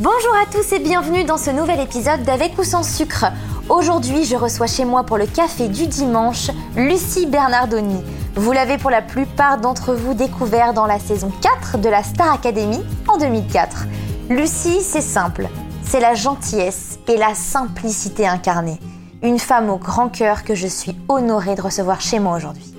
[0.00, 3.24] Bonjour à tous et bienvenue dans ce nouvel épisode d'Avec ou sans sucre.
[3.68, 8.04] Aujourd'hui, je reçois chez moi pour le café du dimanche Lucie Bernardoni.
[8.36, 12.32] Vous l'avez pour la plupart d'entre vous découvert dans la saison 4 de la Star
[12.32, 13.86] Academy en 2004.
[14.30, 15.48] Lucie, c'est simple,
[15.82, 18.78] c'est la gentillesse et la simplicité incarnée.
[19.24, 22.77] Une femme au grand cœur que je suis honorée de recevoir chez moi aujourd'hui.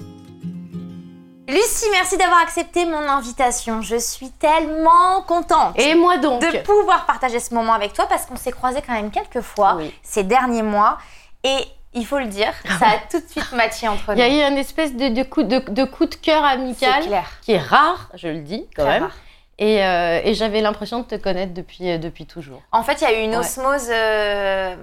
[1.49, 3.81] Lucie, merci d'avoir accepté mon invitation.
[3.81, 5.79] Je suis tellement contente.
[5.79, 8.93] Et moi donc De pouvoir partager ce moment avec toi parce qu'on s'est croisés quand
[8.93, 9.93] même quelques fois Oui.
[10.03, 10.97] ces derniers mois.
[11.43, 11.57] Et
[11.93, 14.41] il faut le dire, ça a tout de suite matché entre Il y nous.
[14.43, 17.27] a eu une espèce de, de coup de, de coup de cœur amical clair.
[17.41, 19.03] qui est rare, je le dis quand Très même.
[19.03, 19.15] rare.
[19.57, 22.61] Et, euh, et j'avais l'impression de te connaître depuis, euh, depuis toujours.
[22.71, 23.37] En fait, il y a eu une Ouais.
[23.37, 24.75] osmose euh,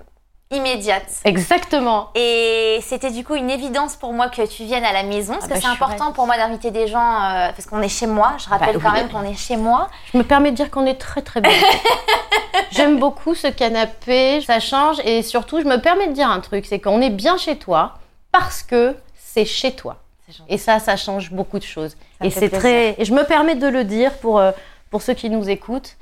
[0.50, 1.06] immédiate.
[1.24, 2.10] Exactement.
[2.14, 5.46] Et c'était du coup une évidence pour moi que tu viennes à la maison, parce
[5.46, 8.06] Ah que bah, c'est important pour moi d'inviter des gens, euh, parce qu'on est chez
[8.06, 8.34] moi.
[8.38, 9.00] Je rappelle Bah quand oui.
[9.00, 9.88] même qu'on est chez moi.
[10.12, 11.50] Je me permets de dire qu'on est très très bien.
[12.70, 16.66] J'aime beaucoup ce canapé, ça change et surtout je me permets de dire un truc,
[16.66, 17.94] c'est qu'on est bien chez toi
[18.32, 19.96] parce que c'est chez toi.
[20.48, 21.96] Et ça, ça change beaucoup de choses.
[22.20, 22.96] Ça et c'est très.
[23.00, 24.50] Et je me permets de le dire pour, euh,
[24.90, 25.96] pour ceux qui nous écoutent.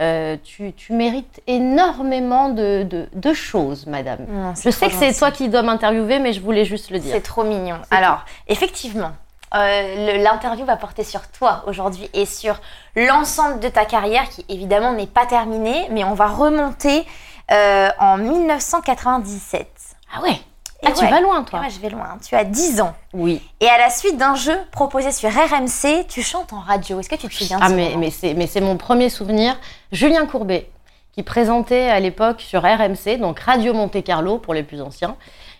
[0.00, 4.26] Euh, tu, tu mérites énormément de, de, de choses, madame.
[4.28, 7.12] Non, Je sais que c'est toi qui dois m'interviewer, mais je voulais juste le dire.
[7.12, 7.78] C'est trop mignon.
[7.90, 9.10] Alors, effectivement,
[9.54, 12.60] euh, l'interview va porter sur toi aujourd'hui et sur
[12.94, 17.04] l'ensemble de ta carrière qui évidemment n'est pas terminée, mais on va remonter
[17.50, 19.66] euh, en 1997.
[20.14, 20.40] Ah ouais
[20.86, 22.18] Ah, tu vas loin, toi ouais, je vais loin.
[22.26, 22.94] Tu as 10 ans.
[23.12, 23.42] Oui.
[23.60, 27.00] Et à la suite d'un jeu proposé sur RMC, tu chantes en radio.
[27.00, 29.56] Est-ce que tu te souviens de Ah, mais, mais c'est mais c'est mon premier souvenir.
[29.90, 30.70] Julien Courbet,
[31.12, 35.16] qui présentait à l'époque sur RMC, donc Radio Monte Carlo pour les plus anciens,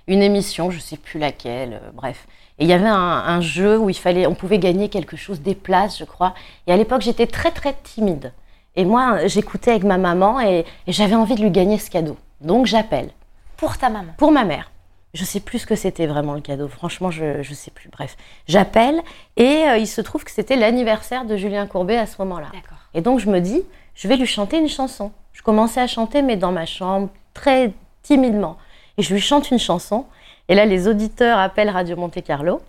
[0.06, 2.26] une émission, je sais plus laquelle, euh, bref.
[2.60, 5.40] Et il y avait un, un jeu où il fallait, on pouvait gagner quelque chose,
[5.40, 6.32] des places, je crois.
[6.66, 8.32] Et à l'époque, j'étais très très timide.
[8.76, 12.16] Et moi, j'écoutais avec ma maman et, et j'avais envie de lui gagner ce cadeau.
[12.40, 13.10] Donc j'appelle
[13.56, 14.12] Pour ta maman.
[14.16, 14.70] pour ma mère.
[15.18, 16.68] Je sais plus ce que c'était vraiment le cadeau.
[16.68, 17.88] Franchement, je je sais plus.
[17.90, 19.02] Bref, j'appelle
[19.36, 22.46] et euh, il se trouve que c'était l'anniversaire de Julien Courbet à ce moment-là.
[22.94, 23.64] Et donc je me dis,
[23.96, 25.10] je vais lui chanter une chanson.
[25.32, 28.58] Je commençais à chanter, mais dans ma chambre, très timidement.
[28.96, 30.06] Et je lui chante une chanson.
[30.48, 32.60] Et là, les auditeurs appellent Radio Monte Carlo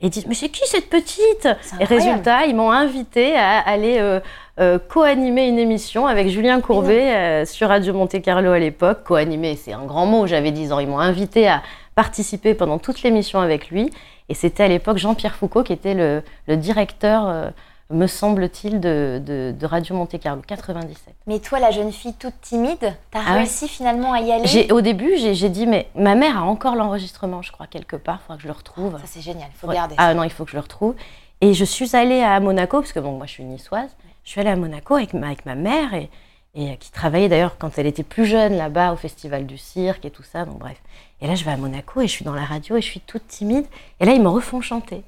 [0.00, 1.48] et disent, mais c'est qui cette petite?
[1.80, 4.20] Et résultat, ils m'ont invité à aller euh,
[4.60, 9.00] euh, co-animer une émission avec Julien Courbet euh, sur Radio Monte Carlo à l'époque.
[9.04, 10.78] Co-animer, c'est un grand mot, j'avais 10 ans.
[10.78, 11.62] Ils m'ont invité à
[12.06, 13.90] participer pendant toute l'émission avec lui.
[14.28, 17.50] Et c'était à l'époque Jean-Pierre Foucault qui était le, le directeur, euh,
[17.90, 21.14] me semble-t-il, de, de- de Radio Monte Carlo, 97.
[21.28, 23.36] Mais toi, la jeune fille toute timide, t'as Ah ouais.
[23.38, 27.42] réussi finalement à y aller Au début, j'ai dit, mais ma mère a encore l'enregistrement,
[27.42, 28.92] je crois, quelque part, il faudra que je le retrouve.
[28.98, 29.48] Ça, c'est génial.
[29.54, 29.94] Il faut garder.
[29.98, 30.94] Ah non, il faut que je le retrouve.
[31.40, 33.90] Et je suis allée à Monaco, parce que bon, moi je suis niçoise.
[34.24, 36.10] Je suis allée à Monaco avec ma, avec ma mère, et,
[36.56, 40.04] et euh, qui travaillait d'ailleurs quand elle était plus jeune là-bas au Festival du Cirque
[40.04, 40.82] et tout ça, donc bref.
[41.20, 43.00] Et là, je vais à Monaco et je suis dans la radio et je suis
[43.00, 43.64] toute timide.
[44.00, 45.02] Et là, ils me refont chanter.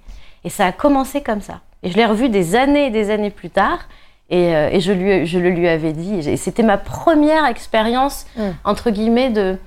[0.44, 1.60] Et ça a commencé comme ça.
[1.82, 3.80] Et je l'ai revu des années et des années plus tard.
[4.30, 6.28] Et, euh, et je, lui, je le lui avais dit.
[6.28, 8.50] Et c'était ma première expérience, Mm.
[8.64, 9.58] entre guillemets, de,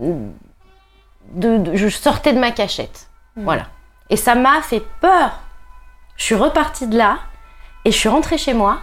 [0.00, 3.08] de, de- Je sortais de ma cachette.
[3.36, 3.44] Mm.
[3.44, 3.66] Voilà.
[4.10, 5.40] Et ça m'a fait peur.
[6.16, 7.18] Je suis repartie de là
[7.84, 8.78] et je suis rentrée chez moi.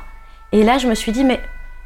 [0.51, 1.39] Et là, je me suis dit, mais,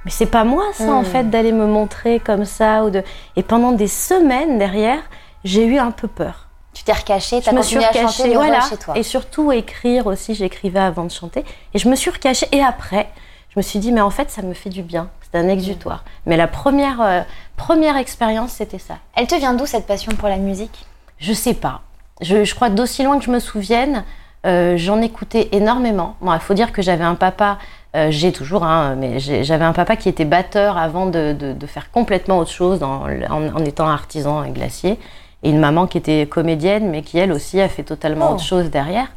[0.07, 1.05] mais c'est pas moi, ça, en Mm.
[1.05, 2.85] fait, d'aller me montrer comme ça.
[2.85, 3.03] Ou de...
[3.35, 5.01] Et pendant des semaines derrière,
[5.43, 6.47] j'ai eu un peu peur.
[6.73, 8.61] Tu t'es recaché, t'as continué à chanter recachée, voilà.
[8.61, 8.97] chez toi.
[8.97, 11.43] Et surtout écrire aussi, j'écrivais avant de chanter.
[11.73, 12.47] Et je me suis recachée.
[12.53, 13.09] Et après,
[13.49, 15.09] je me suis dit, mais en fait, ça me fait du bien.
[15.29, 16.05] C'est un exutoire.
[16.25, 17.21] Mais la première, euh,
[17.57, 18.95] première expérience, c'était ça.
[19.13, 20.85] Elle te vient d'où cette passion pour la musique?
[21.19, 21.81] Je sais pas.
[22.21, 24.05] Je, je crois d'aussi loin que je me souvienne,
[24.45, 26.15] euh, j'en écoutais énormément.
[26.21, 27.57] Bon, il faut dire que j'avais un papa,
[27.97, 31.67] euh, j'ai toujours, hein, mais j'avais un papa qui était batteur avant de, de- de
[31.67, 34.97] faire complètement autre chose dans en, en étant artisan et glacier.
[35.43, 38.33] Et une maman qui était comédienne, mais qui elle aussi a fait totalement Oh.
[38.35, 39.07] autre chose derrière.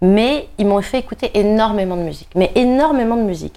[0.00, 3.54] Mais ils m'ont fait écouter énormément de musique, mais énormément de musique.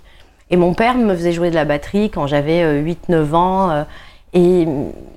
[0.52, 3.70] Et mon père me faisait jouer de la batterie quand j'avais 8-9 ans.
[3.72, 3.84] euh,
[4.34, 4.67] et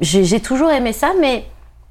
[0.01, 1.45] j'ai j'ai toujours aimé ça, mais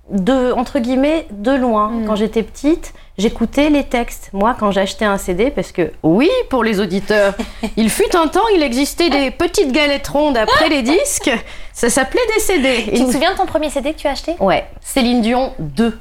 [0.09, 1.89] de, entre guillemets, de loin.
[1.89, 2.05] Mm.
[2.07, 4.29] Quand j'étais petite, j'écoutais les textes.
[4.33, 7.33] Moi, quand j'achetais un CD, parce que, oui, pour les auditeurs,
[7.77, 11.31] il fut un temps, il existait des petites galettes rondes après les disques.
[11.73, 12.83] Ça s'appelait des CD.
[12.85, 14.35] Tu te souviens de ton premier CD que tu as acheté?
[14.39, 15.97] Ouais, Céline Dion 2.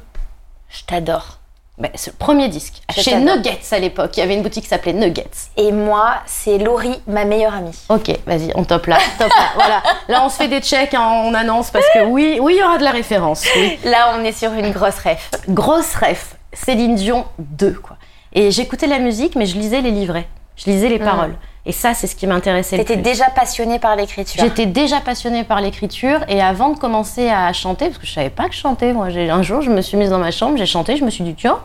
[0.69, 1.39] Je t'adore.
[1.79, 2.81] Ben, c'est le premier disque.
[2.91, 3.17] Chez.
[3.17, 4.17] Nuggets à l'époque.
[4.17, 5.29] Il y avait une boutique qui s'appelait Nuggets.
[5.59, 7.79] Et moi, c'est Laurie, ma meilleure amie.
[7.91, 8.99] Ok, vas-y, on top là.
[9.19, 9.45] Top là.
[9.55, 9.83] Voilà.
[10.09, 12.63] Là, on se fait des checks, hein, on annonce parce que oui, oui, il y
[12.63, 13.45] aura de la référence.
[13.57, 13.79] Oui.
[13.85, 15.31] Là, on est sur une grosse ref.
[15.49, 16.37] Grosse ref.
[16.55, 17.99] Céline Dion 2, quoi.
[18.33, 20.29] Et j'écoutais la musique, mais je lisais les livrets.
[20.57, 21.35] Je lisais les paroles.
[21.67, 24.41] Et ça, c'est ce qui m'intéressait T'étais déjà passionnée par l'écriture.
[24.43, 28.31] J'étais déjà passionnée par l'écriture et avant de commencer à chanter, parce que je savais
[28.31, 30.57] pas que je chantais, moi, j'ai- un jour je me suis mise dans ma chambre,
[30.57, 31.59] j'ai chanté, je me suis dit tiens,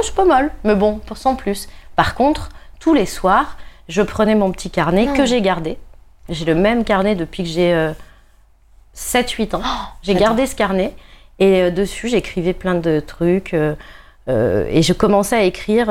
[0.00, 1.68] c'est pas mal, mais bon, pour sans plus.
[1.96, 3.56] Par contre, tous les soirs,
[3.88, 5.78] je prenais mon petit carnet que j'ai gardé.
[6.28, 7.92] J'ai le même carnet depuis que j'ai
[8.94, 9.62] 7-8 ans.
[10.02, 10.28] j'ai j'adore.
[10.28, 10.94] gardé ce carnet
[11.38, 13.74] et euh, dessus j'écrivais plein de trucs euh,
[14.28, 15.86] euh, et je commençais à écrire.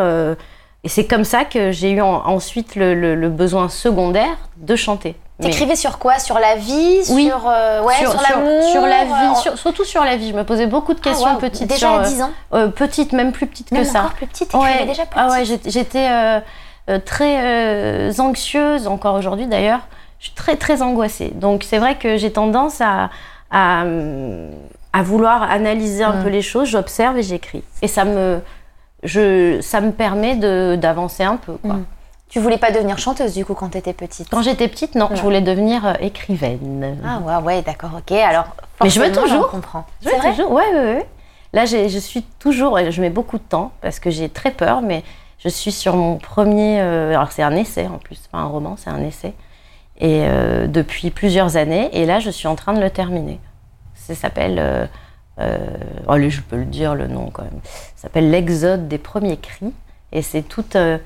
[0.84, 4.38] Euh, et c'est comme ça que j'ai eu en- ensuite le, le- le besoin secondaire
[4.58, 5.16] de chanter.
[5.40, 6.18] Mais- T'écrivais sur quoi?
[6.18, 7.00] Sur la vie?
[7.10, 7.28] Oui.
[7.28, 10.30] Sur, euh, ouais, sur, sur, l'amour sur la euh, vie, sur- surtout sur la vie.
[10.30, 11.40] Je me posais beaucoup de Ah, questions waouh.
[11.40, 11.68] petites.
[11.68, 14.00] Déjà à euh, 10 ans euh, petites, même plus petites Même que ça.
[14.00, 16.40] encore plus petite, t'écrivais déjà petite ah ouais, j'étais- euh,
[16.90, 19.82] euh, très euh, anxieuse, encore aujourd'hui d'ailleurs.
[20.20, 21.32] Je suis très très angoissée.
[21.36, 23.12] Donc c'est vrai que j'ai tendance à,
[23.52, 23.84] à,
[24.94, 26.68] à vouloir analyser un peu les choses.
[26.70, 27.64] J'observe et j'écris.
[27.84, 28.40] Et ça me,
[29.04, 31.54] je, ça me permet de- d'avancer un peu.
[31.54, 31.76] Quoi.
[31.76, 31.86] Mm.
[32.30, 34.28] Tu voulais pas devenir chanteuse du coup quand t'étais petite?
[34.30, 36.98] Quand j'étais petite, non, je voulais devenir euh, écrivaine.
[37.06, 38.12] Ah ouais, ouais, d'accord, ok.
[38.12, 38.46] Alors,
[38.84, 39.50] Mais je veux toujours.
[40.02, 40.30] Je C'est vais vrai?
[40.32, 41.06] toujours, ouais, ouais, ouais.
[41.54, 45.04] Là, je suis toujours, je mets beaucoup de temps parce que j'ai très peur, mais
[45.40, 46.82] je suis sur mon premier.
[46.82, 49.34] euh, alors, c'est un essai en plus, c'est pas un roman, c'est un essai.
[50.00, 53.40] Et euh, depuis plusieurs années, et là, je suis en train de le terminer.
[53.96, 54.60] Ça s'appelle.
[56.07, 57.60] Allez, je peux le dire le nom quand même.
[57.95, 59.74] Ça s'appelle L'Exode des premiers cris.
[60.12, 60.98] Et c'est toute, euh,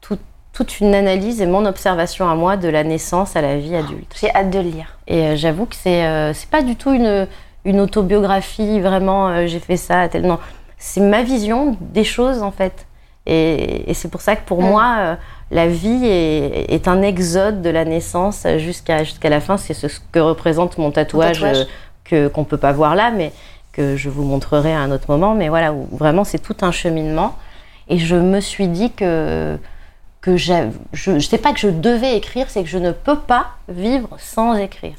[0.00, 0.20] toute,
[0.52, 4.14] toute une analyse et mon observation à moi de la naissance à la vie adulte.
[4.20, 4.98] J'ai hâte de le lire.
[5.08, 7.26] Et euh, j'avoue que c'est c'est pas du tout une,
[7.64, 10.22] une autobiographie, vraiment, j'ai fait ça, tel.
[10.26, 10.38] Non,
[10.78, 12.86] c'est ma vision des choses, en fait.
[13.28, 14.66] Et, et c'est pour ça que pour Mm.
[14.68, 15.14] moi, euh,
[15.50, 19.56] la vie est, est un exode de la naissance jusqu'à jusqu'à la fin.
[19.56, 21.56] C'est ce que représente mon tatouage, tatouage.
[21.62, 21.64] euh,
[22.04, 23.32] que qu'on peut pas voir là, mais
[23.76, 25.34] que je vous montrerai à un autre moment.
[25.34, 27.34] Mais voilà, où vraiment, c'est tout un cheminement.
[27.88, 29.58] Et je me suis dit que
[30.22, 33.46] que je ne sais pas que je devais écrire, c'est que je ne peux pas
[33.68, 34.94] vivre sans écrire.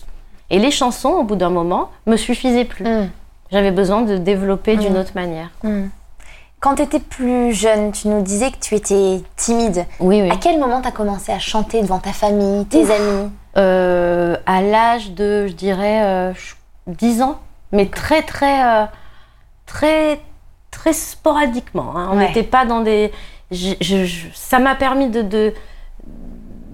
[0.50, 2.86] Et les chansons, au bout d'un moment, me suffisaient plus.
[2.86, 3.10] Mm.
[3.52, 4.98] J'avais besoin de développer d'une Mm.
[5.02, 5.50] autre manière.
[5.64, 5.88] Mm.
[6.62, 9.86] Quand tu étais plus jeune, tu nous disais que tu étais timide.
[10.00, 10.32] Oui, oui.
[10.32, 12.90] À quel moment tu as commencé à chanter devant ta famille, tes Ouf.
[12.92, 13.30] amis?
[13.58, 16.54] Euh, à l'âge de, je dirais, euh, je-
[16.88, 17.38] 10 ans,
[17.72, 18.86] mais très, très, euh,
[19.66, 20.20] très,
[20.72, 21.94] très sporadiquement.
[21.98, 22.10] hein.
[22.12, 22.28] On Ouais.
[22.28, 23.12] n'était pas dans des.
[23.52, 25.54] je- je- je- ça m'a permis de, de,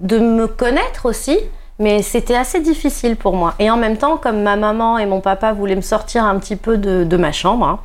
[0.00, 1.38] de me connaître aussi,
[1.78, 3.54] mais c'était assez difficile pour moi.
[3.58, 6.56] Et en même temps, comme ma maman et mon papa voulaient me sortir un petit
[6.56, 7.78] peu de, de ma chambre hein,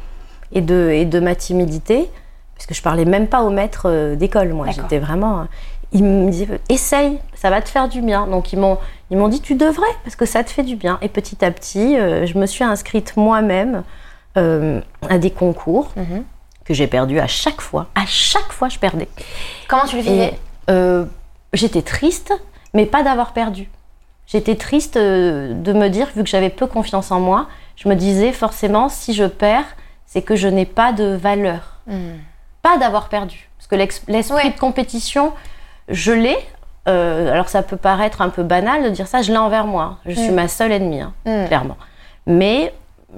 [0.51, 2.09] et, de, et de ma timidité,
[2.55, 4.67] parce que je parlais même pas au maître euh, d'école, moi.
[4.71, 5.47] J'étais vraiment.
[5.91, 8.27] Ils me disaient, essaye, ça va te faire du bien.
[8.27, 8.77] Donc ils m'ont,
[9.09, 10.99] ils m'ont dit, tu devrais, parce que ça te fait du bien.
[11.01, 13.83] Et petit à petit, euh, je me suis inscrite moi-même
[14.37, 16.23] euh, à des concours Mhm.
[16.65, 17.87] que j'ai perdus à chaque fois.
[17.95, 19.07] À chaque fois, je perdais.
[19.67, 20.39] Comment tu le vivais
[20.69, 21.05] euh,
[21.53, 22.31] j'étais triste,
[22.75, 23.67] mais pas d'avoir perdu.
[24.27, 28.31] J'étais triste de me dire, vu que j'avais peu confiance en moi, je me disais
[28.31, 29.65] forcément, si je perds,
[30.05, 31.77] c'est que je n'ai pas de valeur.
[31.87, 31.97] Mm.
[32.61, 33.49] Pas d'avoir perdu.
[33.57, 34.51] Parce que l'esprit Ouais.
[34.51, 35.33] de compétition,
[35.89, 36.37] je l'ai.
[36.87, 39.97] Euh, alors ça peut paraître un peu banal de dire ça, je l'ai envers moi.
[40.05, 40.35] Je suis Mm.
[40.35, 41.45] ma seule ennemie, hein, Mm.
[41.47, 41.77] clairement.
[42.25, 42.73] Mais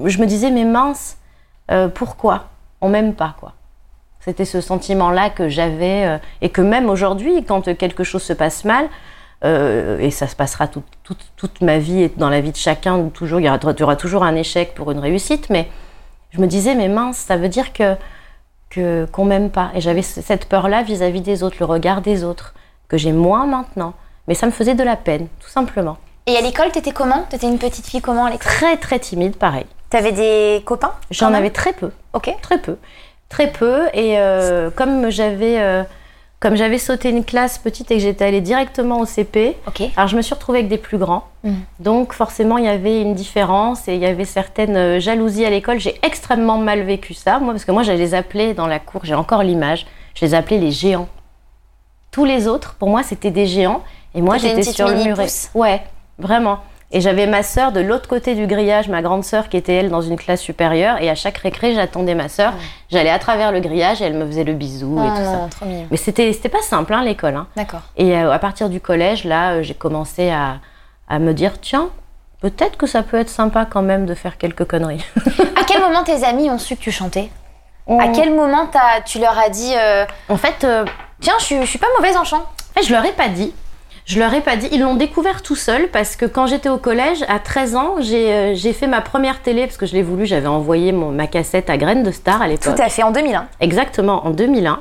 [0.06, 1.18] je me disais, mais mince,
[1.72, 2.46] euh, pourquoi?
[2.82, 3.54] On m'aime pas, quoi.
[4.20, 8.66] C'était ce sentiment-là que j'avais, euh, et que même aujourd'hui, quand quelque chose se passe
[8.66, 8.88] mal,
[9.44, 12.58] euh, et ça se passera tout- tout- toute ma vie et dans la vie de
[12.58, 15.68] chacun, toujours, il y, aura, il y aura toujours un échec pour une réussite, mais
[16.32, 17.96] je me disais, mais mince, ça veut dire que
[19.12, 19.70] qu'on m'aime pas.
[19.76, 22.54] Et j'avais cette peur-là vis-à-vis des autres, le regard des autres,
[22.92, 23.94] que j'ai moins maintenant.
[24.28, 25.98] Mais ça me faisait de la peine, tout simplement.
[26.28, 27.26] Et à l'école, t'étais comment?
[27.30, 28.46] T'étais une petite fille comment à l'école?
[28.52, 29.66] Très, très timide, pareil.
[29.90, 30.94] T'avais des copains?
[31.10, 31.92] J'en avais très peu.
[32.14, 32.30] Ok.
[32.42, 32.78] Très peu.
[33.30, 33.88] Très peu.
[33.94, 35.84] Et euh, comme j'avais euh,
[36.42, 39.84] comme j'avais sauté une classe petite et que j'étais allée directement au CP, Ok.
[39.96, 41.24] alors je me suis retrouvée avec des plus grands.
[41.44, 41.54] Mm.
[41.80, 45.50] Donc forcément, il y avait une différence et il y avait certaines euh, jalousies à
[45.50, 45.80] l'école.
[45.80, 49.02] J'ai extrêmement mal vécu ça, moi, parce que moi, je les appelais dans la cour,
[49.06, 51.08] j'ai encore l'image, je les appelais les géants.
[52.12, 53.82] Tous les autres, pour moi, c'était des géants.
[54.14, 55.24] Et moi, j'étais sur le muret.
[55.24, 55.50] pousse.
[55.54, 55.82] Ouais,
[56.20, 56.60] vraiment.
[56.94, 59.90] Et j'avais ma sœur de l'autre côté du grillage, ma grande sœur qui était elle
[59.90, 61.02] dans une classe supérieure.
[61.02, 62.52] Et à chaque récré, j'attendais ma sœur.
[62.52, 62.60] Ouais.
[62.90, 65.48] J'allais à travers le grillage et elle me faisait le bisou et tout ça.
[65.50, 65.66] trop.
[65.90, 67.36] Mais c'était c'était pas simple hein, l'école.
[67.38, 67.48] Hein.
[67.56, 67.80] D'accord.
[67.96, 70.58] Et euh, à partir du collège, là, euh, j'ai commencé à,
[71.08, 71.88] à me dire tiens,
[72.42, 75.06] peut-être que ça peut être sympa quand même de faire quelques conneries.
[75.56, 77.30] À quel moment tes amis ont su que tu chantais?
[77.88, 78.68] À quel moment
[79.06, 80.86] tu leur as dit euh, En fait, euh,
[81.22, 82.44] Tiens, je je suis pas mauvaise en chant
[82.84, 83.54] je leur ai pas dit.
[84.06, 84.68] Je leur ai pas dit.
[84.72, 88.34] Ils l'ont découvert tout seuls parce que quand j'étais au collège, à 13 ans, j'ai
[88.34, 90.26] euh, j'ai fait ma première télé parce que je l'ai voulu.
[90.26, 92.76] J'avais envoyé mon, ma cassette à Graines de Star à l'époque.
[92.76, 93.46] Tout à fait, en 2001.
[93.60, 94.80] Exactement, en 2001.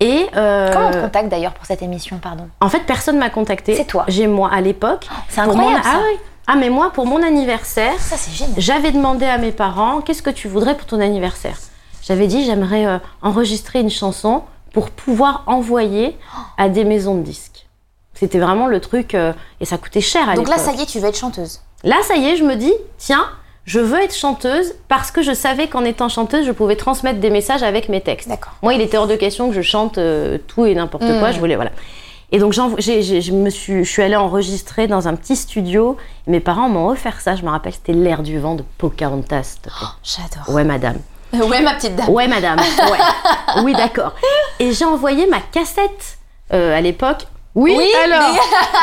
[0.00, 2.48] Et euh, Comment on te contacte d'ailleurs pour cette émission, pardon?
[2.60, 3.74] En fait, personne m'a contacté.
[3.76, 4.04] C'est toi.
[4.08, 5.06] J'ai moi à l'époque.
[5.28, 5.90] C'est pour incroyable, mon- ça.
[5.94, 6.18] Ah, oui.
[6.48, 8.54] Ah, mais moi, pour mon anniversaire, Ça, c'est génial.
[8.58, 11.56] j'avais demandé à mes parents qu'est-ce que tu voudrais pour ton anniversaire?
[12.02, 16.16] J'avais dit j'aimerais euh, enregistrer une chanson pour pouvoir envoyer
[16.58, 17.66] à des maisons de disques.
[18.14, 20.86] C'était vraiment le truc euh, et ça coûtait cher à Donc là, ça y est,
[20.86, 21.60] tu veux être chanteuse.
[21.84, 23.24] Là, ça y est, je me dis, tiens,
[23.64, 27.30] je veux être chanteuse parce que je savais qu'en étant chanteuse, je pouvais transmettre des
[27.30, 28.28] messages avec mes textes.
[28.28, 28.52] D'accord.
[28.62, 31.18] Moi, il était hors de question que je chante euh, tout et n'importe Mm.
[31.18, 31.30] quoi.
[31.32, 31.70] Je voulais, voilà.
[32.32, 35.96] Et donc, j'ai- je me suis, je suis allée enregistrer dans un petit studio.
[36.28, 37.34] Mes parents m'ont offert ça.
[37.34, 39.56] Je me rappelle, c'était l'air du vent de Pocahontas.
[39.62, 39.72] plaît.
[40.04, 40.54] J'adore.
[40.54, 40.98] Ouais, madame.
[41.48, 42.08] Ouais, ma petite dame.
[42.10, 42.58] Ouais, madame.
[42.58, 43.62] Ouais.
[43.64, 44.14] oui, d'accord.
[44.58, 46.18] Et j'ai envoyé ma cassette
[46.52, 47.26] euh, à l'époque.
[47.56, 48.32] Oui, Oui, alors.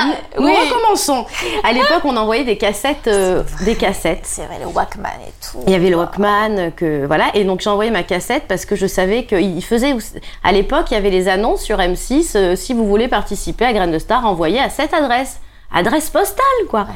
[0.38, 0.54] Nous Oui.
[0.70, 1.26] recommençons.
[1.64, 4.24] À l'époque, on envoyait des cassettes, euh, des cassettes.
[4.24, 5.60] C'est vrai, le Walkman et tout.
[5.68, 8.76] Il y avait le Walkman, que voilà, et donc j'ai envoyé ma cassette parce que
[8.76, 9.96] je savais qu'il faisait.
[10.44, 12.36] À l'époque, il y avait les annonces sur M6.
[12.36, 15.40] euh, si vous voulez participer à Graines de Star, envoyez à cette adresse,
[15.74, 16.82] adresse postale, quoi.
[16.82, 16.88] Ouais.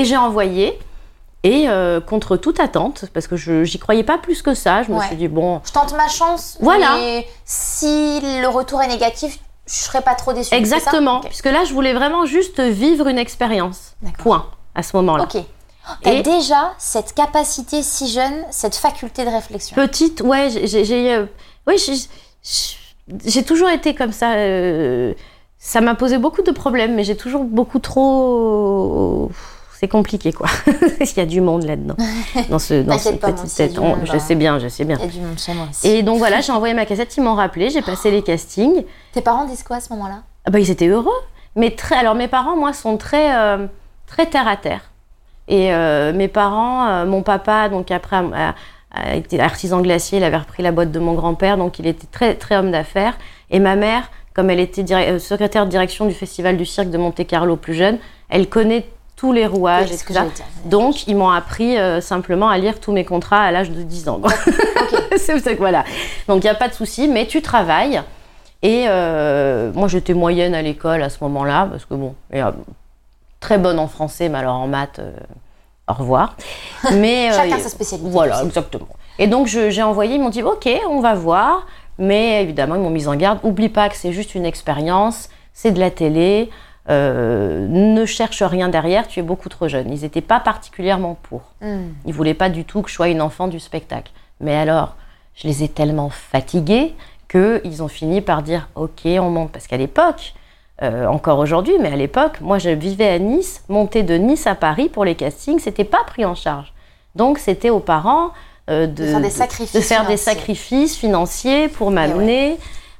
[0.00, 0.78] Et j'ai envoyé.
[1.42, 4.90] Et euh, contre toute attente, parce que je j'y croyais pas plus que ça, je
[4.92, 5.06] me Ouais.
[5.06, 6.58] suis dit bon, Je tente ma chance.
[6.60, 6.96] Voilà.
[6.96, 10.54] Mais si le retour est négatif, je serais pas trop déçue.
[10.54, 13.94] exactement, ça puisque là je voulais vraiment juste vivre une expérience.
[14.18, 15.24] Point à ce moment-là.
[15.24, 15.42] Ok.
[16.02, 19.74] T'as Et- déjà cette capacité si jeune, cette faculté de réflexion.
[19.74, 21.24] Petite, ouais, j'ai- euh,
[21.66, 21.94] oui, j'ai,
[22.42, 22.76] j'ai-
[23.24, 24.32] j'ai toujours été comme ça.
[24.34, 25.14] euh,
[25.58, 29.30] ça m'a posé beaucoup de problèmes, mais j'ai toujours beaucoup trop.
[29.80, 30.46] C'est compliqué, quoi.
[31.00, 31.96] Il y a du monde là-dedans,
[32.50, 33.78] dans ce, dans cette petite tête.
[33.78, 34.98] On- je sais bien, je sais bien.
[34.98, 35.88] Il y a du monde chez moi aussi.
[35.88, 38.84] Et donc voilà, j'ai envoyé ma cassette, ils m'ont rappelé, j'ai passé les castings.
[39.12, 40.22] Tes parents disent quoi à ce moment-là?
[40.44, 41.08] Ah bah, ils étaient heureux.
[41.56, 43.66] Mais très, alors mes parents, moi, sont très, euh,
[44.06, 44.82] très terre à terre.
[45.48, 48.54] Et euh, mes parents, euh, mon papa, donc après, a,
[48.92, 52.06] a été artisan glacier, il avait repris la boîte de mon grand-père, donc il était
[52.12, 53.16] très, très homme d'affaires.
[53.48, 56.98] Et ma mère, comme elle était euh, secrétaire de direction du Festival du cirque de
[56.98, 57.96] Monte-Carlo plus jeune,
[58.28, 58.84] elle connaît
[59.20, 60.24] tous les rouages et tout ça.
[60.64, 64.08] Donc, ils m'ont appris euh, simplement à lire tous mes contrats à l'âge de 10
[64.08, 64.22] ans.
[65.18, 65.84] c'est voilà.
[66.26, 68.00] Donc, il n'y a pas de souci, mais tu travailles.
[68.62, 72.50] Et euh, moi, j'étais moyenne à l'école à ce moment-là, parce que bon, et, euh,
[73.40, 75.02] très bonne en français, mais alors en maths,
[75.86, 76.36] au revoir.
[76.94, 78.08] Mais, Chacun sa spécialité.
[78.10, 78.88] Voilà, exactement.
[79.18, 81.66] Et donc, j'ai envoyé, ils m'ont dit, OK, on va voir.
[81.98, 83.38] Mais évidemment, ils m'ont mise en garde.
[83.42, 86.48] Oublie pas que c'est juste une expérience, c'est de la télé.
[86.90, 89.92] Euh, ne cherche rien derrière, tu es beaucoup trop jeune.
[89.92, 91.42] Ils n'étaient pas particulièrement pour.
[91.60, 91.90] Hmm.
[92.04, 94.10] Ils voulaient pas du tout que je sois une enfant du spectacle.
[94.40, 94.96] Mais alors,
[95.36, 96.94] je les ai tellement fatigués
[97.30, 99.52] qu'ils ont fini par dire OK, on monte.
[99.52, 100.34] Parce qu'à l'époque,
[100.82, 104.54] euh, encore aujourd'hui, mais à l'époque, moi je vivais à Nice, monter de Nice à
[104.54, 106.72] Paris pour les castings, c'était pas pris en charge.
[107.14, 108.30] Donc c'était aux parents
[108.68, 110.32] euh, de, De faire des sacrifices de faire des financiers.
[110.34, 112.58] sacrifices financiers pour m'amener.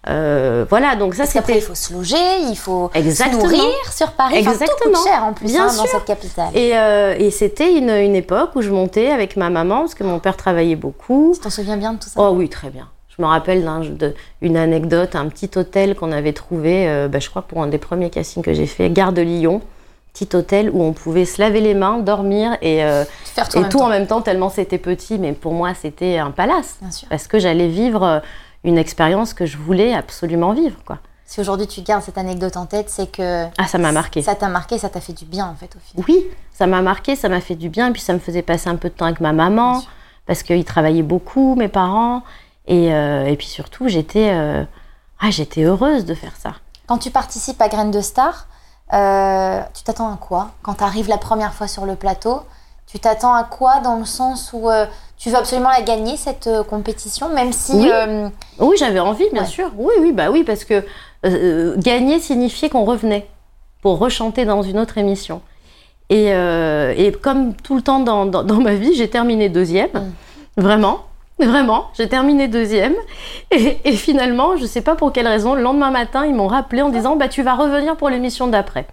[0.09, 2.17] Euh, voilà, donc ça c'était il faut se loger,
[2.49, 3.41] il faut Exactement.
[3.43, 4.37] se nourrir sur Paris.
[4.41, 4.99] Enfin, tout Exactement.
[4.99, 5.91] coûte cher en plus Bien hein, dans sûr.
[5.91, 6.49] cette capitale.
[6.55, 10.05] Et, euh, et c'était une, une époque où je montais avec ma maman, parce que
[10.05, 11.33] mon père travaillait beaucoup.
[11.35, 12.19] Tu t'en souviens bien de tout ça?
[12.19, 12.89] Oh oui, très bien.
[13.15, 17.19] Je me rappelle d'un- de- une anecdote, un petit hôtel qu'on avait trouvé, euh, bah,
[17.19, 19.61] je crois pour un des premiers castings que j'ai fait, Gare de Lyon.
[20.15, 22.79] Petit hôtel où on pouvait se laver les mains, dormir et,
[23.35, 23.85] Faire tout en et même tout temps.
[23.85, 25.19] en même temps, tellement c'était petit.
[25.19, 26.79] Mais pour moi, c'était un palace.
[26.81, 27.07] Bien sûr.
[27.09, 28.21] Parce que j'allais vivre
[28.65, 30.77] une expérience que je voulais absolument vivre.
[30.85, 30.99] Quoi.
[31.27, 34.21] Si aujourd'hui tu gardes cette anecdote en tête, c'est que Ah, ça m'a marqué.
[34.23, 36.05] ça t'a marqué, ça t'a fait du bien en fait au final.
[36.09, 37.89] Oui, ça m'a marqué, ça m'a fait du bien.
[37.89, 39.83] Et puis ça me faisait passer un peu de temps avec ma maman.
[40.27, 42.23] Parce qu'ils travaillaient beaucoup, mes parents.
[42.67, 44.65] Et, euh, et puis surtout, j'étais euh,
[45.21, 46.55] ah, j'étais heureuse de faire ça.
[46.87, 48.47] Quand tu participes à Graines de Star,
[48.93, 50.51] euh, tu t'attends à quoi?
[50.63, 52.41] Quand tu arrives la première fois sur le plateau,
[52.87, 54.69] tu t'attends à quoi dans le sens où
[55.21, 57.91] tu veux absolument la gagner cette euh, compétition, même si Oui.
[57.93, 59.49] euh, Oui, j'avais envie, bien Ouais.
[59.49, 59.71] sûr.
[59.77, 60.83] Oui, oui, bah oui, parce que
[61.27, 63.27] euh, gagner signifiait qu'on revenait
[63.83, 65.43] pour rechanter dans une autre émission.
[66.09, 69.91] Et, et comme tout le temps dans, dans- dans ma vie, j'ai terminé deuxième.
[69.95, 70.61] Mm.
[70.61, 71.01] Vraiment,
[71.39, 72.95] vraiment, j'ai terminé deuxième.
[73.53, 76.83] Et, et finalement, je sais pas pour quelle raison, le lendemain matin, ils m'ont rappelé
[76.83, 78.87] en disant bah, Tu vas revenir pour l'émission d'après.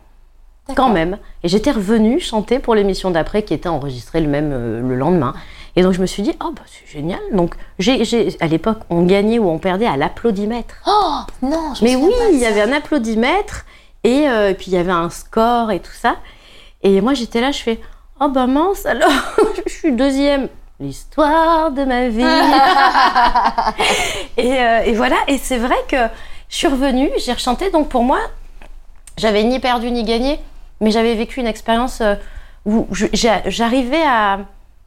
[0.75, 1.17] quand même.
[1.43, 5.33] Et j'étais revenue chanter pour l'émission d'après qui était enregistrée le même euh, le lendemain.
[5.77, 7.19] Et donc je me suis dit, oh bah c'est génial.
[7.31, 10.75] Donc j'ai, j'ai- à l'époque, on gagnait ou on perdait à l'applaudimètre.
[10.87, 13.63] Oh non, je Mais oui, il y avait un applaudimètre
[14.03, 16.15] et euh, puis il y avait un score et tout ça.
[16.81, 17.79] Et moi j'étais là, je fais,
[18.19, 19.09] oh bah mince alors,
[19.67, 20.49] je suis deuxième.
[20.79, 22.21] L'histoire de ma vie.
[24.37, 25.97] et, euh, et voilà, et c'est vrai que
[26.49, 27.71] je suis revenue, j'ai rechanté.
[27.71, 28.19] Donc pour moi,
[29.17, 30.39] j'avais ni perdu ni gagné,
[30.81, 32.13] mais j'avais vécu une expérience euh,
[32.65, 34.39] où j'arrivais à.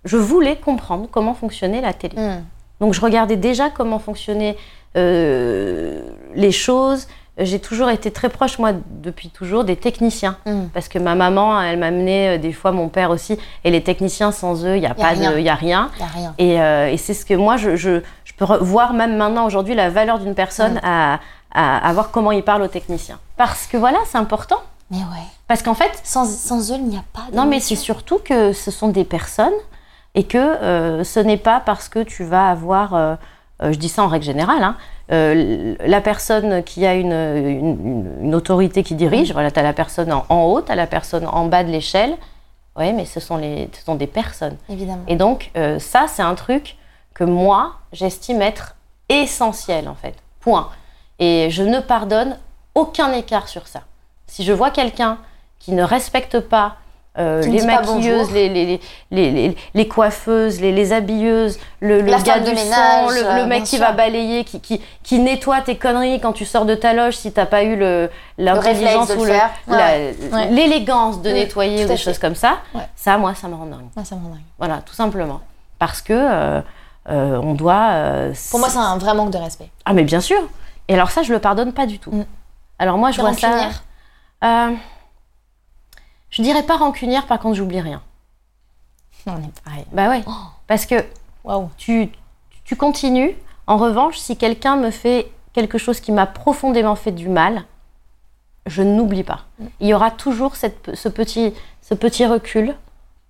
[0.05, 2.17] Je voulais comprendre comment fonctionnait la télé.
[2.17, 2.43] Hmm.
[2.81, 4.57] Donc je regardais déjà comment fonctionnaient
[4.97, 6.01] euh,
[6.35, 7.07] les choses.
[7.39, 10.37] J'ai toujours été très proche, moi, depuis toujours, des techniciens.
[10.45, 10.65] Mm.
[10.75, 13.39] Parce que ma maman, elle m'amenait euh, des fois, mon père aussi.
[13.65, 15.33] Et les techniciens, sans eux, il n'y a, Y a pas rien.
[15.33, 15.91] de, y a rien.
[15.99, 16.35] Y a rien.
[16.37, 19.75] Et, euh, et c'est ce que moi, je, je, je peux voir même maintenant, aujourd'hui,
[19.75, 20.81] la valeur d'une personne Mm.
[20.83, 21.21] à,
[21.55, 23.19] à, à voir comment il parle aux techniciens.
[23.39, 24.61] Parce que voilà, c'est important.
[24.91, 25.25] Mais ouais.
[25.49, 27.37] Parce qu'en fait, Sans, sans eux, il n'y a pas de.
[27.37, 29.55] non, mais c'est surtout que ce sont des personnes
[30.15, 33.15] et que euh, ce n'est pas parce que tu vas avoir, euh,
[33.63, 34.77] euh, je dis ça en règle générale, hein,
[35.13, 39.63] euh, la personne qui a une, une, une- une autorité qui dirige, voilà, tu as
[39.63, 42.17] la personne en, en haut, tu as la personne en bas de l'échelle,
[42.77, 44.57] oui, mais ce sont, les, ce sont des personnes.
[44.69, 45.03] Évidemment.
[45.09, 46.77] Et donc, euh, ça, c'est un truc
[47.15, 48.77] que moi, j'estime être
[49.09, 50.15] essentiel, en fait.
[50.41, 50.69] Point.
[51.19, 52.39] Et je ne pardonne
[52.75, 53.81] aucun écart sur ça.
[54.27, 55.19] Si je vois quelqu'un
[55.59, 56.77] qui ne respecte pas
[57.19, 62.51] euh, les maquilleuses, les, les, les, les, coiffeuses, les, les habilleuses, le, le gars du
[62.53, 63.81] ménage, son, le, euh, le mec qui sûr.
[63.85, 67.33] va balayer, qui, qui, qui nettoie tes conneries quand tu sors de ta loge si
[67.33, 67.77] t'as pas eu
[68.39, 70.15] l'intelligence ou la- Ouais.
[70.51, 72.03] l'élégance de nettoyer ou des fait.
[72.05, 72.83] choses comme ça, Ouais.
[72.95, 73.89] ça, moi, ça me rend dingue.
[74.05, 74.41] Ça me rend dingue.
[74.59, 75.41] Voilà, tout simplement.
[75.81, 76.61] Parce que euh,
[77.09, 77.91] on doit.
[78.51, 79.69] Pour moi, c'est un vrai manque de respect.
[79.85, 80.39] Ah, mais bien sûr.
[80.87, 82.11] Et alors, ça, je le pardonne pas du tout.
[82.13, 82.25] Mm.
[82.79, 83.71] Alors, moi, je vois ça.
[86.31, 88.03] Euh, je dirais pas rancunière, par contre, j'oublie rien.
[89.27, 89.85] On est pareil.
[89.93, 90.23] Bah ouais.
[90.27, 90.33] Oh.
[90.67, 91.05] Parce que
[91.77, 92.11] tu,
[92.65, 93.37] tu continues.
[93.67, 97.65] En revanche, si quelqu'un me fait quelque chose qui m'a profondément fait du mal,
[98.67, 99.41] je n'oublie pas.
[99.59, 99.65] Mm.
[99.81, 102.75] Il y aura toujours cette, ce, petit, ce petit recul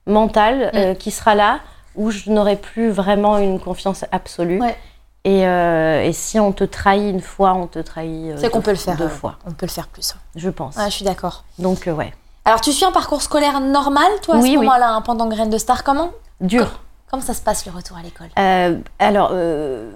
[0.07, 0.77] mental Mm.
[0.77, 1.61] euh, qui sera là
[1.97, 4.61] où je n'aurai plus vraiment une confiance absolue.
[4.61, 4.77] Ouais.
[5.25, 8.59] Et, euh, et si on te trahit une fois, on te trahit euh, C'est qu'on
[8.61, 8.97] deux- peut le faire.
[8.97, 10.15] deux euh, fois, On peut le faire plus.
[10.37, 10.77] je pense.
[10.77, 11.45] Ouais, je suis d'accord.
[11.59, 12.15] Donc, euh, ouais.
[12.45, 14.65] Alors, tu suis un parcours scolaire normal, toi, à Oui, ce oui.
[14.65, 16.81] moment-là, hein, pendant Graines de Star Comment Dur.
[17.11, 18.29] Comment ça se passe le retour à l'école?
[18.39, 19.91] Euh, alors, euh,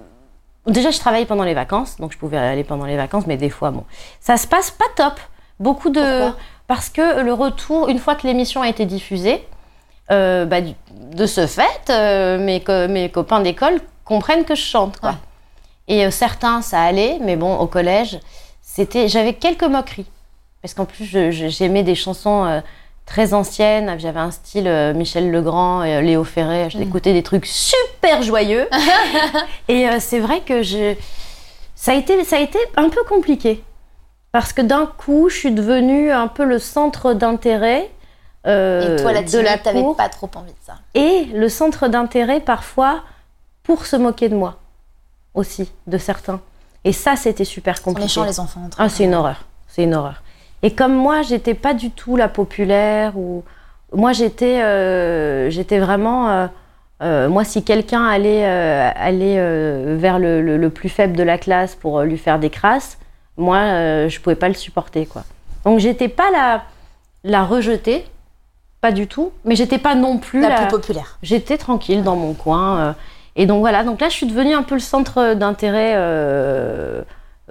[0.67, 3.49] déjà, je travaillais pendant les vacances, donc je pouvais aller pendant les vacances, mais des
[3.49, 3.83] fois, bon,
[4.19, 5.13] ça se passe pas top.
[5.59, 5.99] Beaucoup de.
[5.99, 6.35] Pourquoi?
[6.67, 9.47] Parce que le retour, une fois que l'émission a été diffusée,
[10.11, 11.89] euh, bah, de ce fait,
[12.39, 15.11] mes, co- mes copains d'école comprennent que je chante, quoi.
[15.11, 15.15] Ouais.
[15.87, 18.19] Et certains, ça allait, mais bon, au collège,
[18.61, 20.07] c'était, j'avais quelques moqueries.
[20.65, 22.59] Parce qu'en plus, j'aimais des chansons euh,
[23.05, 23.99] très anciennes.
[23.99, 26.71] J'avais un style euh, Michel Legrand, et, euh, Léo Ferré.
[26.71, 28.67] J'écoutais des trucs super joyeux.
[29.67, 30.95] et euh, c'est vrai que je...
[31.75, 33.63] ça, a été, ça a été un peu compliqué.
[34.31, 37.91] Parce que d'un coup, je suis devenue un peu le centre d'intérêt
[38.43, 40.79] Et toi, la de la t'avais pas trop envie de ça.
[40.95, 43.03] Et le centre d'intérêt, parfois,
[43.61, 44.57] pour se moquer de moi
[45.35, 46.41] aussi, de certains.
[46.83, 48.05] Et ça, c'était super compliqué.
[48.05, 48.61] méchants, les enfants.
[48.65, 49.45] entre Ah, c'est une horreur.
[49.67, 50.23] C'est une horreur.
[50.63, 53.43] Et comme moi, j'étais pas du tout la populaire ou
[53.93, 56.47] moi j'étais euh, j'étais vraiment euh,
[57.03, 59.37] euh, moi si quelqu'un allait allait
[59.95, 62.97] vers le, le- le plus faible de la classe pour lui faire des crasses,
[63.37, 65.23] moi euh, je pouvais pas le supporter quoi.
[65.65, 66.63] Donc j'étais pas la
[67.23, 68.05] la rejetée,
[68.81, 71.17] pas du tout, mais j'étais pas non plus La la, plus populaire.
[71.23, 72.95] J'étais tranquille dans mon coin.
[73.35, 75.95] et donc voilà, donc là je suis devenue un peu le centre d'intérêt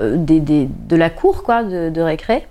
[0.01, 2.47] des, des- de la cour, quoi, de, de récré.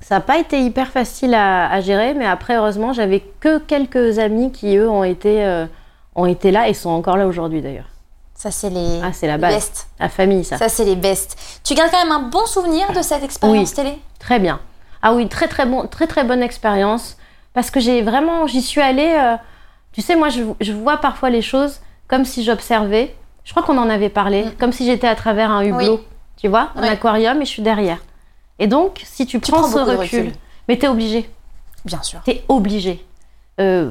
[0.00, 4.18] Ça n'a pas été hyper facile à, à gérer, mais après, heureusement, j'avais que quelques
[4.18, 5.66] amis qui, eux, ont été, euh,
[6.14, 7.88] ont été là et sont encore là aujourd'hui d'ailleurs.
[8.34, 9.54] Ça, c'est les Ah, c'est la base.
[9.54, 9.88] best.
[9.98, 10.56] La famille, ça.
[10.56, 11.60] Ça, c'est les best.
[11.64, 13.74] Tu gardes quand même un bon souvenir de cette expérience Oui.
[13.74, 13.98] télé?
[14.20, 14.60] Très bien.
[15.02, 17.16] Ah oui, très très bon, très très bonne expérience
[17.52, 19.12] parce que j'ai vraiment, j'y suis allée.
[19.18, 19.36] euh,
[19.92, 23.14] tu sais, moi, je, je vois parfois les choses comme si j'observais.
[23.44, 24.50] Je crois qu'on en avait parlé, Mm.
[24.60, 25.94] comme si j'étais à travers un hublot.
[25.96, 26.00] Oui.
[26.36, 27.98] Tu vois, un aquarium et je suis derrière.
[28.58, 30.32] Et donc, si tu, Tu prends, prends ce recul, recul.
[30.68, 31.28] mais t'es obligé.
[31.84, 32.20] Bien sûr.
[32.24, 33.04] T'es obligé.
[33.60, 33.90] Euh,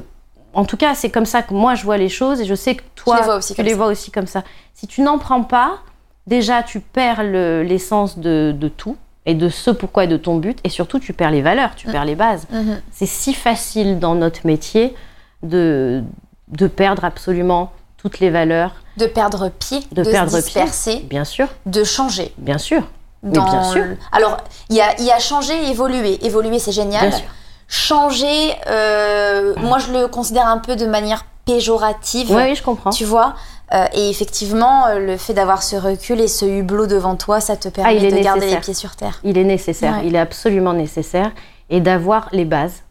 [0.54, 2.74] en tout cas, c'est comme ça que moi je vois les choses et je sais
[2.74, 3.76] que toi, les vois aussi tu comme les ça.
[3.76, 4.42] vois aussi comme ça.
[4.74, 5.78] Si tu n'en prends pas,
[6.26, 10.36] déjà tu perds le- l'essence de, de tout et de ce pourquoi et de ton
[10.36, 11.92] but et surtout tu perds les valeurs, tu Mm.
[11.92, 12.46] perds les bases.
[12.50, 12.80] Mhm.
[12.92, 14.94] C'est si facile dans notre métier
[15.42, 16.02] de,
[16.48, 20.62] de perdre absolument toutes les valeurs, De perdre pied, de, de, perdre se pied.
[20.62, 22.32] disperser, Bien sûr, de changer.
[22.38, 22.82] bien sûr,
[23.22, 23.84] Dans bien sûr.
[23.84, 24.36] le- Alors,
[24.70, 26.24] il y a, y a changer, évoluer.
[26.24, 27.08] Évoluer, c'est génial.
[27.08, 27.26] bien sûr.
[27.66, 32.30] Changer, euh, moi, je le considère un peu de manière péjorative.
[32.30, 32.90] Oui, oui, je comprends.
[32.90, 33.34] Tu vois
[33.74, 37.54] Euh, Et effectivement, euh, le fait d'avoir ce recul et ce hublot devant toi, ça
[37.54, 39.20] te permet Ah, de garder les pieds sur terre.
[39.24, 40.06] Il est nécessaire, Ouais.
[40.06, 41.32] il est absolument nécessaire.
[41.68, 42.82] Et d'avoir les bases,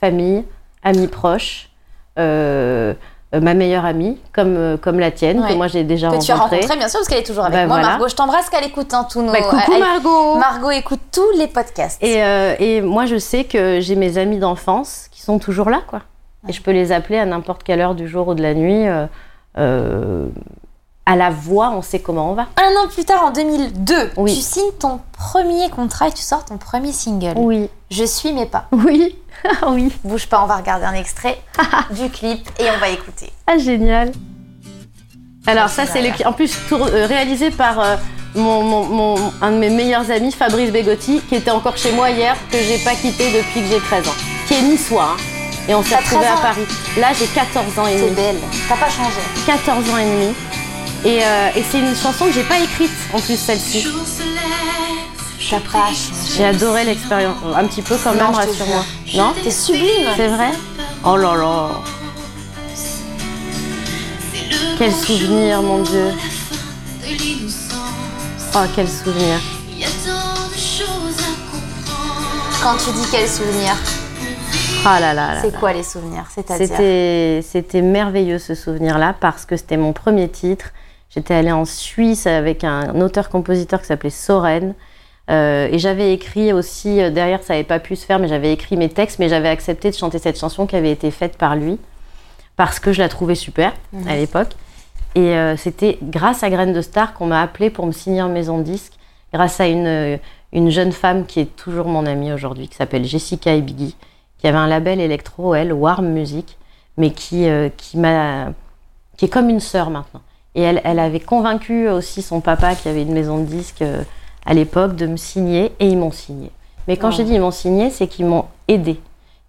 [0.00, 0.44] famille,
[0.82, 1.70] amis proches,
[2.18, 2.94] euh,
[3.40, 5.48] ma meilleure amie, comme, euh, comme la tienne, Ouais.
[5.50, 6.56] que moi j'ai déjà Que tu as rencontrée.
[6.56, 7.76] rencontré, bien sûr, parce qu'elle est toujours avec Bah, moi.
[7.76, 7.88] voilà.
[7.92, 9.32] Margot, je t'embrasse, qu'elle écoute hein, tous nos...
[9.32, 12.02] Bah, coucou elle- Margot Margot écoute tous les podcasts.
[12.02, 15.80] et, euh, et moi je sais que j'ai mes amis d'enfance qui sont toujours là,
[15.86, 16.00] quoi.
[16.44, 16.50] Ouais.
[16.50, 18.86] Et je peux les appeler à n'importe quelle heure du jour ou de la nuit.
[18.88, 19.06] euh,
[19.58, 20.26] euh,
[21.06, 22.46] à la voix, on sait comment on va.
[22.56, 24.34] Un an plus tard, en 2002, Oui.
[24.34, 27.34] tu signes ton premier contrat et tu sors ton premier single.
[27.36, 27.68] Oui.
[27.90, 28.66] Je suis mais pas.
[28.72, 29.16] Oui.
[29.44, 29.92] Ah oui.
[30.04, 31.38] Bouge pas, on va regarder un extrait
[31.90, 33.30] du clip et on va écouter.
[33.46, 34.12] Ah, génial.
[35.46, 37.96] Alors, ça, c'est le en plus tour- euh, réalisé par euh,
[38.34, 42.08] mon, mon- mon- un de mes meilleurs amis, Fabrice Begotti, qui était encore chez moi
[42.10, 44.12] hier, que j'ai pas quitté depuis que j'ai 13 ans,
[44.48, 45.10] qui est niçois.
[45.12, 45.16] hein.
[45.68, 46.66] Et on s'est retrouvés 13 à Paris.
[46.98, 48.10] Là, j'ai 14 ans et demi.
[48.14, 48.36] belle.
[48.68, 49.20] T'as pas changé.
[49.46, 50.34] 14 ans et demi.
[51.04, 53.86] Et, euh, et c'est une chanson que j'ai pas écrite, en plus, celle-ci.
[56.36, 57.36] J'ai adoré l'expérience.
[57.54, 58.84] Un petit peu quand même, rassure-moi.
[59.14, 60.08] Non T'es sublime.
[60.16, 60.50] C'est vrai
[61.04, 61.68] Oh là là
[64.78, 66.12] Quel souvenir, mon Dieu
[68.56, 69.38] Oh, quel souvenir
[72.62, 73.76] Quand tu dis quel souvenir,
[74.86, 76.24] Oh là là là c'est quoi les souvenirs
[77.42, 80.66] c'était merveilleux ce souvenir-là parce que c'était mon premier titre.
[81.10, 84.74] J'étais allée en Suisse avec un auteur-compositeur qui s'appelait Soren.
[85.30, 88.52] Euh, et j'avais écrit aussi, euh, derrière ça n'avait pas pu se faire, mais j'avais
[88.52, 91.56] écrit mes textes, mais j'avais accepté de chanter cette chanson qui avait été faite par
[91.56, 91.78] lui
[92.56, 93.72] parce que je la trouvais super
[94.06, 94.50] à l'époque.
[95.14, 98.28] Et euh, c'était grâce à Graines de Star qu'on m'a appelé pour me signer en
[98.28, 98.92] maison de disque,
[99.32, 100.18] grâce à une,
[100.52, 103.96] une jeune femme qui est toujours mon amie aujourd'hui, qui s'appelle Jessica Ebigui,
[104.38, 106.58] qui avait un label électro, elle, Warm Music,
[106.96, 108.52] mais qui, qui m'a
[109.16, 110.22] qui est comme une sœur maintenant.
[110.54, 114.02] Et elle, elle avait convaincu aussi son papa, qui avait une maison de disques euh,
[114.46, 116.50] à l'époque, de me signer, et ils m'ont signé.
[116.86, 117.16] Mais quand Wow.
[117.16, 119.00] je dis ils m'ont signé, c'est qu'ils m'ont aidé,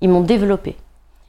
[0.01, 0.75] ils m'ont développé.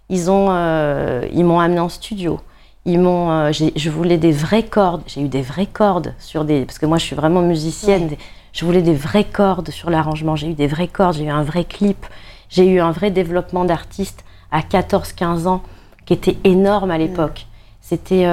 [0.08, 2.40] Ils ont, euh, ils m'ont amené en studio.
[2.84, 5.02] Ils m'ont, euh, j'ai- je voulais des vraies cordes.
[5.08, 8.10] J'ai eu des vraies cordes sur des, parce que moi je suis vraiment musicienne.
[8.52, 10.36] Je voulais des vraies cordes sur l'arrangement.
[10.36, 11.16] J'ai eu des vraies cordes.
[11.16, 12.06] J'ai eu un vrai clip.
[12.48, 15.62] J'ai eu un vrai développement d'artiste à 14-15 ans
[16.06, 17.46] qui était énorme à l'époque.
[17.80, 18.24] C'était,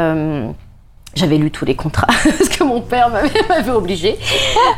[1.16, 3.10] j'avais lu tous les contrats parce que mon père
[3.50, 4.18] m'avait obligé.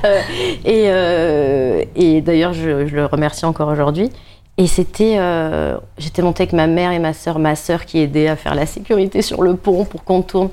[0.04, 0.22] Euh,
[0.66, 4.12] et euh, et d'ailleurs, je, je le remercie encore aujourd'hui.
[4.58, 8.28] Et c'était, euh, j'étais montée avec ma mère et ma sœur, ma sœur qui aidait
[8.30, 10.50] à faire la sécurité sur le pont pour qu'on tourne.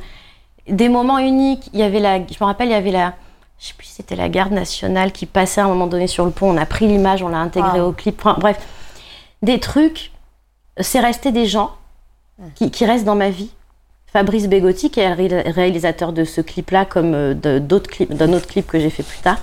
[0.68, 1.70] Des moments uniques.
[1.72, 3.14] Il y avait la, je me rappelle, il y avait la,
[3.60, 6.24] je sais plus si c'était la garde nationale qui passait à un moment donné sur
[6.24, 6.50] le pont.
[6.52, 7.88] On a pris l'image, on l'a intégrée Wow.
[7.88, 8.18] au clip.
[8.20, 8.58] Enfin, bref,
[9.42, 10.10] des trucs.
[10.80, 11.70] C'est resté des gens
[12.56, 13.50] qui, qui restent dans ma vie.
[14.12, 18.66] Fabrice Begotti, qui est réalisateur de ce clip-là, comme euh, d'autres clips, d'un autre clip
[18.66, 19.38] que j'ai fait plus tard,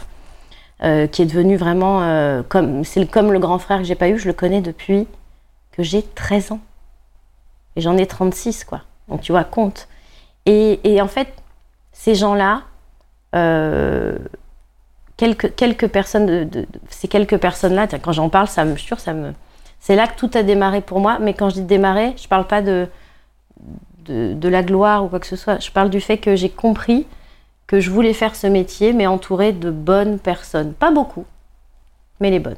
[0.84, 4.10] euh, qui est devenu vraiment euh, comme c'est comme le grand frère que j'ai pas
[4.10, 4.19] eu.
[4.19, 5.08] Je le connais depuis
[5.71, 6.60] que j'ai 13 ans
[7.75, 8.82] et j'en ai 36 quoi.
[9.08, 9.88] Donc tu vois, compte.
[10.45, 11.27] Et, en fait,
[11.91, 12.62] ces gens-là,
[15.17, 19.34] quelques quelques personnes, de, ces quelques personnes-là, quand j'en parle, ça me ça me,
[19.79, 21.17] c'est là que tout a démarré pour moi.
[21.19, 22.88] Mais quand je dis démarrer, je parle pas de
[24.05, 25.59] de, de la gloire ou quoi que ce soit.
[25.59, 27.05] Je parle du fait que j'ai compris
[27.67, 30.73] que je voulais faire ce métier, mais entouré de bonnes personnes.
[30.73, 31.25] Pas beaucoup,
[32.19, 32.57] mais les bonnes.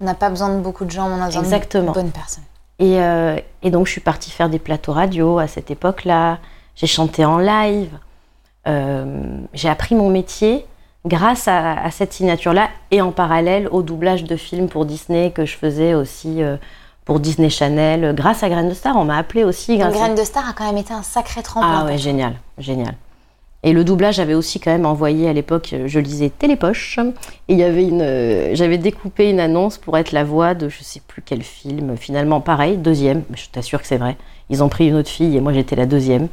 [0.00, 1.92] On n'a pas besoin de beaucoup de gens, on a besoin Exactement.
[1.92, 2.44] de bonnes personnes.
[2.78, 6.38] Et, euh, et donc, je suis partie faire des plateaux radio à cette époque-là.
[6.74, 7.90] J'ai chanté en live.
[8.66, 10.66] Euh, j'ai appris mon métier
[11.06, 15.46] grâce à, à cette signature-là et en parallèle au doublage de films pour Disney que
[15.46, 16.56] je faisais aussi euh,
[17.06, 18.14] pour Disney Channel.
[18.14, 19.78] Grâce à Graine de Star, on m'a appelé aussi.
[19.78, 21.82] Grâce à- Graine de Star a quand même été un sacré tremplin.
[21.82, 22.94] Ah ouais, génial, génial.
[23.62, 26.98] Et le doublage, j'avais aussi quand même envoyé à l'époque, euh, je lisais Télépoche,
[27.48, 30.68] et il y avait une, euh, j'avais découpé une annonce pour être la voix de
[30.68, 31.96] je sais plus quel film.
[31.96, 34.16] Finalement, pareil, deuxième, je t'assure que c'est vrai.
[34.50, 36.28] Ils ont pris une autre fille et moi j'étais la deuxième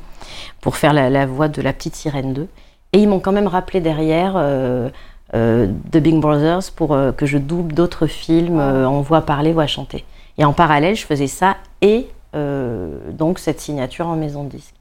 [0.61, 2.47] pour faire la, la voix de la petite sirène 2.
[2.91, 4.89] Et ils m'ont quand même rappelé derrière euh,
[5.33, 9.53] euh, The Big Brothers pour euh, que je double d'autres films euh, en voix parlée,
[9.53, 10.03] voix chantée.
[10.37, 14.73] Et en parallèle, je faisais ça et euh, donc cette signature en maison de disque.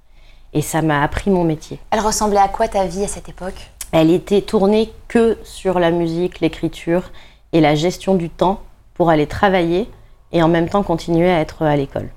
[0.54, 1.78] Et ça m'a appris mon métier.
[1.90, 3.70] Elle ressemblait à quoi ta vie à cette époque?
[3.92, 7.10] Elle était tournée que sur la musique, l'écriture
[7.52, 8.60] et la gestion du temps
[8.94, 9.88] pour aller travailler
[10.32, 12.08] et en même temps continuer à être à l'école.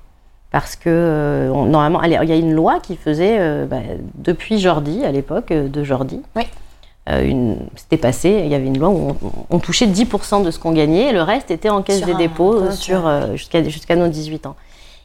[0.50, 3.80] Parce que euh, on- normalement, il y a une loi qui faisait, euh, bah,
[4.14, 6.44] depuis Jordi, à l'époque de Jordi, Oui.
[7.08, 10.50] Euh, une- c'était passé, il y avait une loi où on, on touchait 10% de
[10.50, 13.32] ce qu'on gagnait et le reste était en caisse Sur des dépôts euh, sur, euh,
[13.36, 14.56] jusqu'à jusqu'à nos 18 ans.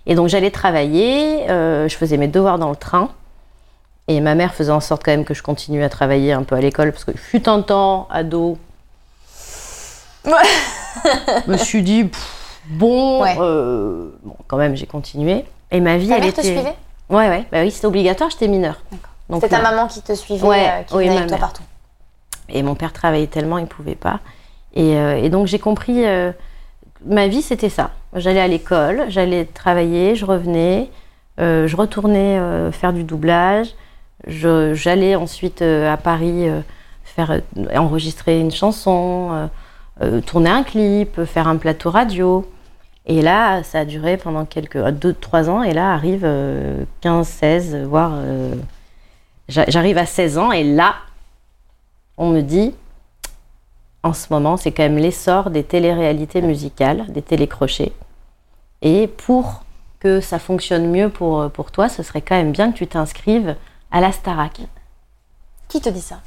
[0.07, 3.09] Et donc j'allais travailler, euh, je faisais mes devoirs dans le train.
[4.07, 6.55] Et ma mère faisait en sorte quand même que je continue à travailler un peu
[6.55, 8.57] à l'école parce que fut un temps, ado,
[11.45, 13.35] je me suis dit, pff, bon, Ouais.
[13.39, 15.45] euh, bon, quand même, j'ai continué.
[15.71, 16.51] Et ma vie, Ta elle mère te était.
[16.51, 16.75] suivait?
[17.09, 18.81] Ouais, ouais, bah oui, c'était obligatoire, j'étais mineure.
[19.29, 21.63] Donc, C'était ta ma- maman qui te suivait, Ouais, qui oui, venait avec toi partout.
[22.51, 24.19] Et mon père travaillait tellement, il pouvait pas.
[24.73, 26.31] Et, euh, et donc j'ai compris, euh,
[27.05, 27.91] ma vie c'était ça.
[28.15, 30.89] J'allais à l'école, j'allais travailler, je revenais,
[31.39, 32.39] euh, je retournais
[32.71, 33.67] faire du doublage,
[34.27, 36.45] J'allais ensuite à Paris
[37.03, 37.41] faire
[37.75, 39.49] enregistrer une chanson,
[40.27, 42.47] tourner un clip, faire un plateau radio.
[43.07, 45.63] Et là, ça a duré pendant quelques 2-3 ans.
[45.63, 48.11] Et là arrive euh, 15, 16, voire.
[49.49, 50.51] j'a- J'arrive à 16 ans.
[50.51, 50.93] Et là,
[52.21, 52.73] on me dit
[54.03, 57.91] en ce moment, c'est quand même l'essor des téléréalités musicales, des télécrochets.
[58.83, 59.63] Et pour
[59.99, 63.55] que ça fonctionne mieux pour, pour toi, ce serait quand même bien que tu t'inscrives
[63.91, 64.61] à la Starac.
[65.67, 66.19] Qui te dit ça?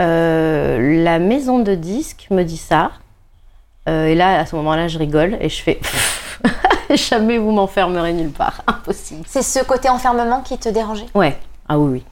[0.00, 2.92] Euh, la maison de disques me dit ça.
[3.88, 5.80] Euh, et là, à ce moment-là, je rigole et je fais
[6.94, 8.62] jamais vous m'enfermerez nulle part.
[8.66, 9.24] Impossible.
[9.26, 11.06] C'est ce côté enfermement qui te dérangeait?
[11.14, 12.04] Ouais, ah oui, oui.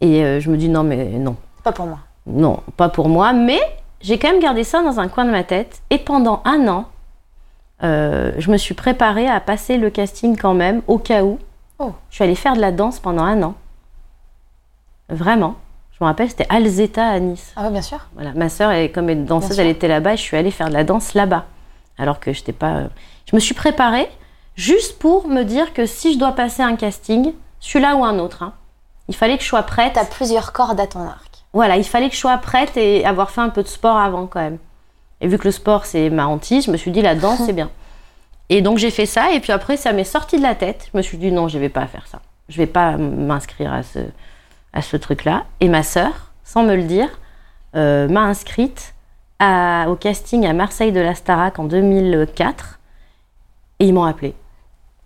[0.00, 1.36] Et euh, je me dis non, mais non.
[1.62, 1.98] Pas pour moi.
[2.28, 3.60] Non, pas pour moi, mais
[4.00, 5.80] j'ai quand même gardé ça dans un coin de ma tête.
[5.90, 6.84] Et pendant un an,
[7.82, 11.38] euh, je me suis préparée à passer le casting quand même, au cas où.
[11.78, 11.92] Oh.
[12.10, 13.54] Je suis allée faire de la danse pendant un an.
[15.08, 15.54] Vraiment.
[15.92, 17.52] Je me rappelle, c'était Alzeta à Nice.
[17.56, 17.98] Ah oui, bien sûr.
[18.14, 20.68] Voilà, ma sœur, elle, comme elle danseuse, elle était là-bas et je suis allée faire
[20.68, 21.46] de la danse là-bas.
[21.98, 22.74] Alors que je n'étais pas.
[22.74, 22.88] euh,
[23.26, 24.08] Je me suis préparée
[24.54, 28.42] juste pour me dire que si je dois passer un casting, celui-là ou un autre,
[28.44, 28.52] hein,
[29.08, 29.94] il fallait que je sois prête.
[29.94, 31.27] T'as plusieurs cordes à ton arc.
[31.52, 34.26] Voilà, il fallait que je sois prête et avoir fait un peu de sport avant
[34.26, 34.58] quand même.
[35.20, 37.52] Et vu que le sport c'est ma hantise, je me suis dit la danse c'est
[37.52, 37.70] bien.
[38.50, 40.88] Et donc j'ai fait ça et puis après ça m'est sorti de la tête.
[40.92, 42.20] Je me suis dit non, je vais pas faire ça.
[42.48, 43.98] Je vais pas m'inscrire à ce,
[44.72, 45.44] à ce truc-là.
[45.60, 47.08] Et ma sœur, sans me le dire,
[47.76, 48.94] euh, m'a inscrite
[49.40, 52.78] au casting à Marseille de la Starac en 2004
[53.78, 54.34] et ils m'ont appelée.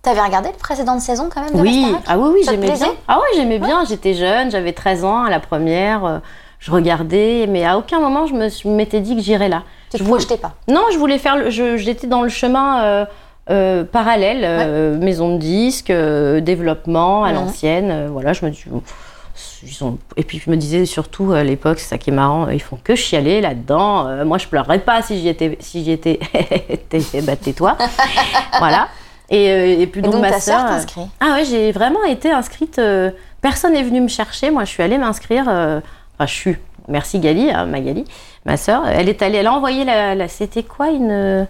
[0.03, 2.89] T'avais regardé les précédentes saisons quand même de Oui, ah oui, oui, j'aimais bien.
[3.07, 3.85] Ah oui, j'aimais bien.
[3.85, 6.05] J'étais jeune, j'avais 13 ans à la première.
[6.05, 6.19] euh,
[6.59, 9.63] je regardais, mais à aucun moment je me m'étais dit que j'irais là.
[9.91, 10.55] Tu je voulais- projetais pas?
[10.69, 11.51] Non, je voulais faire.
[11.51, 13.05] J'étais dans le chemin euh,
[13.51, 18.09] euh, parallèle, euh, maison de disques, euh, développement à l'ancienne.
[18.11, 18.65] voilà, je me dis.
[19.65, 22.49] ils ont- Et puis je me disais surtout à l'époque, c'est ça qui est marrant,
[22.49, 24.07] ils font que chialer là-dedans.
[24.09, 25.57] euh, moi, je pleurerais pas si j'y étais.
[25.61, 26.19] Si j'y étais,
[27.23, 27.77] bah, tais-toi.
[28.59, 28.89] voilà.
[29.33, 30.73] Et, euh, et puis Et donc, donc ma sœur sœur.
[30.99, 32.79] euh, ah ouais, j'ai vraiment été inscrite.
[32.79, 34.51] euh, personne n'est venu me chercher.
[34.51, 35.47] Moi, je suis allée m'inscrire.
[35.49, 35.81] euh,
[36.19, 36.57] Enfin, je suis.
[36.89, 38.05] Merci Gali, hein, Magali,
[38.45, 38.87] ma sœur.
[38.89, 39.39] Elle est allée.
[39.39, 40.15] Elle a envoyé la.
[40.15, 41.47] la- C'était quoi une.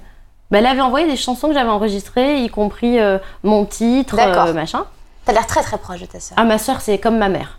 [0.51, 4.53] bah, elle avait envoyé des chansons que j'avais enregistrées, y compris euh, mon titre, D'accord.
[4.55, 4.85] machin.
[5.25, 6.37] T'as l'air très très proche de ta sœur.
[6.41, 7.59] Ah, ma sœur, c'est comme ma mère.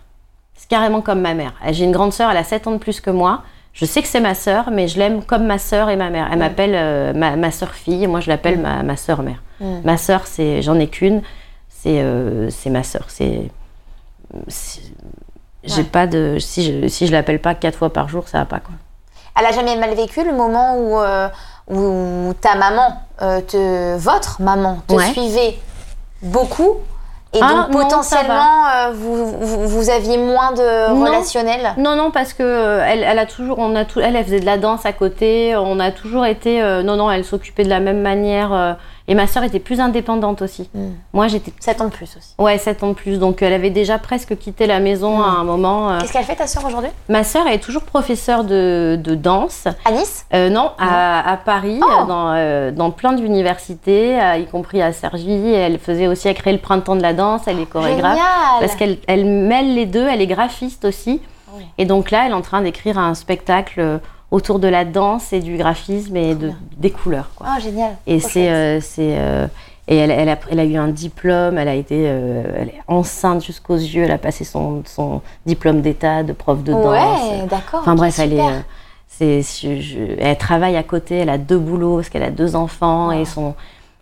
[0.56, 1.52] C'est carrément comme ma mère.
[1.72, 3.42] J'ai une grande sœur, elle a 7 ans de plus que moi.
[3.74, 6.28] Je sais que c'est ma sœur, mais je l'aime comme ma sœur et ma mère.
[6.30, 6.40] Elle Mm.
[6.40, 9.42] m'appelle euh, ma, ma sœur fille, moi je l'appelle ma, ma sœur mère.
[9.60, 9.80] Mm.
[9.84, 11.22] Ma sœur, c'est, j'en ai qu'une,
[11.68, 13.06] c'est, euh, c'est ma sœur.
[13.08, 13.50] C'est,
[14.48, 14.80] c'est-
[15.64, 15.88] j'ai Ouais.
[15.88, 18.60] pas de, si je, si je l'appelle pas quatre fois par jour, ça va pas
[18.60, 18.74] quoi.
[19.38, 21.28] Elle a jamais mal vécu le moment où, euh,
[21.68, 25.10] où ta maman, te, votre maman, te Ouais.
[25.12, 25.58] suivait
[26.22, 26.76] beaucoup?
[27.34, 31.04] Et Ah, donc potentiellement euh, vous, vous, vous aviez moins de Non.
[31.04, 31.74] relationnel.
[31.76, 34.40] Non, non, parce que euh, elle, elle a toujours, on a tout, elle, elle faisait
[34.40, 35.54] de la danse à côté.
[35.56, 38.76] On a toujours été, euh, non, non, elle s'occupait de la même manière.
[39.08, 40.68] Euh, et ma sœur était plus indépendante aussi.
[40.74, 40.88] Mm.
[41.12, 42.34] Moi, j'étais 7 ans de plus aussi.
[42.38, 43.18] Ouais, 7 ans de plus.
[43.18, 45.90] Donc, elle avait déjà presque quitté la maison à un moment.
[45.90, 45.98] euh.
[46.00, 46.90] Qu'est-ce qu'elle fait ta sœur aujourd'hui?
[47.08, 49.66] Ma sœur est toujours professeure de, de danse.
[49.84, 50.24] À Nice?
[50.32, 51.86] Euh, non, à, à Paris, Oh.
[52.02, 55.52] euh, dans, euh, dans plein d'universités, euh, y compris à Cergy.
[55.52, 58.14] Elle faisait aussi, elle créé le printemps de la danse, elle est chorégraphe.
[58.16, 61.20] Génial Parce qu'elle elle mêle les deux, elle est graphiste aussi.
[61.56, 61.64] Oui.
[61.78, 63.98] Et donc là, elle est en train d'écrire un spectacle euh,
[64.34, 67.30] autour de la danse et du graphisme et de, des couleurs.
[67.36, 67.46] Quoi.
[67.50, 67.92] Oh, génial.
[68.06, 69.46] Et c'est, euh, euh,
[69.86, 72.80] et elle, elle a, elle a eu un diplôme, elle a été, euh, elle est
[72.88, 76.84] enceinte jusqu'aux yeux, elle a passé son, son diplôme d'état de prof de danse.
[76.84, 77.80] Ouais, d'accord.
[77.82, 78.58] Enfin bref, elle est, euh,
[79.06, 82.56] c'est, je- je- elle travaille à côté, elle a deux boulots parce qu'elle a deux
[82.56, 83.54] enfants et son,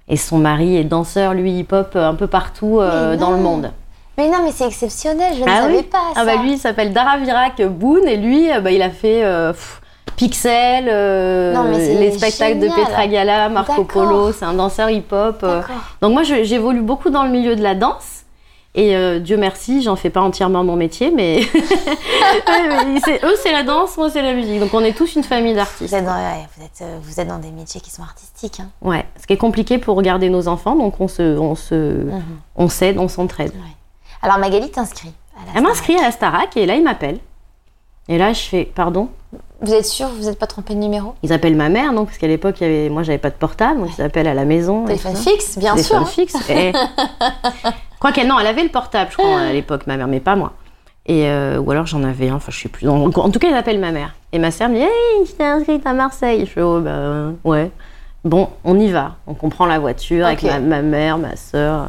[0.09, 3.71] et son mari est danseur, lui hip-hop un peu partout euh, dans le monde.
[4.17, 6.21] Mais non, mais c'est exceptionnel, je ne Ah savais oui pas ça.
[6.23, 9.82] Ah bah lui, il s'appelle Daravirak Boone et lui, bah, il a fait pff,
[10.17, 12.69] Pixel, euh, Non, les spectacles de.
[12.69, 13.85] Petra Gala, Marco.
[13.85, 15.41] Polo, c'est un danseur hip-hop.
[15.43, 15.63] euh.
[16.01, 18.21] Donc moi, j'évolue beaucoup dans le milieu de la danse.
[18.75, 23.35] Et euh, Dieu merci, j'en fais pas entièrement mon métier, mais Ouais, mais c'est- eux
[23.43, 24.61] c'est la danse, moi c'est la musique.
[24.61, 25.93] Donc on est tous une famille d'artistes.
[25.93, 28.61] ouais, vous, êtes, vous êtes dans des métiers qui sont artistiques.
[28.61, 28.69] Hein.
[28.81, 32.23] Ouais, ce qui est compliqué pour regarder nos enfants, donc on se, on se, Mhm.
[32.57, 33.53] on s'aide, on s'entraide.
[34.23, 35.13] Alors Magali t'inscrit.
[35.55, 37.19] Elle m'inscrit à la Starac et là il m'appelle.
[38.09, 39.11] Et là je fais, pardon,
[39.63, 41.15] Vous êtes sûr vous n'êtes pas trompé de numéro?
[41.23, 42.05] Ils appellent ma mère, non?
[42.05, 42.89] Parce qu'à l'époque, il y avait...
[42.89, 44.85] moi, j'avais pas de portable, donc ils appellent à la maison.
[44.87, 45.83] Téléphone fixe, bien sûr.
[45.85, 46.07] Téléphone hein.
[46.07, 46.37] fixe.
[46.51, 46.73] Et...
[48.01, 50.35] Quoi qu'elle, non, elle avait le portable, je crois, à l'époque, ma mère, mais pas
[50.35, 50.53] moi.
[51.07, 52.89] Et euh, ou alors j'en avais un, enfin je sais plus.
[52.89, 54.15] En, en tout cas, ils appellent ma mère.
[54.33, 56.41] Et ma sœur me dit Hey, je t'ai inscrite à Marseille.
[56.47, 57.73] Je fais Oh, bah ouais.
[58.25, 59.17] Bon, on y va.
[59.27, 61.89] Donc on prend la voiture avec ma mère, ma sœur.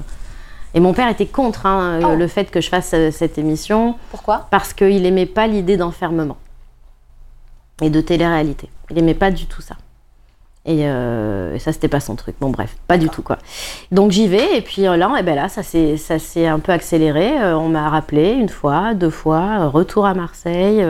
[0.73, 2.15] Et mon père était contre hein, Oh.
[2.15, 4.47] le fait que je fasse euh, cette émission Pourquoi?
[4.49, 6.37] Parce qu'il aimait pas l'idée d'enfermement
[7.81, 8.69] et de télé-réalité.
[8.91, 9.75] Il aimait pas du tout ça.
[10.65, 12.35] Et, euh, et ça, c'était pas son truc.
[12.39, 13.37] Bon, bref, pas du tout quoi.
[13.91, 17.37] Donc j'y vais et puis euh, là, et ben là, ça s'est un peu accéléré.
[17.41, 20.85] Euh, on m'a rappelé une fois, deux fois, retour à Marseille,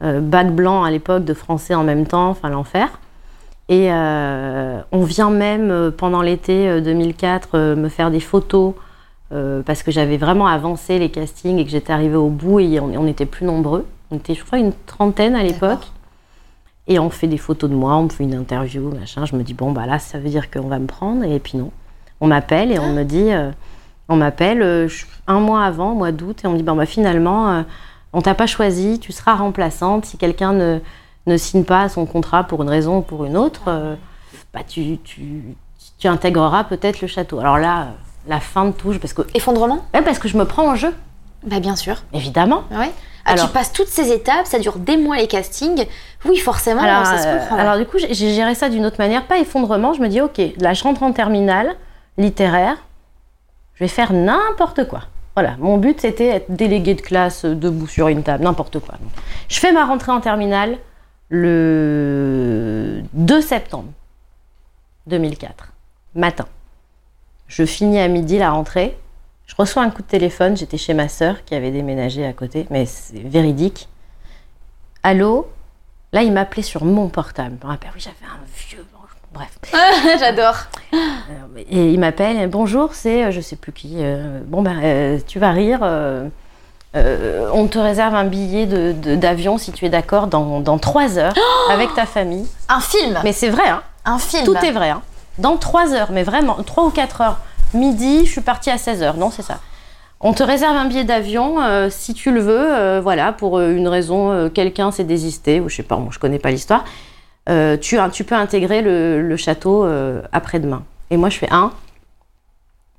[0.00, 3.00] bac blanc à l'époque de français en même temps, enfin l'enfer.
[3.68, 8.74] Et on vient même pendant l'été euh, 2004 euh, me faire des photos
[9.66, 13.06] parce que j'avais vraiment avancé les castings et que j'étais arrivée au bout et on
[13.08, 13.84] était plus nombreux.
[14.10, 15.86] On était, je crois, une trentaine à l'époque.
[16.88, 19.24] Et on fait des photos de moi, on me fait une interview, machin.
[19.24, 21.24] Je me dis, bon, bah là, ça veut dire qu'on va me prendre.
[21.24, 21.72] Et puis non.
[22.20, 23.50] On m'appelle et on me dit, euh,
[24.08, 24.88] on m'appelle euh,
[25.26, 27.62] un mois avant, mois d'août, et on me dit, bon, bah finalement, euh,
[28.12, 30.04] on t'a pas choisi, tu seras remplaçante.
[30.06, 30.78] Si quelqu'un ne,
[31.26, 33.96] ne signe pas son contrat pour une raison ou pour une autre, euh,
[34.54, 35.42] bah tu, tu,
[35.98, 37.40] tu intégreras peut-être le château.
[37.40, 37.88] Alors là,
[38.28, 39.84] la fin de touche, parce que, Effondrement?
[39.92, 40.94] Ouais, parce que je me prends en jeu,
[41.44, 41.96] Bah bien sûr.
[42.12, 42.62] évidemment.
[42.70, 42.92] Ouais.
[43.32, 45.86] Alors- tu passes toutes ces étapes, ça dure des mois les castings.
[46.24, 47.56] Oui, forcément, Alors, ça se euh, comprend.
[47.56, 49.92] alors du coup, j'ai géré ça d'une autre manière, pas effondrement.
[49.94, 51.74] Je me dis, ok, là, je rentre en terminale
[52.18, 52.76] littéraire,
[53.74, 55.02] je vais faire n'importe quoi.
[55.34, 58.94] Voilà, mon but c'était être délégué de classe euh, debout sur une table, n'importe quoi.
[59.00, 59.10] Donc,
[59.48, 60.78] je fais ma rentrée en terminale
[61.28, 63.88] le 2 septembre
[65.06, 65.72] 2004,
[66.14, 66.46] matin.
[67.48, 68.96] Je finis à midi la rentrée.
[69.46, 70.56] Je reçois un coup de téléphone.
[70.56, 73.88] J'étais chez ma sœur qui avait déménagé à côté, mais c'est véridique.
[75.02, 75.48] Allô?
[76.12, 77.56] Là, il m'appelait sur mon portable.
[77.60, 78.84] Je me rappelle, oui, j'avais un vieux.
[79.32, 79.58] Bref.
[80.18, 80.54] J'adore.
[81.68, 83.96] Et il m'appelle, bonjour, c'est euh, je sais plus qui.
[83.98, 85.80] euh, bon, ben, euh, tu vas rire.
[85.82, 86.26] euh,
[86.94, 90.78] euh, on te réserve un billet de- de- d'avion si tu es d'accord dans, dans
[90.78, 91.34] trois heures
[91.70, 92.46] avec ta famille.
[92.70, 93.18] Un film.
[93.24, 94.44] Mais c'est vrai, hein, Un film.
[94.44, 94.88] tout est vrai.
[94.88, 95.02] hein.
[95.36, 97.38] Dans trois heures, mais vraiment, trois ou quatre heures.
[97.74, 99.16] Midi, je suis partie à 16 heures.
[99.16, 99.58] Non, c'est ça.
[100.20, 103.74] On te réserve un billet d'avion euh, si tu le veux, euh, voilà, pour euh,
[103.76, 106.84] une raison, euh, quelqu'un s'est désisté, ou je sais pas, moi je connais pas l'histoire.
[107.80, 109.86] Tu, tu peux intégrer le, le château
[110.32, 110.82] après-demain.
[111.10, 111.70] Et moi je fais un,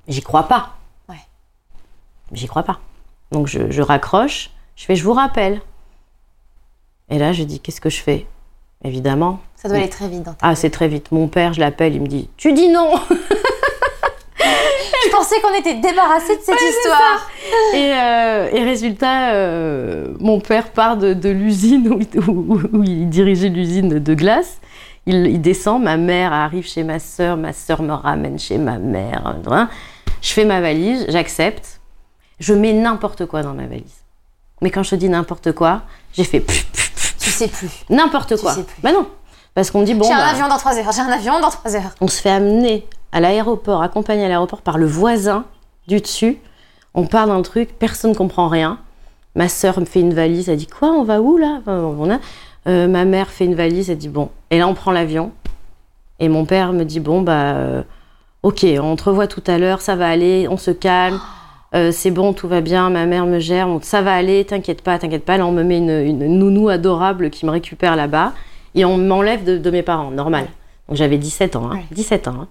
[0.06, 0.70] j'y crois pas.
[1.10, 1.20] Ouais.
[2.32, 2.78] J'y crois pas.
[3.30, 5.60] Donc je, je raccroche, je fais je vous rappelle.
[7.10, 8.26] Et là je dis qu'est-ce que je fais?
[8.84, 10.22] Évidemment, Ça doit aller très vite.
[10.22, 11.10] dans ta ah, c'est très vite.
[11.12, 12.92] Mon père, je l'appelle, il me dit Tu dis non
[15.04, 17.28] Je pensais qu'on était débarrassé de cette histoire.
[17.74, 23.08] et, euh, et résultat, euh, mon père part de, de l'usine où, où- où il
[23.08, 24.58] dirigeait l'usine de glace.
[25.06, 28.78] Il, il descend, ma mère arrive chez ma sœur, ma sœur me ramène chez ma
[28.78, 29.22] mère.
[29.50, 29.68] hein.
[30.20, 31.80] Je fais ma valise, j'accepte.
[32.40, 34.02] Je mets n'importe quoi dans ma valise.
[34.60, 35.82] Mais quand je te dis n'importe quoi,
[36.12, 36.44] j'ai fait
[37.20, 37.70] Tu sais plus.
[37.88, 38.52] n'importe Tu quoi.
[38.52, 38.76] sais plus.
[38.82, 39.06] Bah non,
[39.54, 40.04] parce qu'on dit bon.
[40.04, 40.92] j'ai un bah, avion dans 3 heures.
[40.92, 41.94] J'ai un avion dans 3 heures.
[42.00, 45.44] on se fait amener à l'aéroport, accompagné à l'aéroport par le voisin
[45.86, 46.38] du dessus.
[46.94, 48.78] On part d'un truc, personne ne comprend rien.
[49.34, 51.58] Ma sœur me fait une valise, elle dit quoi, on va où là?
[51.60, 52.18] Enfin, on a-
[52.66, 54.28] Euh, Ma mère fait une valise, elle dit bon.
[54.50, 55.30] Et là on prend l'avion.
[56.20, 57.82] Et mon père me dit bon bah euh,
[58.42, 61.18] ok, on te revoit tout à l'heure, ça va aller, on se calme.
[61.74, 64.80] Euh, c'est bon, tout va bien, ma mère me gère, on- ça va aller, t'inquiète
[64.80, 65.36] pas, t'inquiète pas.
[65.36, 68.32] Là, on me met une, une nounou adorable qui me récupère là-bas
[68.74, 70.46] et on m'enlève de, de mes parents, normal.
[70.88, 71.84] Donc j'avais 17 ans, hein, Ouais.
[71.90, 72.36] 17 ans.
[72.40, 72.48] hein.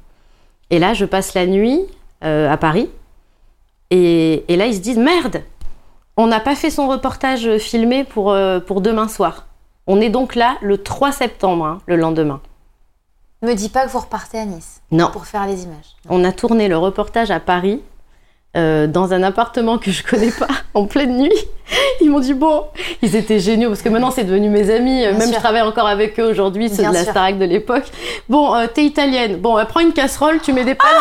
[0.69, 1.81] Et là, je passe la nuit
[2.23, 2.89] euh, à Paris
[3.89, 5.43] et, et là, ils se disent merde,
[6.17, 9.45] on n'a pas fait son reportage filmé pour, euh, pour demain soir.
[9.85, 12.41] On est donc là le 3 septembre, hein, le lendemain.
[13.43, 15.09] Me dis pas que vous repartez à Nice Non.
[15.11, 15.95] pour faire les images.
[16.09, 17.81] On a tourné le reportage à Paris,
[18.55, 21.33] euh, dans un appartement que je connais pas, en pleine nuit.
[22.01, 22.63] Ils m'ont dit bon,
[23.01, 24.99] ils étaient géniaux parce que maintenant c'est devenu mes amis.
[25.01, 25.33] Bien Même sûr.
[25.35, 27.11] je travaille encore avec eux aujourd'hui, ceux Bien de la sûr.
[27.11, 27.83] Starac de l'époque.
[28.29, 29.37] Bon, euh, t'es italienne.
[29.37, 30.87] Bon, euh, prends une casserole, tu mets des pâtes.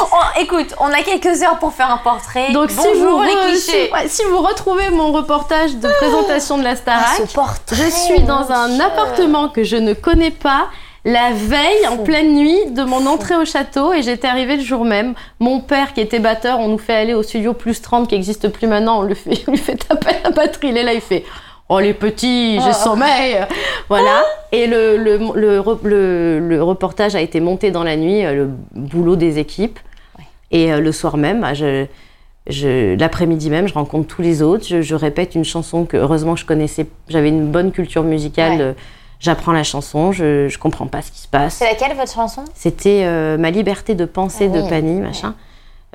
[0.00, 2.52] Oh, écoute, on a quelques heures pour faire un portrait.
[2.52, 3.86] Donc si vous, Bonjour les clichés.
[3.86, 7.90] si, ouais, si vous retrouvez mon reportage de présentation de la Ah, Starac, portrait, je
[7.90, 10.66] suis dans un appartement que je ne connais pas.
[11.06, 14.84] La veille, en pleine nuit, de mon entrée au château, et j'étais arrivée le jour
[14.86, 15.14] même.
[15.38, 18.48] Mon père, qui était batteur, on nous fait aller au studio plus 30, qui n'existe
[18.48, 20.68] plus maintenant, on lui fait, on lui fait taper la batterie.
[20.68, 21.24] Il est là, il fait
[21.68, 22.72] Oh les petits, j'ai Oh.
[22.72, 23.36] sommeil
[23.88, 24.22] Voilà.
[24.52, 29.16] Et le, le, le, le- reportage a été monté dans la nuit, euh, le boulot
[29.16, 29.78] des équipes.
[30.50, 31.84] Et euh, le soir même, bah, je,
[32.46, 34.64] je, l'après-midi même, je rencontre tous les autres.
[34.66, 36.86] Je, je répète une chanson que heureusement je connaissais.
[37.08, 38.58] J'avais une bonne culture musicale.
[38.58, 38.74] Ouais.
[39.24, 41.54] J'apprends la chanson, je, je comprends pas ce qui se passe.
[41.54, 42.44] C'est laquelle votre chanson?
[42.52, 45.34] C'était euh, Ma liberté de penser Ah de oui, Pani, machin.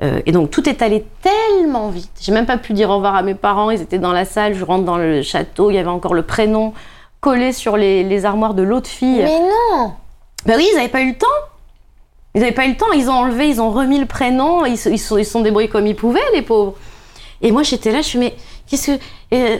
[0.02, 2.10] Euh, et donc tout est allé tellement vite.
[2.20, 3.70] J'ai même pas pu dire au revoir à mes parents.
[3.70, 4.54] Ils étaient dans la salle.
[4.54, 5.70] Je rentre dans le château.
[5.70, 6.72] Il y avait encore le prénom
[7.20, 9.22] collé sur les, les armoires de l'autre fille.
[9.22, 9.92] Mais non
[10.44, 11.26] Ben oui, ils n'avaient pas eu le temps.
[12.34, 14.76] Ils n'avaient pas eu le temps, ils ont enlevé, ils ont remis le prénom, ils
[14.78, 16.74] se ils sont, ils sont débrouillés comme ils pouvaient, les pauvres.
[17.42, 18.34] Et moi, j'étais là, je suis, mais
[18.68, 19.00] qu'est-ce que.
[19.34, 19.58] euh,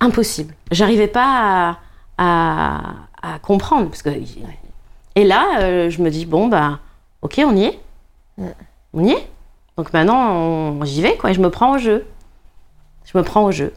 [0.00, 0.54] impossible.
[0.70, 1.24] J'arrivais pas
[1.70, 1.76] à,
[2.18, 2.80] à,
[3.22, 3.88] à comprendre.
[3.88, 4.10] Parce que,
[5.14, 6.80] et là, euh, je me dis, bon, bah,
[7.22, 7.78] ok, on y est.
[8.92, 9.28] On y est.
[9.76, 12.06] Donc maintenant, j'y vais, quoi, et je me prends au jeu.
[13.04, 13.72] Je me prends au jeu.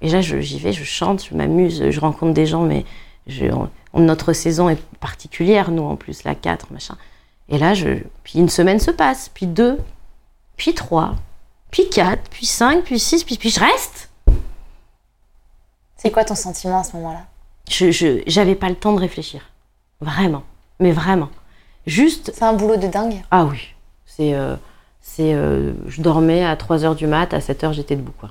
[0.00, 2.84] Et là, je- j'y vais, je chante, je m'amuse, je rencontre des gens, mais
[3.26, 6.96] je, on- on- notre saison est particulière, nous, en plus, la 4, machin.
[7.48, 7.88] Et là, je,
[8.22, 9.78] puis une semaine se passe, puis deux,
[10.56, 11.14] puis trois,
[11.70, 14.10] puis quatre, puis cinq, puis six, puis, puis je reste.
[15.96, 17.24] C'est quoi ton sentiment à ce moment-là?
[17.68, 19.40] Je j'avais pas le temps de réfléchir.
[20.00, 20.42] Vraiment.
[20.80, 21.30] Mais vraiment.
[21.86, 23.22] Juste, C'est un boulot de dingue.
[23.30, 23.74] ah oui,
[24.06, 24.34] c'est.
[24.34, 24.56] euh,
[25.00, 28.14] c'est euh, je dormais à 3 heures du mat, à 7 heures j'étais debout.
[28.18, 28.30] Quoi.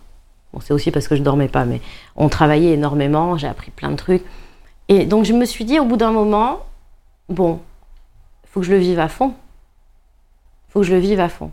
[0.52, 1.82] Bon, c'est aussi parce que je dormais pas, mais
[2.16, 4.24] on travaillait énormément, j'ai appris plein de trucs.
[4.90, 6.60] Et donc je me suis dit au bout d'un moment,
[7.30, 7.60] bon,
[8.44, 9.34] il faut que je le vive à fond.
[10.70, 11.52] Il faut que je le vive à fond.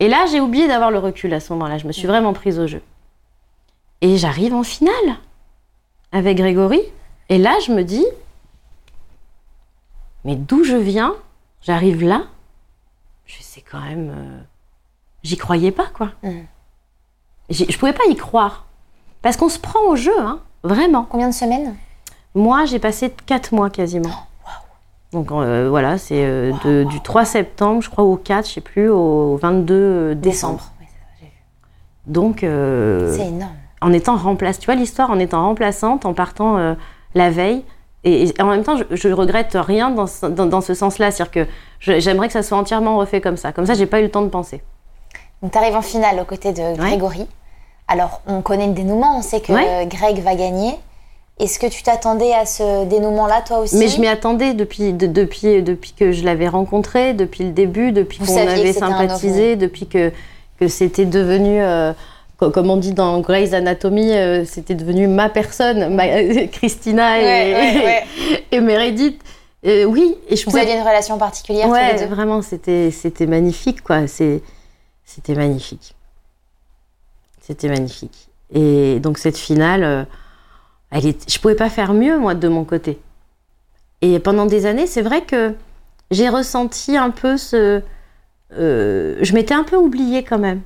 [0.00, 1.78] Et là, j'ai oublié d'avoir le recul à ce moment-là.
[1.78, 2.82] Je me suis vraiment prise au jeu.
[4.00, 4.92] Et j'arrive en finale
[6.12, 6.80] avec Grégory.
[7.28, 8.04] Et là, je me dis,
[10.24, 11.14] mais d'où je viens?
[11.62, 12.22] J'arrive là?
[13.26, 14.10] Je sais quand même.
[14.14, 14.38] euh,
[15.22, 16.10] J'y croyais pas, quoi.
[17.48, 18.66] J'ai- Je pouvais pas y croire.
[19.22, 21.04] Parce qu'on se prend au jeu, hein, vraiment.
[21.08, 21.76] Combien de semaines?
[22.34, 24.10] Moi, j'ai passé 4 mois quasiment.
[25.12, 28.88] Donc euh, voilà, c'est euh, du 3 septembre, je crois, au 4, je sais plus,
[28.88, 30.72] au 22 décembre.
[30.80, 31.32] Oui, c'est ça, j'ai vu.
[32.06, 33.52] Donc, C'est énorme.
[33.82, 36.74] En étant remplaçante, tu vois l'histoire, en étant remplaçante, en partant euh,
[37.14, 37.62] la veille.
[38.04, 41.10] Et, et en même temps, je, je regrette rien dans ce, dans, dans ce sens-là.
[41.10, 43.52] C'est-à-dire que j'aimerais que ça soit entièrement refait comme ça.
[43.52, 44.62] Comme ça, j'ai pas eu le temps de penser.
[45.42, 47.26] Donc, tu arrives en finale aux côtés de Grégory.
[47.88, 49.86] Alors, on connaît le dénouement, on sait que Ouais.
[49.86, 50.72] Greg va gagner.
[51.40, 53.76] Est-ce que tu t'attendais à ce dénouement-là, toi aussi?
[53.76, 57.90] Mais je m'y attendais depuis, de- depuis, depuis que je l'avais rencontré, depuis le début,
[57.90, 60.12] depuis qu'on avait sympathisé, depuis que,
[60.60, 61.92] que c'était devenu, euh,
[62.50, 67.54] comme on dit dans Grey's Anatomy, euh, c'était devenu ma personne, ma- Christina et, Ouais,
[67.54, 68.44] ouais, ouais.
[68.50, 69.20] et Meredith.
[69.64, 72.42] Euh, oui, et je Vous pouvais aviez une relation particulière tous Ouais, les deux vraiment,
[72.42, 74.06] c'était, c'était magnifique, quoi.
[74.08, 74.42] C'est,
[75.04, 75.94] c'était magnifique.
[77.40, 78.28] C'était magnifique.
[78.52, 80.04] Et donc, cette finale, euh,
[80.90, 82.98] elle est, je pouvais pas faire mieux, moi, de mon côté.
[84.00, 85.54] Et pendant des années, c'est vrai que
[86.10, 87.82] j'ai ressenti un peu ce.
[88.58, 90.60] euh, je m'étais un peu oubliée quand même.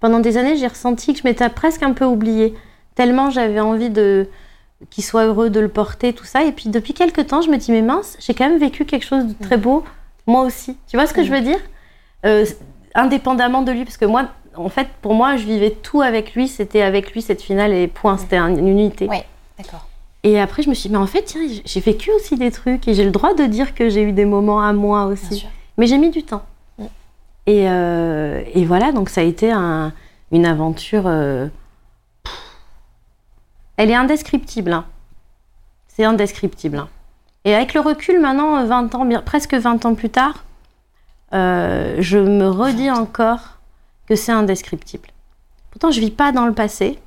[0.00, 2.54] Pendant des années, j'ai ressenti que je m'étais presque un peu oubliée.
[2.94, 4.28] Tellement j'avais envie de
[4.88, 6.42] qu'il soit heureux de le porter, tout ça.
[6.44, 9.04] Et puis depuis quelques temps, je me dis, mais mince, j'ai quand même vécu quelque
[9.04, 9.84] chose de très beau,
[10.26, 10.76] moi aussi.
[10.88, 11.58] Tu vois ce que je veux dire?
[12.24, 12.44] Euh,
[12.94, 16.48] Indépendamment de lui, parce que moi, en fait, pour moi, je vivais tout avec lui.
[16.48, 18.16] C'était avec lui cette finale et point.
[18.18, 19.06] C'était un- une unité.
[19.06, 19.24] Ouais,
[19.58, 19.86] d'accord.
[20.24, 22.88] Et après, je me suis dit, mais en fait, tiens, j'ai vécu aussi des trucs
[22.88, 25.36] et j'ai le droit de dire que j'ai eu des moments à moi Bien aussi.
[25.36, 25.48] sûr.
[25.78, 26.42] Mais j'ai mis du temps.
[27.46, 29.92] Et, euh, et voilà, donc ça a été un-
[30.32, 31.04] une aventure.
[31.06, 31.48] euh.
[33.76, 34.72] Elle est indescriptible.
[34.72, 34.84] hein.
[35.88, 36.78] C'est indescriptible.
[36.78, 36.88] hein.
[37.44, 40.44] Et avec le recul, maintenant, 20 ans, presque 20 ans plus tard,
[41.32, 43.58] euh, je me redis encore
[44.06, 45.08] que c'est indescriptible.
[45.70, 46.98] Pourtant, je vis pas dans le passé,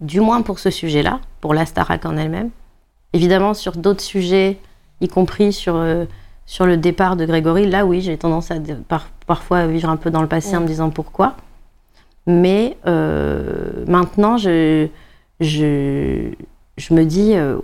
[0.00, 2.50] du moins pour ce sujet-là, pour la Starac en elle-même.
[3.12, 4.58] Évidemment, sur d'autres sujets,
[5.00, 5.76] y compris sur,
[6.50, 8.56] sur le départ de Grégory, là oui, j'ai tendance à
[8.88, 11.36] par- parfois vivre un peu dans le passé en me disant pourquoi.
[12.26, 14.88] Mais euh, maintenant, je,
[15.38, 16.32] je,
[16.76, 17.60] je me dis, euh,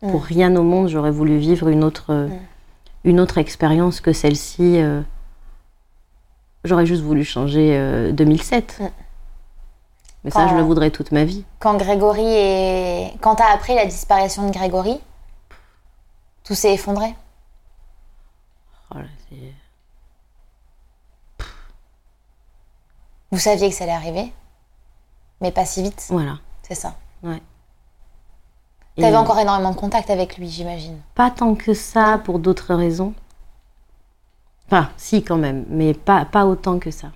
[0.00, 2.28] pour rien au monde, j'aurais voulu vivre une autre, euh,
[3.04, 4.80] une autre expérience que celle-ci.
[4.80, 5.02] euh,
[6.64, 8.78] j'aurais juste voulu changer euh, 2007.
[8.80, 8.84] Mm.
[10.24, 11.44] Mais ça, je le voudrais toute ma vie.
[11.60, 13.12] Quand Grégory est...
[13.20, 14.98] Quand t'as appris la disparition de Grégory,
[16.42, 17.14] tout s'est effondré.
[18.94, 19.36] Oh là, c'est-
[23.36, 24.32] Vous saviez que ça allait arriver,
[25.42, 26.38] mais pas si vite, Voilà.
[26.62, 26.94] c'est ça.
[28.96, 30.98] Et T'avais encore énormément de contact avec lui, j'imagine.
[31.14, 33.12] Pas tant que ça pour d'autres raisons.
[34.68, 37.08] Enfin, si quand même, mais pas, pas autant que ça.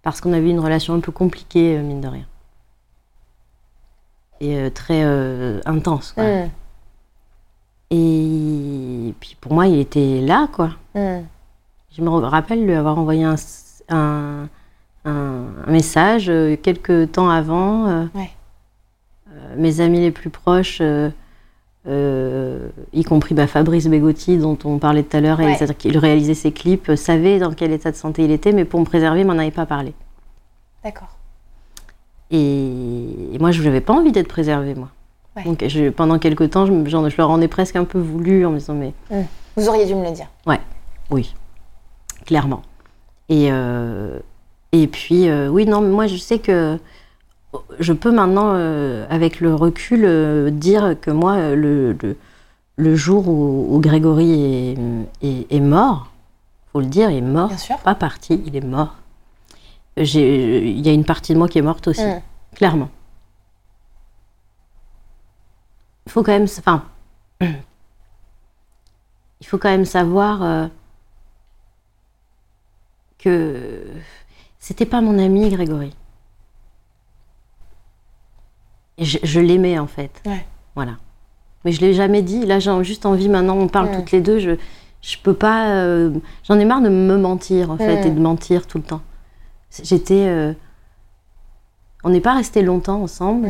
[0.00, 2.26] Parce qu'on avait une relation un peu compliquée, euh, mine de rien.
[4.40, 6.24] Et euh, très euh, intense, quoi.
[6.24, 6.48] Hmm,
[7.90, 10.70] Et puis pour moi, il était là, quoi.
[10.94, 11.26] hmm.
[11.94, 13.36] Je me rappelle lui avoir envoyé un,
[13.88, 14.48] un,
[15.66, 17.86] message euh, quelques temps avant.
[17.88, 18.30] euh, Ouais.
[19.30, 25.02] euh, mes amis les plus proches, euh, y compris bah, Fabrice Begotti, dont on parlait
[25.02, 25.44] tout à l'heure, Ouais.
[25.46, 28.78] réalisateur qui réalisait ses clips, savait dans quel état de santé il était, mais pour
[28.80, 29.92] me préserver, il m'en avait pas parlé.
[30.84, 31.16] D'accord.
[32.30, 34.88] Et, et moi, je n'avais pas envie d'être préservée, moi.
[35.36, 35.44] Ouais.
[35.44, 38.44] Donc je- pendant quelques temps, je, genre, je leur en ai presque un peu voulu
[38.46, 38.92] en me disant mais
[39.56, 40.26] Vous auriez dû me le dire.
[41.10, 41.34] oui,
[42.26, 42.62] clairement.
[43.32, 44.18] Et, euh,
[44.72, 46.78] et puis, euh, oui, non, mais moi, je sais que
[47.78, 52.16] je peux maintenant, euh, avec le recul, dire que moi, le, le,
[52.76, 54.76] le jour où, où Grégory est,
[55.22, 56.10] est, est mort,
[56.72, 57.78] faut le dire, il est mort, Bien sûr.
[57.78, 58.96] pas parti, il est mort.
[59.96, 62.20] Il y a une partie de moi qui est morte aussi, Mm.
[62.54, 62.90] clairement.
[66.04, 66.82] Il faut quand même, enfin,
[67.40, 67.46] il
[69.46, 70.66] faut quand même savoir euh,
[73.22, 73.82] que
[74.58, 75.94] c'était pas mon ami Grégory.
[78.98, 80.22] Et je, je l'aimais en fait.
[80.26, 80.44] Ouais.
[80.74, 80.92] Voilà.
[81.64, 82.44] Mais je l'ai jamais dit.
[82.44, 83.28] Là, j'ai juste envie.
[83.28, 84.38] Maintenant, on parle toutes les deux.
[84.38, 84.52] Je,
[85.00, 85.70] je peux pas.
[85.70, 86.10] euh,
[86.44, 89.00] J'en ai marre de me mentir en fait et de mentir tout le temps.
[89.82, 90.26] J'étais.
[90.28, 90.52] euh,
[92.04, 93.48] on n'est pas resté longtemps ensemble,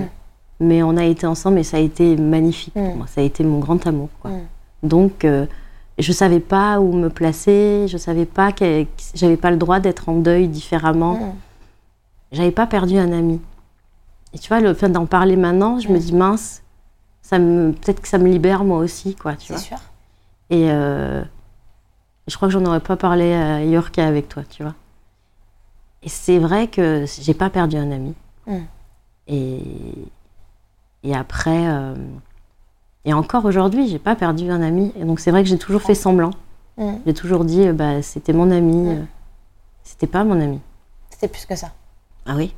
[0.60, 3.06] mais on a été ensemble et ça a été magnifique pour moi.
[3.06, 4.10] Ça a été mon grand amour.
[4.20, 4.30] Quoi.
[4.82, 5.46] Donc, euh,
[5.98, 7.86] je savais pas où me placer.
[7.88, 11.14] Je savais pas que que j'avais pas le droit d'être en deuil différemment.
[11.16, 11.32] Mm.
[12.32, 13.40] J'avais pas perdu un ami.
[14.32, 16.00] Et tu vois, le fait d'en parler maintenant, je me Mm.
[16.00, 16.62] dis mince,
[17.20, 19.34] ça me peut-être que ça me libère moi aussi, quoi.
[19.36, 19.60] Tu vois.
[19.60, 19.76] sûr.
[20.50, 21.22] Et euh,
[22.26, 24.74] je crois que j'en aurais pas parlé ailleurs qu'avec toi, tu vois.
[26.02, 28.14] Et c'est vrai que j'ai pas perdu un ami.
[28.46, 28.56] Mm.
[29.28, 29.60] Et,
[31.04, 31.94] et après, euh,
[33.04, 34.92] et encore aujourd'hui, j'ai pas perdu un ami.
[34.98, 36.30] Et donc c'est vrai que j'ai toujours fait semblant.
[36.76, 36.92] Mm.
[37.06, 38.76] J'ai toujours dit, euh, bah, c'était mon ami.
[38.76, 38.88] Mm.
[38.88, 39.02] euh,
[39.82, 40.60] C'était pas mon ami.
[41.10, 41.72] C'était plus que ça.
[42.26, 42.54] Ah oui.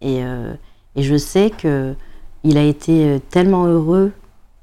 [0.00, 0.54] Et, euh,
[0.96, 1.94] et je sais que
[2.44, 4.12] il a été tellement heureux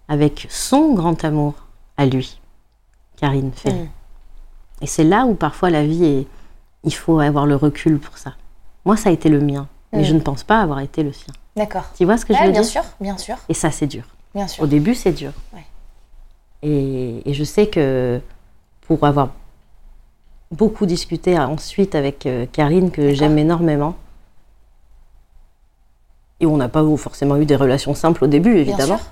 [0.08, 1.56] avec son grand amour
[1.98, 2.40] à lui,
[3.18, 3.76] Karine Ferry.
[3.80, 3.90] Mm.
[4.82, 6.28] Et c'est là où parfois la vie est.
[6.84, 8.34] Il faut avoir le recul pour ça.
[8.86, 11.32] Moi, ça a été le mien, mais je ne pense pas avoir été le sien.
[11.56, 11.84] D'accord.
[11.96, 12.70] Tu vois ce que je veux bien dire?
[12.70, 14.04] sûr, bien sûr, Et ça, c'est dur.
[14.36, 14.64] Bien sûr.
[14.64, 15.32] Au début, c'est dur.
[15.54, 15.66] Ouais.
[16.64, 18.20] Et, et je sais que
[18.82, 19.30] pour avoir
[20.52, 23.96] beaucoup discuté ensuite avec euh, Karine, que j'aime énormément,
[26.40, 28.98] et on n'a pas forcément eu des relations simples au début, Bien évidemment.
[28.98, 29.08] sûr.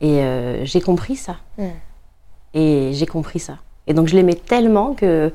[0.00, 1.36] Et euh, j'ai compris ça.
[1.58, 1.64] Mm.
[2.54, 3.58] Et j'ai compris ça.
[3.86, 5.32] Et donc je l'aimais tellement que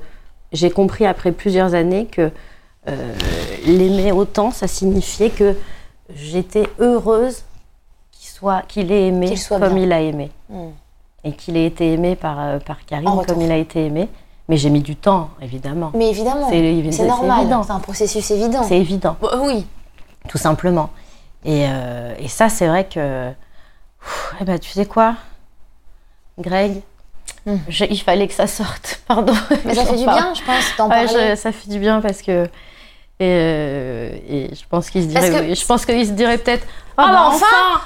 [0.51, 2.31] j'ai compris après plusieurs années que
[2.87, 3.15] euh,
[3.65, 5.55] l'aimer autant, ça signifiait que
[6.13, 7.43] j'étais heureuse
[8.39, 9.77] soit, qu'il ait aimé comme bien.
[9.83, 10.31] il a aimé.
[10.49, 10.67] Mm.
[11.25, 14.07] Et qu'il ait été aimé par, euh, par Karine comme il a été aimé.
[14.47, 15.91] Mais j'ai mis du temps, évidemment.
[15.93, 17.47] Mais évidemment, C'est normal.
[17.65, 18.63] C'est un processus évident.
[18.63, 19.15] C'est évident.
[19.21, 19.65] Bah, oui.
[20.27, 20.89] tout simplement.
[21.45, 23.29] Et, euh, et ça, c'est vrai que.
[23.99, 25.15] Pff, Eh ben, tu sais quoi,
[26.39, 26.81] Greg?
[27.45, 27.55] Mm.
[27.67, 29.33] je- Il fallait que ça sorte, pardon.
[29.65, 31.29] Mais ça fait du bien, je pense, d'en Ouais, parler.
[31.31, 32.45] je- ça fait du bien parce que.
[33.21, 36.65] Et, euh, et je pense qu'il se dirait, que- je pense qu'il se dirait peut-être.
[36.97, 37.81] Ah, Ah bah, bah enfin enfin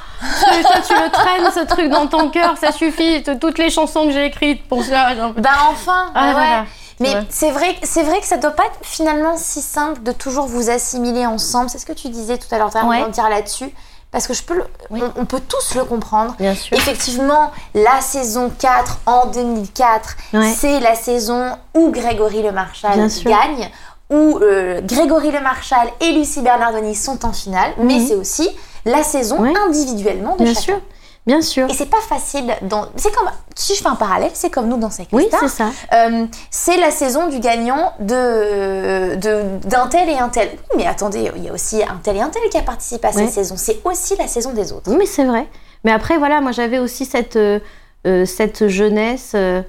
[0.61, 3.23] Toi, tu le traînes, ce truc dans ton cœur, ça suffit.
[3.39, 5.13] Toutes les chansons que j'ai écrites pour ça.
[5.37, 6.31] Bah enfin, Ah, ouais.
[6.33, 6.65] voilà,
[6.99, 10.45] Mais c'est vrai, c'est vrai que ça doit pas être finalement si simple de toujours
[10.45, 11.69] vous assimiler ensemble.
[11.69, 12.69] C'est ce que tu disais tout à l'heure.
[12.75, 13.03] Ouais.
[13.03, 13.09] ouais.
[13.11, 13.69] dire là-dessus
[14.11, 15.01] parce que je peux, le- Oui.
[15.17, 16.35] on, on peut tous le comprendre.
[16.39, 16.77] Bien sûr.
[16.77, 20.53] Effectivement, la saison 4 en 2004, Ouais.
[20.55, 23.31] c'est la saison où Grégory Le Marchal Bien sûr.
[23.31, 23.71] gagne,
[24.11, 28.07] où euh, Grégory Le Marchal et Lucie Bernardoni sont en finale, mais Mhm.
[28.07, 28.49] c'est aussi
[28.85, 29.53] la saison Ouais.
[29.67, 30.61] individuellement de Bien chacun.
[30.65, 30.81] sûr.
[31.25, 31.69] Bien sûr.
[31.69, 32.53] Et c'est pas facile.
[32.63, 32.87] Dans...
[32.97, 35.69] C'est comme si je fais un parallèle, c'est comme nous dans Sex Oui, c'est ça.
[35.93, 40.49] Euh, c'est la saison du gagnant de de- d'un tel et un tel.
[40.75, 43.11] Mais attendez, il y a aussi un tel et un tel qui a participé à
[43.11, 43.23] Ouais.
[43.23, 43.55] cette saison.
[43.57, 44.91] C'est aussi la saison des autres.
[44.91, 45.47] Oui, mais c'est vrai.
[45.85, 47.59] Mais après, voilà, moi j'avais aussi cette, euh,
[48.05, 49.61] euh, cette jeunesse, euh,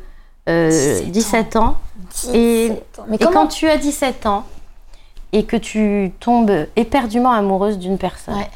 [0.49, 1.77] euh, 17 17 ans.
[2.11, 3.05] 17 Et- ans.
[3.07, 4.43] Mais Et quand tu as 17 ans
[5.33, 8.51] et que tu tombes éperdument amoureuse d'une personne, Ouais.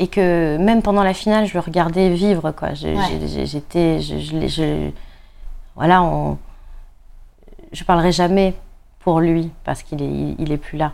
[0.00, 2.70] Et que même pendant la finale, je le regardais vivre, quoi.
[2.70, 3.44] Ouais.
[3.44, 4.00] J'étais.
[4.00, 4.90] Je, je,
[5.76, 6.38] voilà, on,
[7.72, 8.54] je parlerai jamais
[9.00, 10.92] pour lui parce qu'il est, il, il est plus là.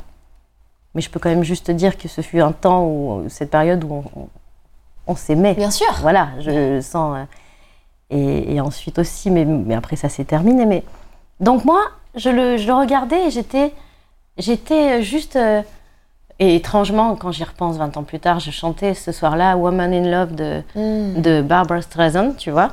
[0.95, 3.83] Mais je peux quand même juste dire que ce fut un temps où, cette période
[3.85, 4.29] où on, on-
[5.09, 5.55] on s'aimait.
[5.55, 5.87] Bien sûr.
[6.01, 7.17] Voilà, je sens.
[7.17, 7.25] euh,
[8.11, 10.67] et, et ensuite aussi, mais, mais après ça s'est terminé.
[10.67, 10.83] Mais
[11.41, 11.81] donc moi,
[12.17, 13.73] je le, je le regardais et j'étais,
[14.37, 15.37] j'étais juste.
[15.37, 15.63] euh,
[16.39, 20.11] et étrangement, quand j'y repense 20 ans plus tard, je chantais ce soir-là Woman in
[20.11, 21.21] Love de, Mm.
[21.23, 22.73] de Barbara Streisand, tu vois.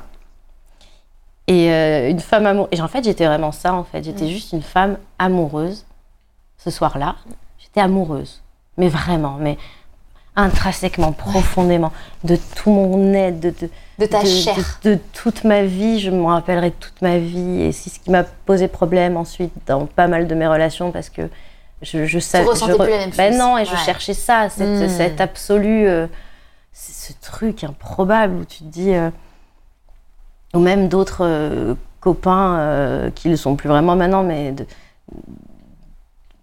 [1.47, 2.69] Et euh, une femme amoureuse.
[2.71, 4.03] Et en fait, j'étais vraiment ça, en fait.
[4.03, 5.85] J'étais juste une femme amoureuse
[6.57, 7.15] ce soir-là.
[7.59, 8.41] J'étais amoureuse.
[8.77, 9.57] Mais vraiment, mais
[10.35, 11.91] intrinsèquement, profondément,
[12.23, 14.55] de tout mon être, de, de, De ta de, chair.
[14.83, 15.99] de- de toute ma vie.
[15.99, 17.61] Je m'en rappellerai toute ma vie.
[17.61, 21.09] Et c'est ce qui m'a posé problème ensuite dans pas mal de mes relations parce
[21.09, 21.29] que
[21.83, 22.45] je, je savais.
[22.45, 23.39] ressentais plus la même Ben chose.
[23.39, 24.89] non, et je cherchais ça, cette, Mm.
[24.89, 25.87] cette absolue.
[25.87, 26.07] euh,
[26.75, 28.93] ce truc improbable où tu te dis.
[28.93, 29.11] euh,
[30.55, 34.65] ou même d'autres euh, copains euh, qui ne le sont plus vraiment maintenant, mais de-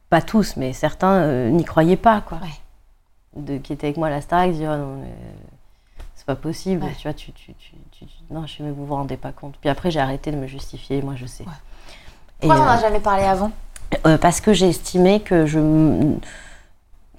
[0.08, 2.38] pas tous, mais certains n'y croyaient pas, quoi.
[2.38, 3.40] Ouais.
[3.42, 5.14] De, qui étaient avec moi à la Starac, disaient, oh non, mais,
[6.16, 6.92] c'est pas possible, Ouais.
[6.98, 7.74] tu vois, tu, tu, tu,
[8.30, 9.54] non, je sais, mais vous vous rendez pas compte.
[9.60, 11.44] Puis après, j'ai arrêté de me justifier, moi, je sais.
[12.40, 13.52] Pourquoi on n'en a jamais parlé avant?
[14.06, 15.58] Euh, parce que j'ai estimé que je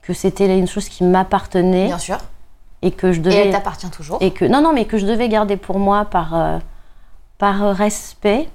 [0.02, 2.18] que c'était une chose qui m'appartenait Bien sûr.
[2.82, 4.18] et que je Et devais elle t'appartient toujours.
[4.22, 6.58] et que non non mais que je devais garder pour moi par euh,
[7.38, 8.50] par respect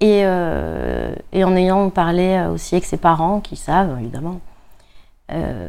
[0.00, 4.40] et euh, et en ayant parlé aussi avec ses parents qui savent évidemment
[5.32, 5.68] Euh,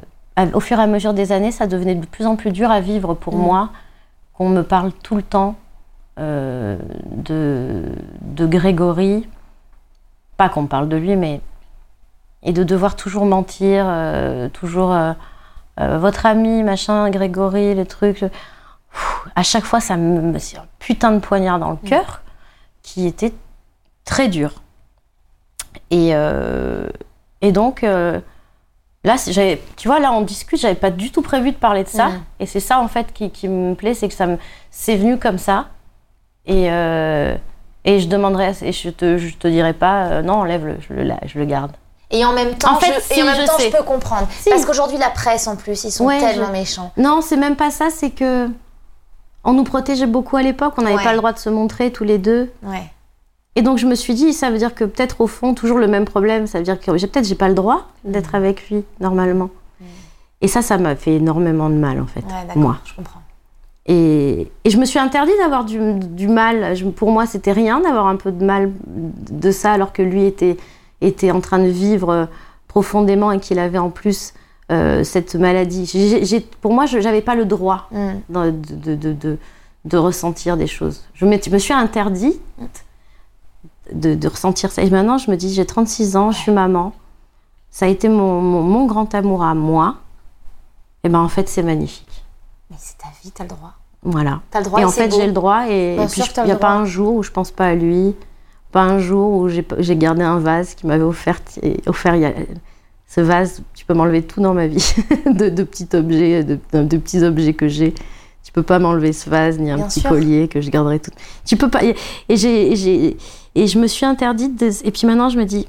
[0.53, 2.80] au fur et à mesure des années ça devenait de plus en plus dur à
[2.80, 3.41] vivre pour Mm.
[3.41, 3.70] moi
[4.34, 5.53] qu'on me parle tout le temps
[6.20, 6.78] euh,
[7.12, 7.84] de
[8.22, 9.28] de Grégory
[10.42, 11.39] pas qu'on me parle de lui mais
[12.42, 15.14] et de devoir toujours mentir euh, toujours euh,
[15.80, 18.26] euh, votre ami, machin, Grégory, les trucs.
[19.36, 20.39] à chaque fois, ça me.
[20.39, 22.24] C'est un putain de poignard dans le cœur
[22.82, 23.34] qui était
[24.04, 24.64] très dur.
[25.92, 26.14] Et,
[27.42, 29.16] et donc, là,
[29.78, 32.10] tu vois, là, on discute, j'avais pas du tout prévu de parler de ça.
[32.10, 32.22] Mhm.
[32.39, 34.38] Et c'est ça, en fait, qui, qui me plaît, c'est que ça me.
[34.72, 35.68] C'est venu comme ça.
[36.48, 36.70] Et.
[37.86, 41.09] Et je demanderai, et je te, je te dirai pas, euh, non, enlève-le, je le,
[41.25, 41.71] je le garde.
[42.13, 43.84] Et en même temps, En fait, je, si, et en même je temps, je peux
[43.84, 44.27] comprendre.
[44.32, 44.49] Si.
[44.49, 46.91] Parce qu'aujourd'hui, la presse, en plus, ils sont Ouais, tellement je- méchants.
[46.97, 48.49] Non, c'est même pas ça, c'est que
[49.43, 51.03] on nous protégeait beaucoup à l'époque, on n'avait Ouais.
[51.03, 52.51] pas le droit de se montrer tous les deux.
[52.63, 52.84] Ouais.
[53.55, 55.88] Et donc je me suis dit, ça veut dire que peut-être au fond, toujours le
[55.88, 58.84] même problème, ça veut dire que j'ai peut-être j'ai pas le droit d'être avec lui
[58.99, 59.49] normalement.
[60.41, 62.23] Et ça, ça m'a fait énormément de mal en fait,
[62.55, 62.77] moi.
[62.86, 63.20] Je comprends.
[63.88, 66.75] Et, et je me suis interdit d'avoir du, du mal.
[66.75, 70.25] Je- pour moi, c'était rien d'avoir un peu de mal de ça, alors que lui
[70.25, 70.57] était,
[71.01, 72.27] était en train de vivre
[72.67, 74.34] profondément et qu'il avait en plus
[74.71, 75.91] euh, cette maladie.
[76.61, 78.09] Pour moi, je n'avais pas le droit Mm.
[78.29, 79.38] de, de, de, de-
[79.84, 81.01] de ressentir des choses.
[81.15, 82.39] Je me, je me suis interdit
[83.91, 84.84] de, ressentir ça.
[84.84, 86.93] Et maintenant, je me dis, j'ai 36 ans, je suis maman.
[87.71, 89.95] Ça a été mon, mon, mon grand amour à moi.
[91.03, 92.07] Et ben en fait, c'est magnifique.
[92.72, 93.74] Mais c'est ta vie, t'as le droit.
[94.03, 94.41] Voilà.
[94.49, 94.80] T'as le droit.
[94.82, 95.65] et en c'est fait, j'ai le droit.
[95.69, 97.76] Et, Bien et puis, il n'y a pas un jour où je pense pas à
[97.76, 98.15] lui.
[98.72, 102.22] Pas un jour où j'ai j'ai gardé un vase qui m'avait offert, et- offert il
[102.22, 102.34] y a-
[103.07, 103.61] ce vase.
[103.76, 104.95] Tu peux m'enlever tout dans ma vie,
[105.26, 107.93] de, de petits objets, de, de petits objets que j'ai.
[108.43, 110.09] Tu peux pas m'enlever ce vase ni un Bien petit sûr.
[110.09, 111.11] collier que je garderai tout.
[111.45, 111.84] Tu peux pas.
[111.84, 111.95] Et,
[112.30, 113.17] et j'ai, et j'ai-
[113.53, 114.57] et je me suis interdite.
[114.59, 115.67] de- et puis maintenant, je me dis,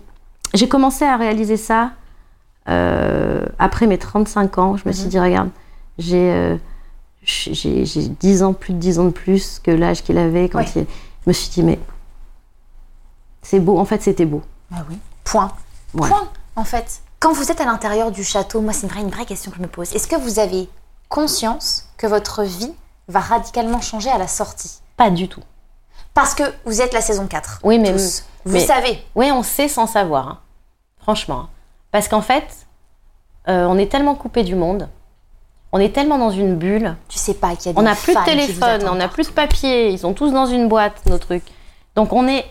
[0.54, 1.90] j'ai commencé à réaliser ça
[2.68, 4.76] euh, après mes 35 ans.
[4.76, 5.10] Je me suis Mhm.
[5.10, 5.48] dit, regarde,
[5.98, 6.56] j'ai euh,
[7.22, 10.58] j'ai j'ai 10 ans, plus de 10 ans de plus que l'âge qu'il avait quand
[10.58, 10.66] Ouais.
[10.76, 10.86] il.
[11.24, 11.78] Je me suis dit, mais
[13.42, 13.78] c'est beau.
[13.78, 14.42] En fait, c'était beau.
[14.70, 14.98] Bah oui.
[15.24, 15.52] Point.
[15.94, 16.08] Ouais.
[16.08, 17.00] Point, en fait.
[17.20, 19.56] Quand vous êtes à l'intérieur du château, moi, c'est une vraie, une vraie question que
[19.58, 19.92] je me pose.
[19.94, 20.68] Est-ce que vous avez
[21.08, 22.72] conscience que votre vie
[23.08, 24.80] va radicalement changer à la sortie?
[24.96, 25.42] Pas du tout.
[26.14, 27.60] Parce que vous êtes la saison 4.
[27.62, 28.24] Oui, mais- tous.
[28.44, 28.98] Vous mais- savez.
[29.14, 30.26] Oui, on sait sans savoir.
[30.28, 30.38] hein.
[30.98, 31.48] Franchement.
[31.92, 32.66] Parce qu'en fait,
[33.48, 34.88] euh, on est tellement coupé du monde.
[35.72, 36.96] On est tellement dans une bulle.
[37.08, 39.26] Tu sais pas qu'il y a des On n'a plus de téléphone, on n'a plus
[39.28, 41.44] de papier, ils sont tous dans une boîte, nos trucs.
[41.96, 42.44] Donc on est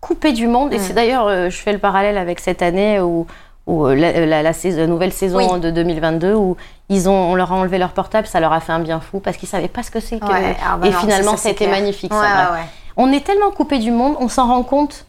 [0.00, 0.72] coupé du monde.
[0.72, 0.82] Et Mm.
[0.82, 3.26] c'est d'ailleurs, euh, je fais le parallèle avec cette année où,
[3.66, 5.60] où, euh, la, la- la sais- la nouvelle saison Oui.
[5.60, 6.56] de 2022 où
[6.88, 9.20] ils ont, on leur a enlevé leur portable, ça leur a fait un bien fou
[9.20, 10.26] parce qu'ils savaient pas ce que c'est que.
[10.26, 11.70] Ouais, ah bah et non, finalement, clair.
[11.70, 12.12] magnifique.
[12.12, 12.66] Ouais, ça, ouais.
[12.96, 15.06] On est tellement coupé du monde, on s'en rend compte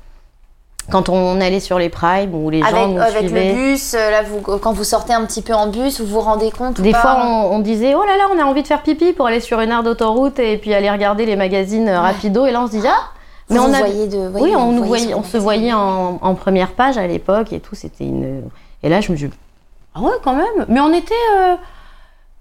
[0.92, 3.54] quand on allait sur les primes où les gens Avec, nous avec suivaient.
[3.54, 6.20] le bus, euh, là, vous, quand vous sortez un petit peu en bus, vous vous
[6.20, 8.62] rendez compte ou Des pas fois, on, on disait oh là là, on a envie
[8.64, 11.88] de faire pipi pour aller sur une aire d'autoroute et puis aller regarder les magazines
[11.88, 12.46] euh, rapido.
[12.46, 13.10] Et là, on se dit ah,
[13.48, 16.20] Vous mais on vous a voyez de, oui, on nous voyait, on se voyait en,
[16.22, 17.76] en première page à l'époque et tout.
[17.76, 18.44] C'était une
[18.84, 19.30] et là, je me dis
[19.96, 20.66] ah ouais quand même.
[20.68, 21.56] Mais on était euh,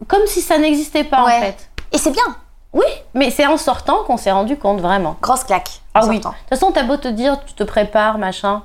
[0.08, 1.36] comme si ça n'existait pas Ouais.
[1.38, 1.68] en fait.
[1.92, 2.24] Et c'est bien.
[2.72, 5.16] Oui, mais c'est en sortant qu'on s'est rendu compte vraiment.
[5.20, 5.68] Grosse claque.
[5.94, 6.18] Ah oui.
[6.18, 8.62] De toute façon, t'as beau te dire, tu te prépares, machin,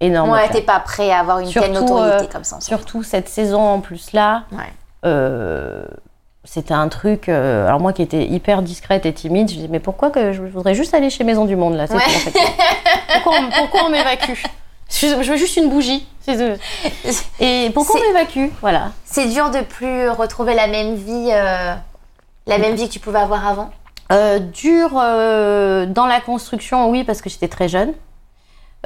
[0.00, 0.30] énorme.
[0.30, 2.60] Ouais, t'es pas prêt à avoir une telle notoriété euh, comme ça.
[2.60, 4.44] Surtout cette saison en plus là.
[4.52, 4.58] Ouais.
[5.06, 5.82] euh,
[6.44, 7.28] c'était un truc.
[7.28, 10.40] euh, alors moi qui étais hyper discrète et timide, je dis mais pourquoi que je
[10.42, 11.98] voudrais juste aller chez Maison du Monde là Ouais.
[11.98, 12.32] tout, en fait?
[13.22, 14.32] pourquoi, on, pourquoi on m'évacue?
[14.88, 16.06] Je, je veux juste une bougie.
[17.40, 18.46] Et pourquoi on m'évacue?
[18.60, 18.90] Voilà.
[19.04, 21.74] C'est dur de plus retrouver la même vie, euh,
[22.48, 23.70] la même vie que tu pouvais avoir avant?
[24.10, 27.92] Euh, dur euh, dans la construction, oui, parce que j'étais très jeune.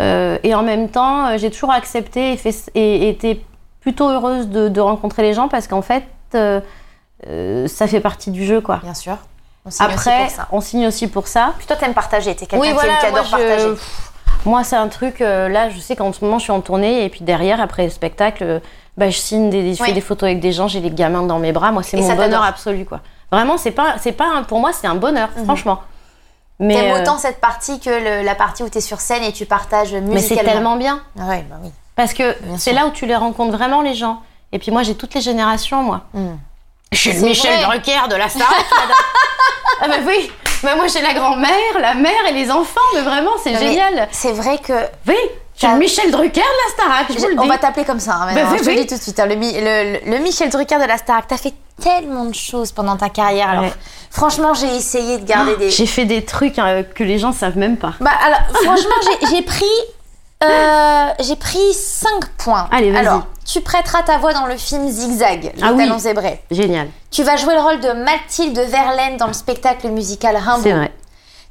[0.00, 3.44] Euh, et en même temps, j'ai toujours accepté et, fait, et été
[3.80, 8.60] plutôt heureuse de, de rencontrer les gens parce qu'en fait, ça fait partie du jeu,
[8.60, 8.80] quoi.
[8.82, 9.16] Bien sûr.
[9.64, 10.48] On signe aussi Après, pour ça.
[10.50, 11.52] on signe aussi pour ça.
[11.58, 12.34] Puis toi, t'aimes partager.
[12.34, 13.74] T'es quelqu'un Oui, qui- voilà, qui, moi, adore je- partager.
[14.44, 15.20] Moi, c'est un truc.
[15.20, 17.84] euh, là, je sais qu'en ce moment, je suis en tournée et puis derrière, après
[17.84, 18.58] le spectacle, euh,
[18.96, 21.38] bah, je signe des, je fais des photos avec des gens, j'ai les gamins dans
[21.38, 21.70] mes bras.
[21.70, 22.44] Moi, c'est mon ça bonheur t'adore.
[22.44, 23.00] absolu, quoi.
[23.33, 25.80] Vraiment, c'est pas, c'est pas, un- pour moi, c'est un bonheur, franchement.
[26.61, 26.80] Mais, Mhm.
[26.80, 29.47] T'aimes euh, autant cette partie que le- la partie où t'es sur scène et tu
[29.47, 30.14] partages musicalement.
[30.14, 31.70] mais c'est tellement bien Ah Ouais, bah oui.
[31.97, 34.20] parce que c'est là où tu les rencontres vraiment les gens.
[34.53, 36.03] Et puis moi, j'ai toutes les générations, moi.
[36.12, 36.35] Mm.
[36.93, 37.78] Je suis C'est Michel vrai.
[37.78, 38.97] Drucker de la madame.
[39.80, 40.30] ah bah oui,
[40.62, 44.09] bah moi j'ai la grand-mère, la mère et les enfants, mais vraiment c'est génial.
[44.12, 44.74] C'est vrai que
[45.09, 45.16] Oui,
[45.57, 47.48] je suis Michel Drucker de la Starac, je vous le on dis.
[47.48, 48.14] va t'appeler comme ça.
[48.14, 48.80] hein, maintenant, Bah, hein, oui, je te le oui.
[48.82, 49.20] dis tout de suite.
[49.20, 49.61] hein, le, Mi- le-
[50.05, 51.26] le- le Michel Drucker de la Starac.
[51.28, 53.48] T'as fait tellement de choses pendant ta carrière.
[53.50, 53.72] Alors, Ouais.
[54.11, 55.70] franchement, j'ai essayé de garder des.
[55.70, 57.92] J'ai fait des trucs hein, que les gens savent même pas.
[58.00, 58.94] Bah alors, franchement,
[59.30, 59.64] j'ai- pris.
[60.44, 62.68] euh, j'ai pris 5 points.
[62.72, 63.00] Allez, vas-y.
[63.07, 65.84] Alors, tu prêteras ta voix dans le film Zigzag, le Ah oui.
[65.86, 66.40] talon zébré.
[66.50, 70.62] Génial, Tu vas jouer le rôle de Mathilde Verlaine dans le spectacle musical Rimbaud.
[70.62, 70.92] c'est vrai.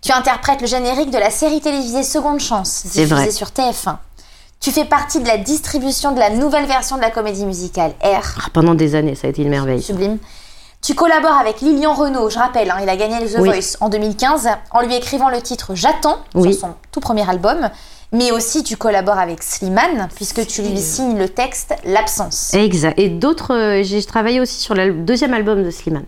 [0.01, 3.97] Tu interprètes le générique de la série télévisée Seconde Chance, diffusée sur TF1.
[4.59, 8.21] Tu fais partie de la distribution de la nouvelle version de la comédie musicale R,
[8.39, 9.81] Ah, pendant des années, ça a été une merveille.
[9.81, 10.17] sublime.
[10.81, 13.49] Tu collabores avec Lilian Renault, je rappelle, hein, il a gagné The Oui.
[13.49, 16.53] Voice en 2015 en lui écrivant le titre J'attends Oui.
[16.53, 17.69] sur son tout premier album.
[18.11, 22.53] Mais aussi, tu collabores avec Slimane puisque tu lui signes le texte L'absence.
[22.55, 22.97] Exact.
[22.99, 26.05] Et d'autres, euh, j'ai travaillé aussi sur le deuxième album de Slimane.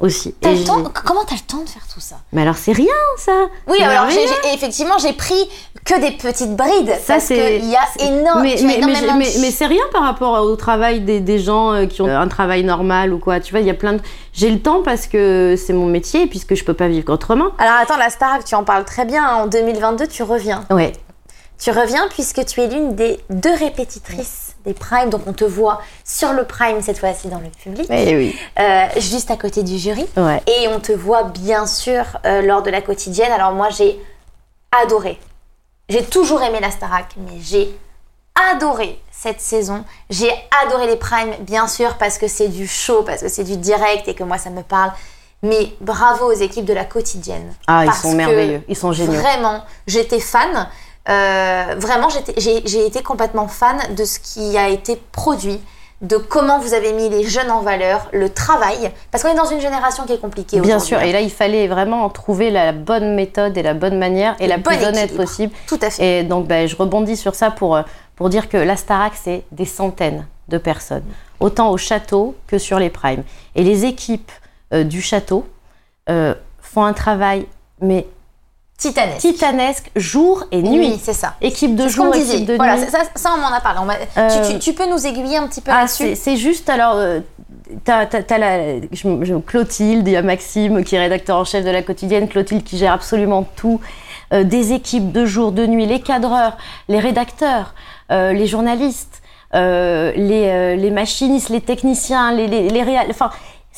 [0.00, 0.32] Aussi.
[0.42, 2.16] Et le temps- Comment t'as le temps de faire tout ça?
[2.32, 2.86] Mais alors c'est rien
[3.16, 3.32] ça.
[3.66, 4.06] Oui, alors
[4.54, 5.48] effectivement, j'ai pris
[5.84, 9.14] que des petites brides Ça, parce c'est- qu'il y a énorme, mais, as mais, énormément
[9.18, 12.28] mais- mais c'est rien par rapport au travail des, des gens euh, qui ont un
[12.28, 13.40] travail normal ou quoi.
[13.40, 14.00] Tu vois, il y a plein de.
[14.32, 17.48] J'ai le temps parce que c'est mon métier et puisque je peux pas vivre autrement.
[17.58, 19.24] Alors attends, la Starac, tu en parles très bien.
[19.26, 19.34] hein.
[19.42, 20.64] En 2022, tu reviens.
[20.70, 20.92] Ouais.
[21.58, 25.10] Tu reviens puisque tu es l'une des deux répétitrices des Primes.
[25.10, 28.36] Donc on te voit sur le Prime cette fois-ci dans le public, Eh oui.
[28.58, 30.06] euh, juste à côté du jury.
[30.16, 30.42] Ouais.
[30.46, 33.32] Et on te voit bien sûr euh, lors de la quotidienne.
[33.32, 33.98] Alors moi, j'ai
[34.82, 35.18] adoré.
[35.88, 37.74] J'ai toujours aimé la Starac, mais j'ai
[38.52, 39.84] adoré cette saison.
[40.10, 40.30] J'ai
[40.64, 44.06] adoré les primes, bien sûr, parce que c'est du show, parce que c'est du direct
[44.06, 44.92] et que moi, ça me parle.
[45.42, 47.54] Mais bravo aux équipes de la quotidienne.
[47.68, 48.62] Ah, ils sont merveilleux.
[48.68, 49.20] Ils sont géniaux.
[49.20, 50.68] Vraiment, j'étais fan.
[51.08, 55.60] Euh, vraiment, j'ai été complètement fan de ce qui a été produit,
[56.00, 58.92] de comment vous avez mis les jeunes en valeur, le travail.
[59.10, 60.98] Parce qu'on est dans une génération qui est compliquée Bien sûr.
[60.98, 61.02] hein.
[61.02, 64.58] Et là, il fallait vraiment trouver la bonne méthode et la bonne manière et la
[64.58, 65.24] plus honnête équilibre.
[65.24, 65.52] possible.
[65.66, 66.20] Tout à fait.
[66.20, 67.82] Et donc, ben, je rebondis sur ça pour, euh,
[68.14, 71.02] pour dire que la Starac, c'est des centaines de personnes,
[71.40, 73.24] autant au château que sur les primes.
[73.56, 74.30] Et les équipes
[74.72, 75.46] euh, du château
[76.10, 77.46] euh, font un travail,
[77.80, 78.06] mais
[78.78, 79.18] Titanesque.
[79.18, 80.78] titanesque, jour et nuit.
[80.78, 81.34] Oui, c'est ça.
[81.40, 82.86] Équipe de jour, équipe de Voilà, nuit.
[82.88, 83.80] ça, ça, on m'en a parlé.
[83.82, 86.70] On Euh, tu, tu- tu peux nous aiguiller un petit peu Ah, là-dessus c'est juste
[86.70, 86.94] alors.
[86.94, 87.20] euh,
[87.84, 91.44] T'as, t'as- t'as la, je- je- Clotilde, il y a Maxime qui est rédacteur en
[91.44, 93.78] chef de la quotidienne, Clotilde qui gère absolument tout,
[94.32, 96.56] euh, des équipes de jour, de nuit, les cadreurs,
[96.88, 97.74] les rédacteurs,
[98.10, 99.20] euh, les journalistes,
[99.52, 103.30] les, les machinistes, les techniciens, les, les, les réal- Enfin,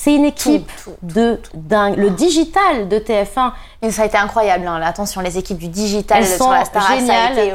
[0.02, 1.96] c'est une équipe tout, de dingue.
[1.98, 4.66] Le digital de TF1, Et ça a été incroyable.
[4.66, 4.80] hein.
[4.82, 7.32] Attention, les équipes du digital Elles sur sont ça a géniales.
[7.38, 7.48] été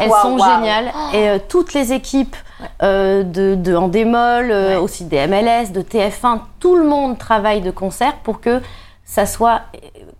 [0.00, 0.92] elles sont géniales.
[1.14, 2.36] Et euh, toutes les équipes
[2.82, 4.76] euh, de, de en démol, euh, Ouais.
[4.76, 8.60] aussi des MLS, de TF1, tout le monde travaille de concert pour que
[9.04, 9.62] ça soit.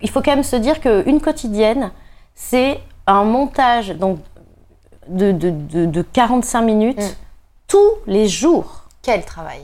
[0.01, 1.91] Il faut quand même se dire qu'une quotidienne,
[2.35, 4.19] c'est un montage donc
[5.09, 7.15] de, de, de- de 45 minutes Mm.
[7.69, 8.85] tous les jours.
[9.03, 9.61] Quel travail.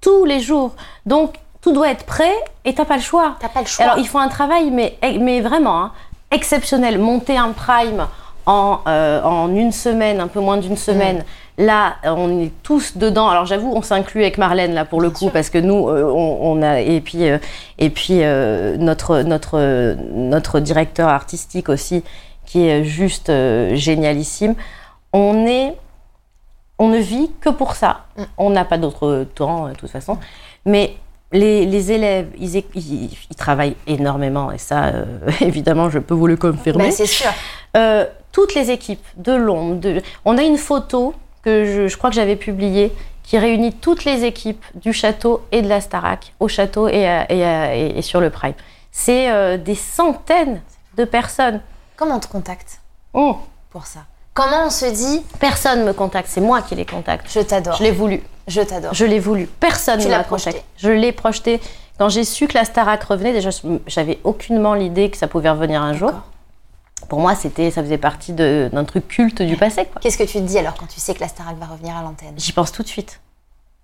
[0.00, 0.72] Tous les jours.
[1.06, 2.34] Donc tout doit être prêt
[2.64, 3.36] et t'as pas le choix.
[3.40, 3.84] T'as pas le choix.
[3.84, 5.92] Alors, ils font un travail, mais, mais vraiment hein,
[6.30, 6.98] exceptionnel.
[6.98, 8.06] Monter un prime
[8.46, 11.24] en, euh, en une semaine, un peu moins d'une semaine.
[11.58, 13.28] Là, on est tous dedans.
[13.28, 16.38] Alors, j'avoue, on s'inclut avec Marlène là pour le coup, parce que nous, euh, on,
[16.42, 17.38] on a et puis euh,
[17.78, 18.18] et puis
[18.78, 22.04] notre notre notre directeur artistique aussi,
[22.46, 23.32] qui est juste
[23.74, 24.54] génialissime.
[25.12, 25.74] On est
[26.78, 28.06] on ne vit que pour ça.
[28.16, 28.22] Mm.
[28.38, 30.18] On n'a pas d'autre temps, de toute façon.
[30.64, 30.94] Mais
[31.32, 34.50] les, les élèves, ils, é- ils- ils travaillent énormément.
[34.52, 35.04] Et ça, euh,
[35.40, 36.84] évidemment, je peux vous le confirmer.
[36.84, 37.30] Ben, c'est sûr.
[37.76, 39.76] Euh, toutes les équipes de l'ombre.
[39.76, 40.02] De...
[40.24, 44.24] On a une photo que je, je crois que j'avais publiée qui réunit toutes les
[44.24, 48.02] équipes du château et de la Starac au château et, à- et à- et- et
[48.02, 48.54] sur le Prime.
[48.90, 50.60] C'est euh, des centaines
[50.96, 51.60] de personnes.
[51.96, 52.80] Comment on te contacte
[53.12, 53.36] Oh,
[53.70, 54.00] pour ça?
[54.38, 57.26] Comment on se dit personne me contacte, c'est moi qui les contacte.
[57.28, 58.22] je t'adore, Je l'ai voulu.
[58.46, 59.46] je t'adore Je l'ai voulu.
[59.58, 60.50] Personne ne m'a projeté.
[60.52, 60.68] contacté.
[60.76, 61.60] Je l'ai projeté.
[61.98, 63.50] Quand j'ai su que la Starac revenait, déjà,
[63.88, 66.12] j'avais aucunement l'idée que ça pouvait revenir un jour.
[67.08, 69.88] Pour moi, c'était, ça faisait partie de- d'un truc culte du passé.
[70.00, 72.02] Qu'est-ce que tu te dis alors quand tu sais que la Starac va revenir à
[72.02, 72.34] l'antenne?
[72.36, 73.18] J'y pense tout de suite.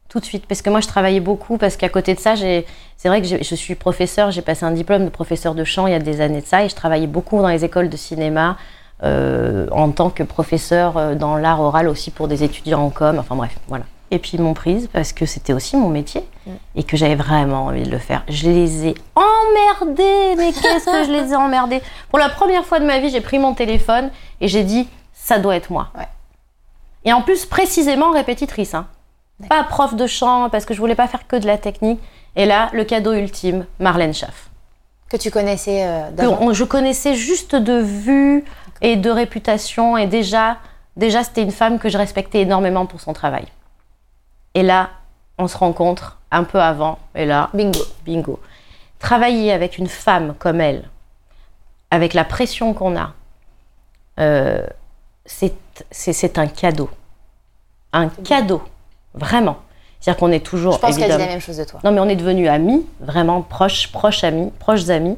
[0.09, 0.47] Tout de suite.
[0.47, 1.59] Parce que moi, je travaillais beaucoup.
[1.59, 2.65] Parce qu'à côté de ça, j'ai,
[2.97, 4.31] c'est vrai que je suis professeur.
[4.31, 6.63] J'ai passé un diplôme de professeur de chant il y a des années de ça.
[6.65, 8.57] Et je travaillais beaucoup dans les écoles de cinéma,
[9.05, 13.19] euh, en tant que professeur euh, dans l'art oral aussi pour des étudiants en com.
[13.19, 13.85] Enfin bref, voilà.
[14.11, 16.23] Et puis ils m'ont prise parce que c'était aussi mon métier
[16.77, 18.23] et que j'avais vraiment envie de le faire.
[18.29, 21.81] Je les ai emmerdés, mais qu'est-ce que je les ai emmerdés?
[22.11, 25.39] Pour la première fois de ma vie, j'ai pris mon téléphone et j'ai dit ça
[25.39, 25.89] doit être moi.
[25.99, 26.07] Ouais.
[27.05, 28.87] Et en plus précisément répétitrice, hein.
[29.49, 32.01] pas prof de chant parce que je voulais pas faire que de la technique.
[32.37, 34.49] Et là, le cadeau ultime, Marlène Schaff.
[35.09, 36.39] Que tu connaissais euh, Que d'avant.
[36.41, 38.45] on- je connaissais juste de vue
[38.81, 40.59] et de réputation et déjà,
[40.97, 43.47] déjà c'était une femme que je respectais énormément pour son travail.
[44.55, 44.91] Et là,
[45.39, 47.81] on se rencontre un peu avant et là, Bingo.
[48.05, 48.41] bingo.
[48.99, 50.89] Travailler avec une femme comme elle,
[51.91, 53.13] avec la pression qu'on a,
[54.21, 54.65] euh,
[55.27, 56.91] c'est un cadeau.
[57.93, 58.63] Un cadeau,
[59.15, 59.59] vraiment.
[60.01, 61.81] C'est-à-dire qu'on est toujours Je pense qu'elle dit la même chose de toi.
[61.83, 65.17] non, mais on est devenus amis, vraiment proches, proches amis, proches amis.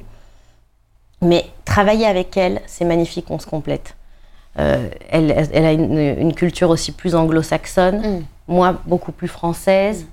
[1.23, 3.97] Mais travailler avec elle, c'est magnifique, on se complète.
[4.59, 8.25] Euh, elle, elle a une, une culture aussi plus anglo-saxonne, Mm.
[8.49, 10.07] moi beaucoup plus française.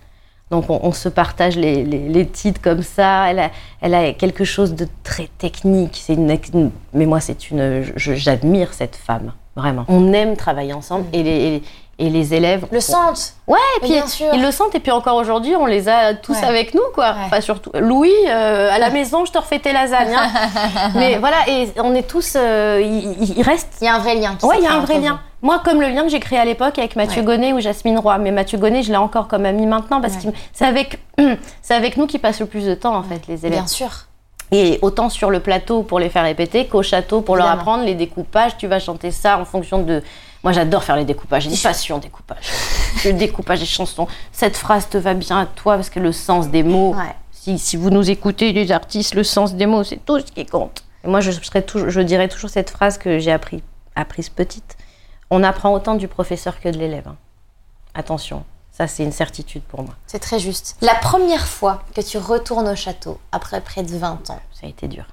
[0.51, 3.29] Donc on, on se partage les, les- les titres comme ça.
[3.29, 3.51] Elle a,
[3.81, 5.99] elle a quelque chose de très technique.
[6.03, 9.85] C'est une, une- mais moi c'est une, j'admire cette femme vraiment.
[9.87, 11.63] On aime travailler ensemble et les, et les-
[11.99, 13.35] et les élèves Le sentent.
[13.45, 14.25] Ouais, et puis bien sûr.
[14.33, 16.43] ils le sentent, et puis encore aujourd'hui, on les a tous Ouais.
[16.47, 17.11] avec nous, quoi.
[17.11, 17.17] Ouais.
[17.27, 20.11] Enfin, surtout Louis, euh, à la maison, je te refais tes lasagnes.
[20.17, 20.27] hein.
[20.95, 22.33] Mais voilà, et on est tous.
[22.35, 23.75] euh, il, reste.
[23.79, 24.35] Il y a un vrai lien.
[24.39, 25.19] Qui Ouais, il y a un vrai lien.
[25.43, 27.27] Moi, comme le lien que j'ai créé à l'époque avec Mathieu Ouais.
[27.27, 28.17] Gonnet ou Jasmine Roy.
[28.17, 30.31] Mais Mathieu Gonnet, je l'ai encore comme ami maintenant parce Ouais.
[30.31, 30.97] que c'est avec,
[31.61, 33.59] c'est avec nous qui passe le plus de temps, en fait, les élèves.
[33.59, 33.89] Bien sûr.
[34.53, 37.95] Et autant sur le plateau pour les faire répéter qu'au château pour leur apprendre les
[37.95, 38.55] découpages.
[38.57, 40.03] Tu vas chanter ça en fonction de.
[40.43, 41.43] Moi, j'adore faire les découpages.
[41.43, 42.45] J'ai une passion découpage.
[43.05, 44.07] le découpage des chansons.
[44.31, 46.93] Cette phrase te va bien à toi parce que le sens des mots.
[46.93, 47.15] Ouais.
[47.31, 50.45] Si, si vous nous écoutez, les artistes, le sens des mots, c'est tout ce qui
[50.45, 50.83] compte.
[51.03, 53.61] Et moi, je, serais toujours, je dirais toujours cette phrase que j'ai appris,
[53.95, 54.77] apprise petite.
[55.29, 57.07] On apprend autant du professeur que de l'élève.
[57.07, 57.15] hein.
[57.95, 58.43] Attention,
[58.75, 59.93] ça c'est une certitude pour moi.
[60.07, 60.75] C'est très juste.
[60.81, 64.69] La première fois que tu retournes au château, après près de 20 ans, Ça a
[64.69, 65.05] été dur.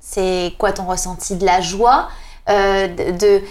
[0.00, 2.08] c'est quoi ton ressenti De la joie
[2.48, 3.42] euh, de,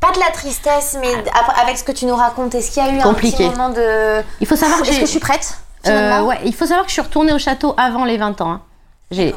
[0.00, 2.86] Pas de la tristesse, mais après- avec ce que tu nous racontes, est-ce qu'il y
[2.88, 3.46] a eu Compliqué.
[3.46, 4.22] un petit moment de...
[4.40, 6.88] Il faut savoir que Est-ce que je suis prête Euh, ouais, il faut savoir que
[6.90, 8.50] je suis retournée au château avant les 20 ans.
[8.50, 8.60] hein.
[9.12, 9.32] Les,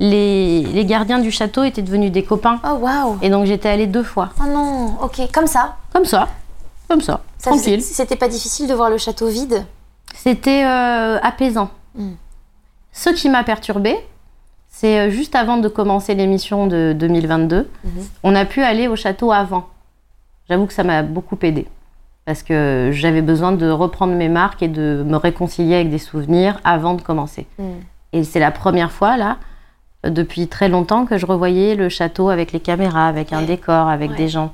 [0.00, 2.58] les gardiens du château étaient devenus des copains.
[2.64, 4.30] Oh waouh Et donc j'étais allée deux fois.
[4.40, 5.76] Oh non, ok, comme ça.
[5.92, 6.28] Comme ça.
[6.90, 7.20] Comme ça.
[7.38, 7.80] Ça, tranquille.
[7.82, 9.64] C'était pas difficile de voir le château vide
[10.12, 11.70] C'était euh, apaisant.
[11.94, 12.10] Mm.
[12.90, 13.96] Ce qui m'a perturbée,
[14.68, 17.90] c'est euh, juste avant de commencer l'émission de 2022, Mhm.
[18.24, 19.68] on a pu aller au château avant.
[20.48, 21.68] J'avoue que ça m'a beaucoup aidé.
[22.24, 26.58] Parce que j'avais besoin de reprendre mes marques et de me réconcilier avec des souvenirs
[26.64, 27.46] avant de commencer.
[27.60, 27.64] Mm.
[28.14, 29.36] Et c'est la première fois, là,
[30.02, 34.10] depuis très longtemps, que je revoyais le château avec les caméras, avec un décor, avec
[34.10, 34.16] Ouais.
[34.16, 34.50] des gens.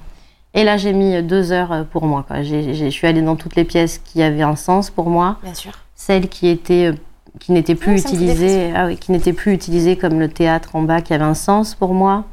[0.56, 2.24] Et là, j'ai mis deux heures euh, pour moi.
[2.26, 2.42] quoi.
[2.42, 5.54] J'ai- je suis allée dans toutes les pièces qui avaient un sens pour moi Bien
[5.54, 5.72] sûr.
[5.94, 6.94] celles qui étaient euh,
[7.38, 11.02] qui n'étaient plus utilisées ah oui, qui n'étaient plus utilisées comme le théâtre en bas
[11.02, 12.24] qui avait un sens pour moi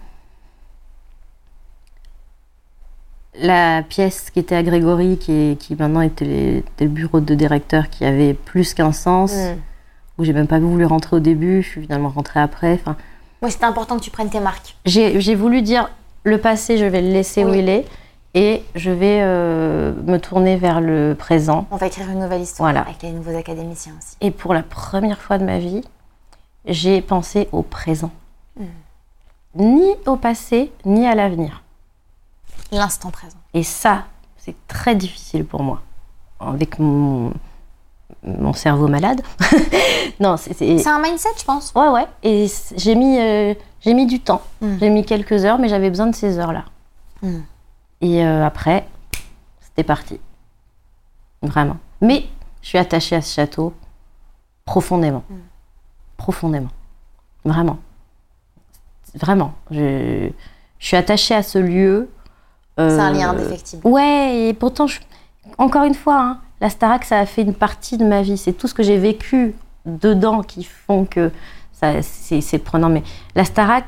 [3.35, 7.19] la pièce qui était à Grégory qui, est- qui maintenant était, les- était le bureau
[7.19, 9.55] de directeur qui avait plus qu'un sens Mm.
[10.17, 12.95] où j'ai même pas voulu rentrer au début je suis finalement rentrée après enfin
[13.41, 14.75] Ouais, c'était important que tu prennes tes marques.
[14.85, 15.89] j'ai j'ai voulu dire
[16.23, 17.59] le passé je vais le laisser où Oui.
[17.59, 17.85] il est
[18.33, 22.71] et je vais euh, me tourner vers le présent On va écrire une nouvelle histoire
[22.71, 22.87] Voilà.
[22.87, 24.15] avec les nouveaux académiciens aussi.
[24.21, 25.81] Et pour la première fois de ma vie,
[26.65, 28.11] j'ai pensé au présent.
[29.55, 31.61] Ni au passé, ni à l'avenir.
[32.71, 33.37] L'instant présent.
[33.53, 34.05] Et ça,
[34.37, 35.81] c'est très difficile pour moi.
[36.39, 37.31] Avec mon,
[38.23, 39.21] mon cerveau malade.
[40.19, 40.87] non, c'est.
[40.87, 41.71] un mindset, je pense.
[41.75, 42.07] Ouais, ouais.
[42.23, 44.41] Et j'ai mis, euh, j'ai mis du temps.
[44.61, 44.77] Mm.
[44.79, 46.65] J'ai mis quelques heures, mais j'avais besoin de ces heures-là.
[47.21, 47.37] Mm.
[48.03, 48.85] Et euh, après,
[49.61, 50.19] c'était parti.
[51.41, 51.77] Vraiment.
[52.01, 52.25] Mais
[52.61, 53.73] je suis attachée à ce château
[54.65, 55.23] profondément.
[55.29, 55.35] Mm.
[56.17, 56.69] Profondément.
[57.45, 57.77] Vraiment.
[59.15, 59.53] Vraiment.
[59.71, 60.29] Je,
[60.79, 62.09] je suis attachée à ce lieu.
[62.77, 63.85] C'est un euh, lien indéfectible.
[63.87, 64.99] Ouais, et pourtant, je-
[65.57, 68.37] encore une fois, hein, la Starac, ça a fait une partie de ma vie.
[68.37, 71.31] C'est tout ce que j'ai vécu dedans qui font que
[71.71, 72.89] ça, c'est, c'est prenant.
[72.89, 73.03] Mais
[73.35, 73.85] la Starac,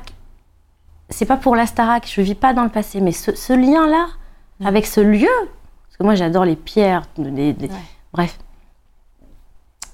[1.10, 2.10] c'est pas pour la Starac.
[2.12, 4.06] Je vis pas dans le passé, mais ce, ce lien-là,
[4.60, 4.66] Mm.
[4.66, 5.28] avec ce lieu,
[5.86, 7.74] parce que moi, j'adore les pierres, les- les- Ouais.
[8.14, 8.38] bref.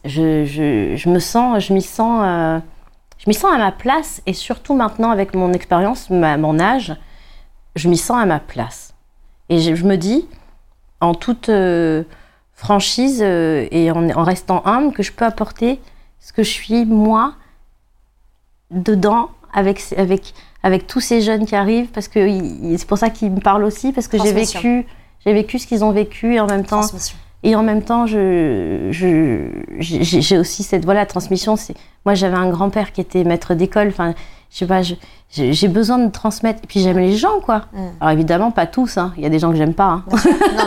[0.04, 2.58] Je, je, je me sens, je m'y sens, euh,
[3.18, 6.94] je m'y sens à ma place, et surtout maintenant avec mon expérience, mon âge,
[7.76, 8.94] je m'y sens à ma place.
[9.48, 10.28] Et je, je me dis,
[11.00, 12.02] en toute euh,
[12.52, 15.80] franchise euh, et en, en restant humble, que je peux apporter
[16.20, 17.34] ce que je suis moi
[18.70, 22.20] dedans, avec, avec, avec tous ces jeunes qui arrivent, parce que
[22.76, 24.86] c'est pour ça qu'ils me parlent aussi, parce que j'ai vécu,
[25.24, 26.82] j'ai vécu ce qu'ils ont vécu et en même temps,
[27.44, 29.48] et en même temps, je, je,
[29.80, 31.56] j'ai aussi cette voilà transmission.
[31.56, 33.88] C'est moi, j'avais un grand-père qui était maître d'école.
[33.88, 34.14] Enfin,
[34.52, 34.82] je sais pas,
[35.30, 36.60] j'ai besoin de transmettre.
[36.62, 37.62] Et puis j'aime les gens, quoi.
[37.72, 37.78] Mm.
[38.00, 38.96] Alors évidemment, pas tous.
[38.98, 39.12] hein.
[39.16, 39.84] Il y a des gens que j'aime pas.
[39.84, 40.04] hein.
[40.08, 40.18] Non,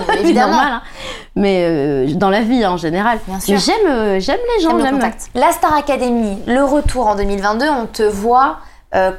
[0.09, 0.51] mais évidemment.
[0.51, 0.81] normal, hein.
[1.37, 3.19] Mais euh, dans la vie en général.
[3.45, 4.71] J'aime, euh, j'aime les gens.
[4.77, 5.29] J'aime le contact.
[5.33, 8.57] La Star Academy, le retour en 2022, on te voit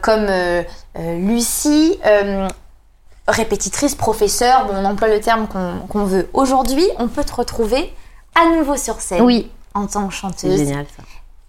[0.00, 0.62] comme euh,
[0.98, 2.48] euh, Lucie, euh,
[3.28, 5.46] répétitrice, professeure, bon, on emploie le terme
[5.88, 6.28] qu'on veut.
[6.32, 7.92] Aujourd'hui, on peut te retrouver
[8.34, 10.58] à nouveau sur scène Oui, en tant que chanteuse.
[10.58, 11.02] génial ça.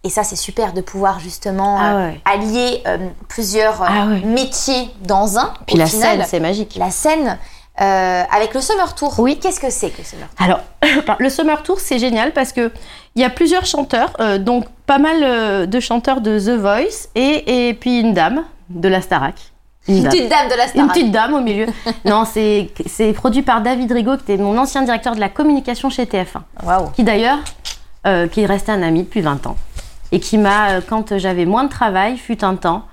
[0.03, 2.97] Et ça, c'est super de pouvoir justement Ah euh, allier euh,
[3.27, 4.21] plusieurs euh, Ah ouais.
[4.21, 5.53] métiers dans un.
[5.65, 6.17] Puis au la final.
[6.19, 6.75] scène, c'est magique.
[6.77, 7.37] La scène
[7.79, 9.13] euh, avec le Summer Tour.
[9.19, 9.37] Oui.
[9.39, 10.45] Qu'est-ce que c'est que le Summer Tour?
[10.45, 12.71] Alors, le Summer Tour, c'est génial parce que
[13.15, 17.09] il y a plusieurs chanteurs, euh, donc pas mal euh, de chanteurs de The Voice
[17.15, 19.35] et, et puis une dame de la Starac.
[19.87, 21.67] Une petite dame de la Star Une petite dame au milieu.
[22.05, 25.89] non, c'est c'est produit par David Rigaud, qui était mon ancien directeur de la communication
[25.89, 26.89] chez TF1, Waouh.
[26.91, 27.37] qui d'ailleurs,
[28.31, 29.55] qui est resté un ami depuis 20 ans,
[30.11, 32.83] et qui m'a, quand j'avais moins de travail, fut un temps,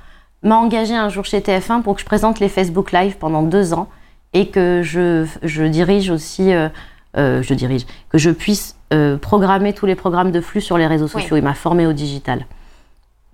[0.45, 3.75] m'a engagé un jour chez TF1 pour que je présente les Facebook Live pendant deux
[3.75, 3.89] ans,
[4.35, 6.69] et que je, je dirige aussi, euh,
[7.17, 10.87] euh, je dirige, que je puisse euh, programmer tous les programmes de flux sur les
[10.87, 11.11] réseaux Oui.
[11.23, 11.37] sociaux.
[11.37, 12.45] Il m'a formé au digital.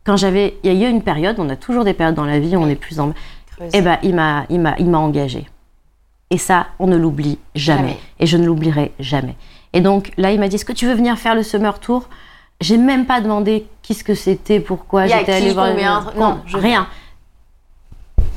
[0.04, 2.38] Quand j'avais, il y a eu une période, on a toujours des périodes dans la
[2.38, 3.12] vie où on est plus en,
[3.72, 5.46] eh ben, il m'a, il m'a, il m'a engagé.
[6.30, 7.80] Et ça, on ne l'oublie jamais.
[7.80, 7.98] Jamais.
[8.20, 9.34] Et je ne l'oublierai jamais.
[9.72, 12.08] Et donc là, il m'a dit Est-ce que tu veux venir faire le Summer Tour?
[12.60, 15.70] J'ai même pas demandé qu'est-ce que c'était, pourquoi j'étais allée voir.
[15.70, 16.86] combien, non, je- rien.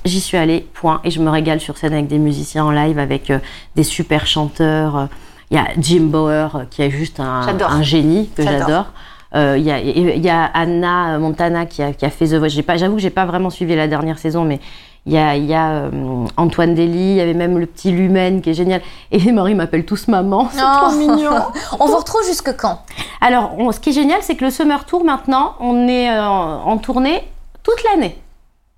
[0.06, 1.00] J'y suis allée, point.
[1.04, 3.40] Et je me régale sur scène avec des musiciens en live, avec euh,
[3.76, 4.98] des super chanteurs.
[4.98, 5.06] Euh,
[5.52, 8.88] Il y a Jim Bauer, euh, qui est juste un, génie que J'adore.
[9.36, 12.34] Euh, Il y, a, il y a Anna Montana qui a, qui a fait The
[12.36, 12.50] Voice.
[12.76, 14.60] J'avoue que j'ai pas vraiment suivi la dernière saison, mais
[15.06, 17.92] il y a, il y a euh, Antoine Dely, il y avait même le petit
[17.92, 18.82] Lumen qui est génial.
[19.12, 20.88] Et Marie m'appelle tous maman, c'est Oh.
[20.90, 21.32] trop mignon.
[21.80, 22.80] On vous retrouve jusque quand?
[23.22, 26.22] Alors, on- ce qui est génial, c'est que le Summer Tour maintenant, on est euh,
[26.22, 27.24] en tournée
[27.64, 28.18] toute l'année.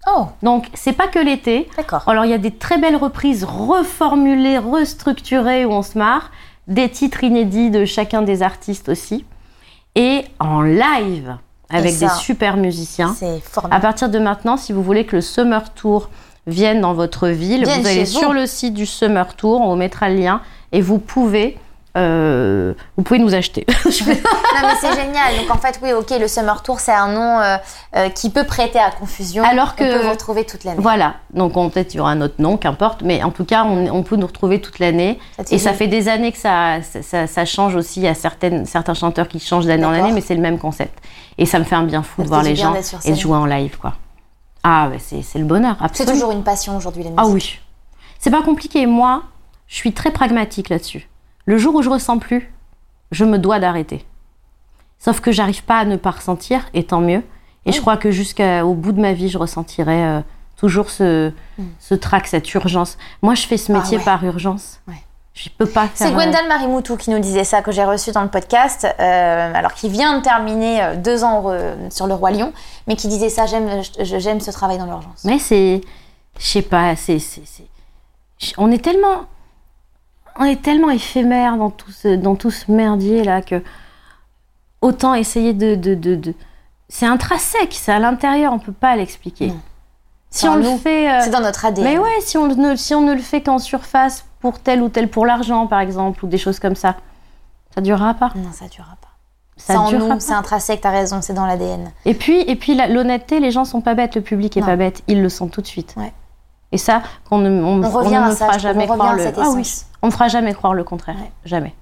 [0.07, 1.67] Oh, Donc, c'est pas que l'été.
[1.77, 2.03] d'accord.
[2.07, 6.31] Alors, il y a des très belles reprises reformulées, restructurées où on se marre,
[6.67, 9.25] des titres inédits de chacun des artistes aussi,
[9.95, 11.37] et en live
[11.69, 13.15] avec ça, des super musiciens.
[13.17, 13.81] C'est À formidable.
[13.81, 16.09] partir de maintenant, si vous voulez que le Summer Tour
[16.47, 18.19] vienne dans votre ville, Vienne vous allez vous.
[18.19, 20.41] sur le site du Summer Tour, on vous mettra le lien,
[20.71, 21.57] et vous pouvez,
[21.97, 23.65] euh, vous pouvez nous acheter.
[23.85, 25.35] Non, mais c'est génial.
[25.37, 27.57] Donc, en fait, oui, ok, le Summer Tour, c'est un nom euh,
[27.95, 29.43] euh, qui peut prêter à confusion.
[29.43, 30.79] Alors que- On peut vous retrouver toute l'année.
[30.81, 33.63] Voilà, donc on- peut-être il y aura un autre nom, qu'importe, mais en tout cas,
[33.65, 35.19] on, on peut nous retrouver toute l'année.
[35.51, 37.99] Et ça fait des années que ça, ça, ça- ça change aussi.
[37.99, 40.57] Il y a certaines, certains chanteurs qui changent d'année en année, mais c'est le même
[40.59, 40.97] concept.
[41.37, 42.73] Et ça me fait un bien fou Ça de voir les gens
[43.05, 43.93] et de jouer en live, quoi.
[44.63, 47.21] Ah, c'est le bonheur, C'est toujours une passion aujourd'hui, la musique.
[47.23, 47.59] Ah oui.
[48.19, 48.85] C'est pas compliqué.
[48.87, 49.21] Moi,
[49.67, 51.07] je suis très pragmatique là-dessus.
[51.45, 52.51] Le jour où je ressens plus,
[53.11, 54.05] je me dois d'arrêter.
[54.99, 57.23] Sauf que j'arrive pas à ne pas ressentir, et tant mieux.
[57.65, 60.21] Et je crois que jusqu'au bout de ma vie, je ressentirai euh,
[60.55, 61.31] toujours ce,
[61.79, 62.97] ce trac, cette urgence.
[63.21, 64.03] Moi, je fais ce Ah métier ouais.
[64.03, 64.79] par urgence.
[64.87, 64.93] Ouais.
[65.33, 66.07] Je peux pas faire.
[66.07, 69.51] C'est euh, Gwendal Marimoutou qui nous disait ça, que j'ai reçu dans le podcast, euh,
[69.53, 71.51] alors qui vient de terminer deux ans
[71.89, 72.53] sur le Roi Lion,
[72.87, 75.23] mais qui disait ça, j'aime ce travail dans l'urgence.
[75.25, 75.81] Mais c'est,
[76.39, 77.19] je sais pas, c'est-
[78.57, 79.25] on est tellement,
[80.38, 83.61] on est tellement éphémère dans tout ce, dans tout ce merdier là que
[84.81, 86.33] autant essayer de, de, de, de-
[86.89, 89.51] c'est intrinsèque, c'est à l'intérieur, on peut pas l'expliquer.
[90.29, 91.83] Si on le fait, euh, C'est dans notre ADN.
[91.86, 94.89] mais ouais, si on ne, si on ne le fait qu'en surface pour tel ou
[94.89, 96.95] tel, pour l'argent par exemple, ou des choses comme ça,
[97.73, 98.31] ça durera pas.
[98.36, 99.07] Non, ça durera pas.
[99.57, 101.89] Ça C'est en durera nous, c'est intrinsèque, t'as raison, c'est dans l'ADN.
[102.03, 104.65] Et puis, et puis l'honnêteté, les gens sont pas bêtes, le public est Non.
[104.67, 105.93] pas bête, ils le sentent tout de suite.
[105.95, 106.11] Ouais.
[106.72, 109.16] Et ça, qu'on ne, on, On on revient ne à me ça, fera jamais croire
[109.16, 109.26] le.
[109.38, 111.32] Ah oui, on ne fera jamais croire le contraire, Ouais.
[111.45, 111.74] jamais.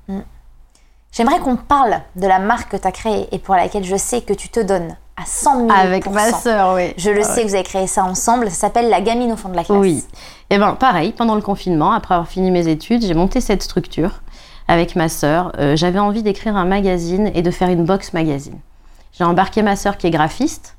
[1.11, 4.21] J'aimerais qu'on parle de la marque que tu as créée et pour laquelle je sais
[4.21, 6.93] que tu te donnes à 100 000 Avec ma sœur, oui.
[6.97, 7.35] Je le Ah ouais.
[7.35, 8.49] sais que vous avez créé ça ensemble.
[8.49, 9.77] Ça s'appelle La Gamine au fond de la classe.
[9.77, 10.03] Oui.
[10.49, 14.21] Et ben pareil, pendant le confinement, après avoir fini mes études, j'ai monté cette structure
[14.67, 15.51] avec ma sœur.
[15.59, 18.59] Euh, J'avais envie d'écrire un magazine et de faire une box magazine.
[19.11, 20.75] J'ai embarqué ma sœur qui est graphiste.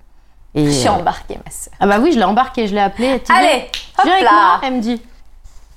[0.55, 1.73] Et, Je suis euh, embarquée, ma sœur.
[1.81, 3.21] Ah bah oui, je l'ai embarquée, je l'ai appelée.
[3.25, 3.65] Tu Allez,
[3.99, 4.31] hop viens avec là.
[4.33, 5.01] moi Elle me dit.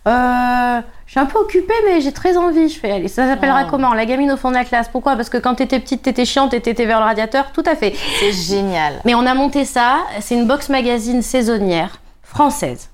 [0.08, 2.70] Euh, je suis un peu occupée, mais j'ai très envie.
[2.70, 3.70] Je fais, allez, ça s'appellera Oh.
[3.70, 3.94] comment?
[3.94, 4.88] La gamine au fond de la classe.
[4.90, 5.16] Pourquoi?
[5.16, 7.52] Parce que quand t'étais petite, t'étais chiante et t'étais vers le radiateur.
[7.54, 7.94] Tout à fait.
[8.20, 8.94] C'est génial.
[9.06, 9.98] Mais on a monté ça.
[10.22, 12.90] C'est une box magazine saisonnière française.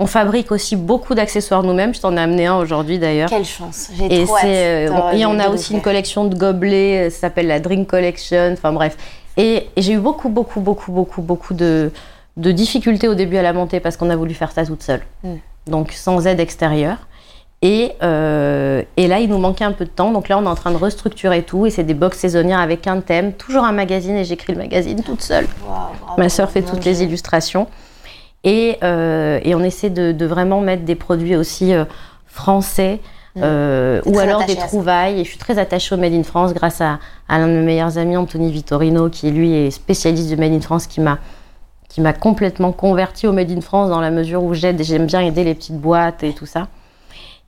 [0.00, 1.94] On fabrique aussi beaucoup d'accessoires nous-mêmes.
[1.94, 3.28] Je t'en ai amené un aujourd'hui d'ailleurs.
[3.28, 3.90] Quelle chance.
[3.96, 4.42] J'ai Et trop hâte.
[4.42, 8.50] c'est, euh, et on a aussi une collection de gobelets, ça s'appelle la Drink Collection,
[8.54, 8.96] enfin bref.
[9.36, 11.90] Et, et j'ai eu beaucoup, beaucoup, beaucoup, beaucoup, beaucoup de,
[12.36, 15.02] de difficultés au début à la montée parce qu'on a voulu faire ça toute seule.
[15.22, 15.34] Mm.
[15.66, 16.98] Donc sans aide extérieure.
[17.62, 20.12] Et, euh, et là, il nous manquait un peu de temps.
[20.12, 21.64] Donc là, on est en train de restructurer tout.
[21.64, 24.16] Et c'est des box saisonnières avec un thème, toujours un magazine.
[24.16, 25.46] Et j'écris le magazine toute seule.
[26.18, 27.66] Ma sœur fait toutes les illustrations.
[28.44, 31.86] Et, euh, et on essaie de, de vraiment mettre des produits aussi euh,
[32.26, 33.00] français.
[33.38, 35.20] Euh, T'es ou alors des trouvailles.
[35.20, 37.62] Et je suis très attachée au Made in France grâce à, à l'un de mes
[37.62, 41.18] meilleurs amis, Anthony Vittorino, qui lui est spécialiste du Made in France, qui m'a
[41.88, 45.20] qui m'a complètement converti au Made in France dans la mesure où j'aide, j'aime bien
[45.20, 46.66] aider les petites boîtes et tout ça.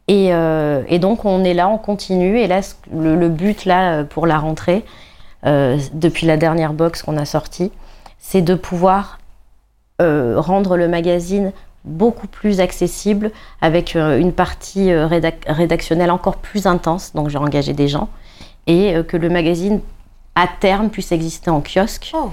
[0.07, 2.39] Et, euh, et donc on est là, on continue.
[2.39, 2.61] Et là,
[2.95, 4.85] le, le but là euh, pour la rentrée,
[5.47, 7.73] euh, depuis la dernière box qu'on a sortie,
[8.19, 9.19] c'est de pouvoir
[10.01, 11.53] euh, rendre le magazine
[11.87, 13.31] beaucoup plus accessible
[13.61, 17.13] avec euh, une partie euh, rédac- rédactionnelle encore plus intense.
[17.15, 18.09] Donc j'ai engagé des gens
[18.67, 19.81] et euh, que le magazine
[20.35, 22.31] à terme puisse exister en kiosque Oh.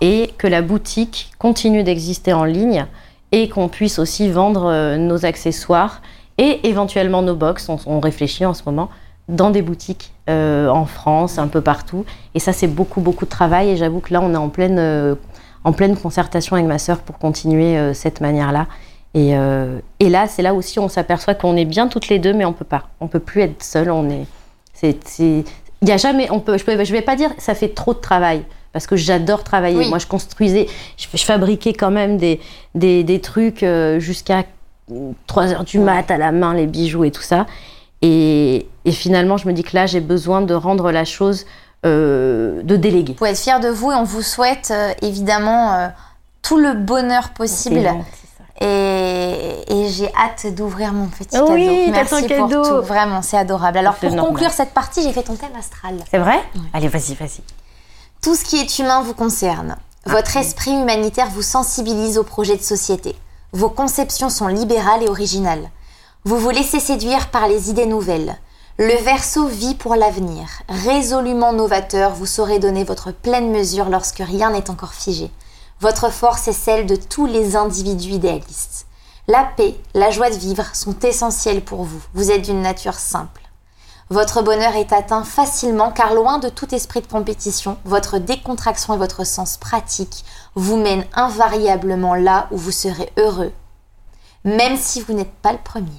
[0.00, 2.86] et que la boutique continue d'exister en ligne
[3.32, 6.02] et qu'on puisse aussi vendre nos accessoires
[6.36, 7.68] et éventuellement nos box.
[7.68, 8.90] On, on réfléchit en ce moment
[9.28, 12.04] dans des boutiques euh, en France, un peu partout.
[12.34, 13.68] Et ça, c'est beaucoup, beaucoup de travail.
[13.70, 15.14] Et j'avoue que là, on est en pleine, euh,
[15.64, 18.66] en pleine concertation avec ma sœur pour continuer euh, cette manière-là.
[19.14, 22.32] Et, euh, et là, c'est là aussi on s'aperçoit qu'on est bien toutes les deux,
[22.32, 22.88] mais on peut pas.
[23.00, 23.90] On peut plus être seul.
[23.90, 24.26] On est.
[24.74, 24.96] C'est.
[25.18, 26.30] Il y a jamais.
[26.30, 26.58] On peut.
[26.58, 28.42] Je, peux, je vais pas dire ça fait trop de travail
[28.72, 29.78] parce que j'adore travailler.
[29.78, 29.88] Oui.
[29.88, 30.66] Moi, je construisais.
[30.96, 32.40] Je, je fabriquais quand même des
[32.74, 34.44] des, des trucs euh, jusqu'à
[35.26, 37.46] 3 heures du mat à la main, les bijoux et tout ça.
[38.02, 41.46] Et, et finalement, je me dis que là, j'ai besoin de rendre la chose
[41.86, 43.14] euh, de déléguer.
[43.14, 45.88] Pouvez être fiers de vous et on vous souhaite euh, évidemment euh,
[46.42, 47.88] tout le bonheur possible.
[48.60, 51.84] Et, et j'ai hâte d'ouvrir mon petit Oui, cadeau.
[51.86, 52.62] ton Merci pour cadeau.
[52.80, 52.86] tout.
[52.86, 53.78] Vraiment, c'est adorable.
[53.78, 54.26] Alors, pour normal.
[54.32, 55.96] conclure cette partie, j'ai fait ton thème astral.
[56.10, 56.40] C'est vrai
[56.72, 57.40] Allez, vas-y, vas-y.
[58.20, 59.76] Tout ce qui est humain vous concerne.
[60.06, 63.14] Votre esprit humanitaire vous sensibilise aux projets de société.
[63.52, 65.70] Vos conceptions sont libérales et originales.
[66.24, 68.36] Vous vous laissez séduire par les idées nouvelles.
[68.78, 70.46] Le verso vit pour l'avenir.
[70.68, 75.30] Résolument novateur, vous saurez donner votre pleine mesure lorsque rien n'est encore figé.
[75.80, 78.86] Votre force est celle de tous les individus idéalistes.
[79.28, 82.02] La paix, la joie de vivre sont essentielles pour vous.
[82.14, 83.42] Vous êtes d'une nature simple.
[84.10, 88.98] Votre bonheur est atteint facilement car loin de tout esprit de compétition, votre décontraction et
[88.98, 90.24] votre sens pratique
[90.54, 93.52] vous mènent invariablement là où vous serez heureux,
[94.44, 95.92] même si vous n'êtes pas le premier.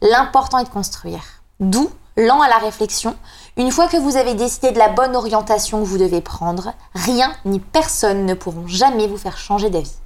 [0.00, 1.22] L'important est de construire.
[1.60, 3.14] D'où, lent à la réflexion,
[3.56, 7.32] une fois que vous avez décidé de la bonne orientation que vous devez prendre, rien
[7.44, 9.96] ni personne ne pourront jamais vous faire changer d'avis.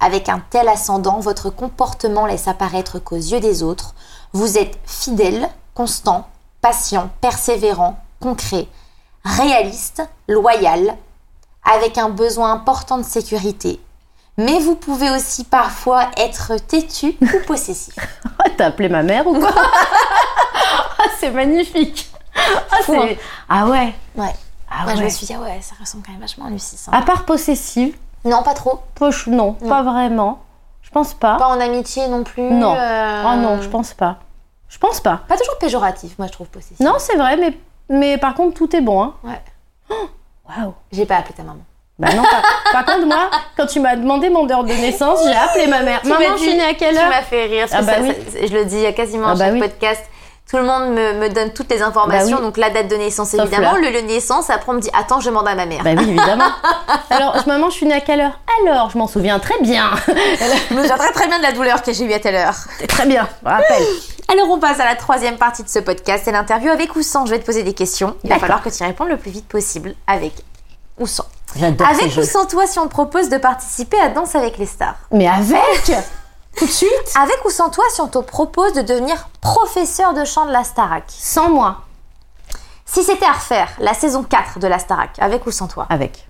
[0.00, 3.94] Avec un tel ascendant, votre comportement laisse apparaître qu'aux yeux des autres,
[4.32, 6.28] vous êtes fidèle, constant,
[6.60, 8.66] patient, persévérant, concret,
[9.24, 10.96] réaliste, loyal,
[11.64, 13.80] avec un besoin important de sécurité.
[14.36, 17.94] Mais vous pouvez aussi parfois être têtu ou possessif.
[18.38, 19.52] Ah, T'as appelé ma mère ou quoi?
[20.96, 22.10] Ah, c'est magnifique.
[22.70, 23.18] Ah, Fou, c'est-
[23.48, 23.94] ah ouais.
[24.16, 24.32] Ouais.
[24.70, 25.04] Ah Moi, je ouais.
[25.04, 26.76] me suis dit, ah ouais, ça ressemble quand même vachement à Lucie.
[26.76, 26.90] ça.
[26.92, 28.80] À part possessive, Non, pas trop.
[29.10, 29.68] je- non, Non.
[29.68, 30.40] pas vraiment.
[30.82, 31.36] Je pense pas.
[31.36, 32.42] Pas en amitié non plus.
[32.42, 32.74] Non.
[32.74, 34.16] euh, Ah non, je pense pas.
[34.68, 35.20] Je pense pas.
[35.28, 36.80] Pas toujours péjoratif, moi, je trouve possessif.
[36.80, 37.56] Non, c'est vrai, mais,
[37.88, 39.02] mais par contre, tout est bon.
[39.02, 39.14] Hein.
[39.22, 39.40] Ouais.
[40.48, 40.74] Waouh.
[40.92, 41.60] J'ai pas appelé ta maman.
[41.96, 42.42] Bah non, par,
[42.72, 46.02] par contre, moi, quand tu m'as demandé mon heure de naissance, j'ai appelé ma mère.
[46.02, 47.66] Tu Maman, je suis née à quelle Tu heure m'as fait rire.
[47.70, 48.32] Ah parce que bah ça- oui.
[48.32, 49.60] ça- je le dis quasiment à Ah bah chaque oui.
[49.60, 50.04] podcast.
[50.50, 52.36] Tout le monde me, me donne toutes les informations.
[52.36, 52.46] Bah oui.
[52.46, 53.76] Donc la date de naissance, Sauf évidemment.
[53.76, 55.82] Le lieu de naissance, après on me dit Attends, je demande à ma mère.
[55.82, 56.44] Bah oui, évidemment.
[57.10, 58.38] Alors, je- maman, je suis née à quelle heure?
[58.62, 59.90] Alors, je m'en souviens très bien.
[60.06, 62.54] Je me souviens très très bien de la douleur que j'ai eue à telle heure.
[62.88, 63.82] très bien, rappelle.
[64.28, 66.22] Alors on passe à la troisième partie de ce podcast.
[66.26, 67.24] C'est l'interview avec ou sans.
[67.26, 68.14] Je vais te poser des questions.
[68.24, 70.34] Il va falloir que tu y répondes le plus vite possible avec
[70.98, 71.24] ou sans.
[71.62, 72.22] Avec ou jeux.
[72.24, 75.92] sans toi si on te propose de participer à Danse avec les stars Mais avec?
[76.56, 76.90] Tout de suite
[77.20, 80.64] Avec ou sans toi si on te propose de devenir professeur de chant de la
[80.64, 81.82] Starac Sans moi.
[82.86, 85.86] Si c'était à refaire, la saison 4 de la Starac, avec ou sans toi?
[85.90, 86.28] Avec.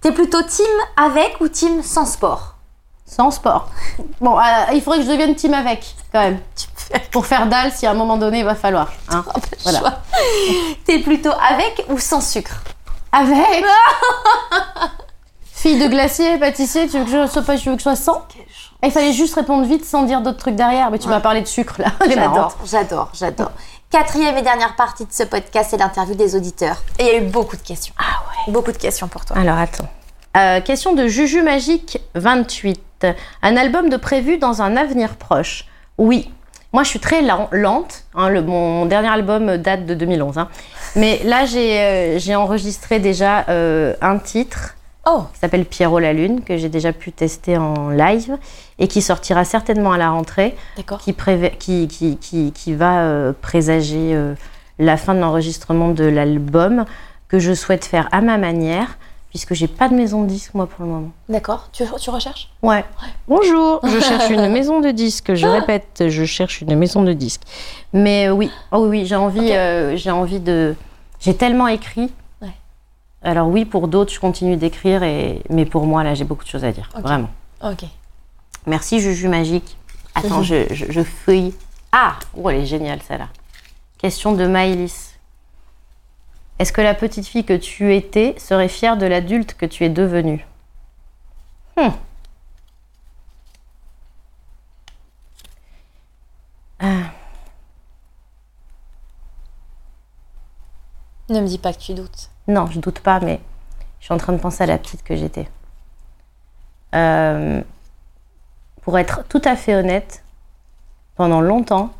[0.00, 0.66] T'es plutôt team
[0.96, 2.54] avec ou team sans sport?
[3.04, 3.68] Sans sport.
[4.20, 4.42] Bon, euh,
[4.74, 6.40] il faudrait que je devienne team avec, quand même.
[7.10, 8.92] Pour faire dalle, si à un moment donné, il va falloir.
[9.10, 9.24] hein.
[9.62, 9.78] Voilà.
[9.80, 9.92] choix.
[10.84, 12.62] T'es plutôt avec ou sans sucre?
[13.10, 13.64] Avec
[15.52, 17.96] Fille de glacier, pâtissier, tu veux que je sois pas, tu veux que je sois
[17.96, 18.24] sans?
[18.84, 20.90] Il fallait juste répondre vite sans dire d'autres trucs derrière.
[20.90, 21.92] Mais tu m'as parlé de sucre là.
[22.08, 23.50] J'adore, j'adore, j'adore.
[23.90, 26.82] Quatrième et dernière partie de ce podcast, c'est l'interview des auditeurs.
[26.98, 27.94] Et il y a eu beaucoup de questions.
[27.98, 29.36] Ah ouais Beaucoup de questions pour toi.
[29.36, 29.88] Alors attends.
[30.36, 33.06] Euh, question de Juju Magique 28.
[33.42, 35.64] Un album de prévu dans un avenir proche?
[35.96, 36.30] Oui.
[36.74, 38.04] Moi, je suis très lent- lente.
[38.14, 40.36] hein, le, mon dernier album date de 2011.
[40.38, 40.48] hein.
[40.96, 44.74] Mais là, j'ai euh, enregistré déjà euh, un titre
[45.10, 48.36] Oh, qui s'appelle Pierrot la Lune, que j'ai déjà pu tester en live
[48.78, 50.98] et qui sortira certainement à la rentrée, d'accord.
[50.98, 51.14] qui,
[51.58, 54.34] qui, qui, qui, qui va euh, présager euh,
[54.78, 56.84] la fin de l'enregistrement de l'album
[57.28, 58.98] que je souhaite faire à ma manière,
[59.30, 61.10] puisque j'ai pas de maison de disque moi pour le moment.
[61.28, 61.68] D'accord.
[61.72, 62.50] Tu, tu recherches?
[62.62, 62.84] Ouais.
[63.26, 65.34] Bonjour, je cherche une maison de disque.
[65.34, 67.42] Je répète, je cherche une maison de disque.
[67.92, 70.74] Mais euh, oui, oh oui, j'ai envie, euh, j'ai envie de.
[71.20, 72.12] J'ai tellement écrit.
[72.40, 72.52] Ouais.
[73.22, 75.42] Alors oui, pour d'autres, je continue d'écrire, et...
[75.50, 76.88] mais pour moi, là, j'ai beaucoup de choses à dire.
[76.96, 77.02] Ok.
[77.02, 77.28] Vraiment.
[77.62, 77.84] Ok.
[78.68, 79.76] Merci, Juju Magique.
[80.14, 81.54] Attends, je, je, je feuille.
[81.92, 83.28] Ah Oh, elle est géniale, celle-là.
[83.98, 85.14] Question de Maëlys.
[86.58, 89.88] Est-ce que la petite fille que tu étais serait fière de l'adulte que tu es
[89.88, 90.44] devenue
[91.76, 91.90] Hmm.
[96.80, 97.12] Ah,
[101.30, 102.30] Ne me dis pas que tu doutes.
[102.48, 103.40] Non, je doute pas, mais
[104.00, 105.48] je suis en train de penser à la petite que j'étais.
[106.94, 107.62] Euh,
[108.88, 110.24] pour être tout à fait honnête,
[111.14, 111.90] pendant longtemps,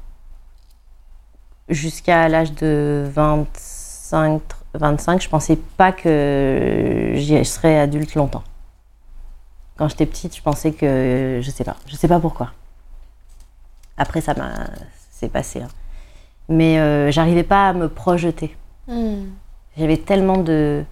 [1.69, 4.40] jusqu'à l'âge de 25,
[4.73, 8.43] 25, je pensais pas que j'y serais adulte longtemps.
[9.77, 12.52] Quand j'étais petite, je pensais que je sais pas, je sais pas pourquoi.
[13.98, 14.55] Après, ça m'a,
[15.10, 15.60] c'est passé.
[15.60, 15.69] hein.
[16.48, 18.56] Mais euh, j'arrivais pas à me projeter.
[18.86, 19.24] Hmm.
[19.77, 20.85] J'avais tellement de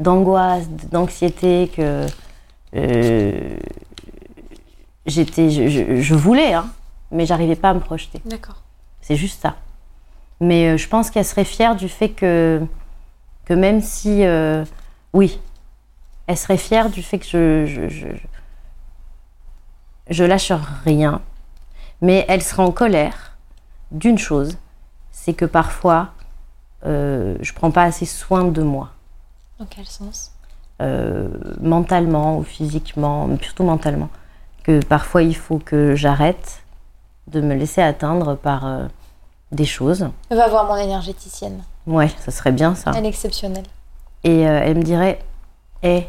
[0.00, 2.06] d'angoisse, d'anxiété que
[2.74, 3.56] euh,
[5.06, 6.66] j'étais, je, je- je voulais, hein,
[7.10, 8.20] mais j'arrivais pas à me projeter.
[8.24, 8.62] D'accord.
[9.00, 9.56] C'est juste ça.
[10.40, 12.62] Mais euh, je pense qu'elle serait fière du fait que
[13.44, 14.64] que même si, euh,
[15.12, 15.38] oui,
[16.26, 18.06] elle serait fière du fait que je je, je,
[20.10, 20.52] je lâche
[20.84, 21.20] rien,
[22.00, 23.36] mais elle serait en colère
[23.90, 24.56] d'une chose,
[25.12, 26.10] c'est que parfois
[26.86, 28.90] euh, je prends pas assez soin de moi
[29.58, 30.32] Dans quel sens?
[30.82, 31.28] Euh,
[31.60, 34.08] mentalement ou physiquement, mais surtout mentalement,
[34.64, 36.62] que parfois il faut que j'arrête
[37.28, 38.86] de me laisser atteindre par euh,
[39.52, 40.08] des choses.
[40.30, 41.62] Va voir mon énergéticienne.
[41.86, 42.92] Ouais, ça serait bien ça.
[42.96, 43.66] Elle est exceptionnelle.
[44.24, 45.20] Et euh, elle me dirait,
[45.82, 46.08] hé,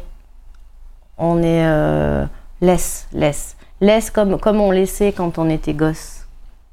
[1.18, 1.64] on est...
[1.66, 2.26] euh,
[2.60, 3.56] laisse, laisse.
[3.80, 6.20] Laisse comme, comme on laissait quand on était gosse.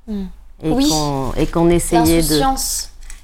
[0.07, 0.25] Hmm.
[0.61, 0.87] Et Oui.
[0.89, 2.41] qu'on et qu'on essayait de...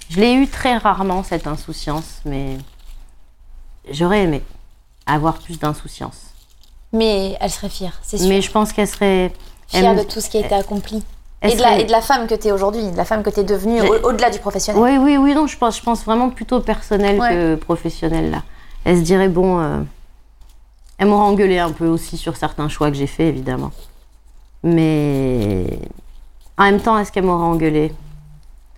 [0.10, 2.58] Je l'ai eu très rarement, cette insouciance, mais
[3.92, 4.44] j'aurais aimé
[5.06, 6.29] avoir plus d'insouciance.
[6.94, 8.28] Mais elle serait fière, c'est sûr.
[8.30, 9.32] Mais je pense qu'elle serait.
[9.68, 11.04] fière elle- de tout ce qui a été accompli.
[11.42, 13.24] Et de, la, serait- et de la femme que tu es aujourd'hui, de la femme
[13.24, 14.82] que tu es devenue, au- au-delà du professionnel.
[14.82, 17.30] Oui, oui, oui, non, je pense, je pense vraiment plutôt personnel Ouais.
[17.30, 18.44] que professionnel là.
[18.86, 19.60] Elle se dirait, bon.
[19.60, 19.80] euh,
[20.98, 23.72] Elle m'aura engueulé un peu aussi sur certains choix que j'ai faits, évidemment.
[24.64, 25.80] Mais.
[26.58, 27.94] En même temps, est-ce qu'elle m'aura engueulé?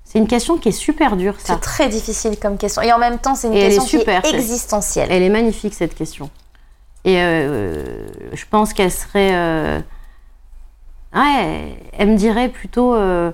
[0.03, 1.53] C'est une question qui est super dure, ça.
[1.53, 2.81] C'est très difficile comme question.
[2.83, 5.07] Et en même temps, c'est une Et est question super, qui est cette- existentielle.
[5.09, 6.29] Elle est magnifique cette question.
[7.03, 9.31] Et euh, je pense qu'elle serait.
[9.33, 9.79] euh,
[11.13, 12.93] Ouais, elle me dirait plutôt.
[12.95, 13.31] euh,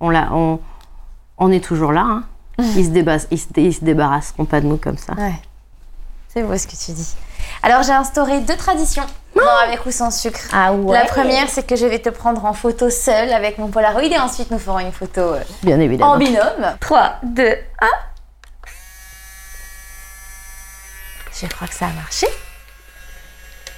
[0.00, 0.60] on, l'a, on,
[1.38, 2.02] on est toujours là.
[2.02, 2.24] Hein.
[2.76, 5.14] Ils, se débarrassent, ils, se, ils se débarrasseront pas de nous comme ça.
[5.14, 5.34] Ouais.
[6.28, 7.14] C'est beau ce que tu dis.
[7.62, 10.38] Alors, j'ai instauré deux traditions dans Avec ou sans sucre.
[10.52, 13.68] Ah ouais La première, c'est que je vais te prendre en photo seule avec mon
[13.68, 16.12] Polaroid et ensuite nous ferons une photo euh, Bien évidemment.
[16.12, 16.76] en binôme.
[16.80, 17.48] 3, 2,
[17.80, 17.86] 1.
[21.42, 22.26] Je crois que ça a marché.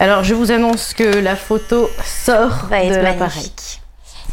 [0.00, 3.18] Alors, je vous annonce que la photo sort Va de être l'appareil.
[3.20, 3.80] magnifique.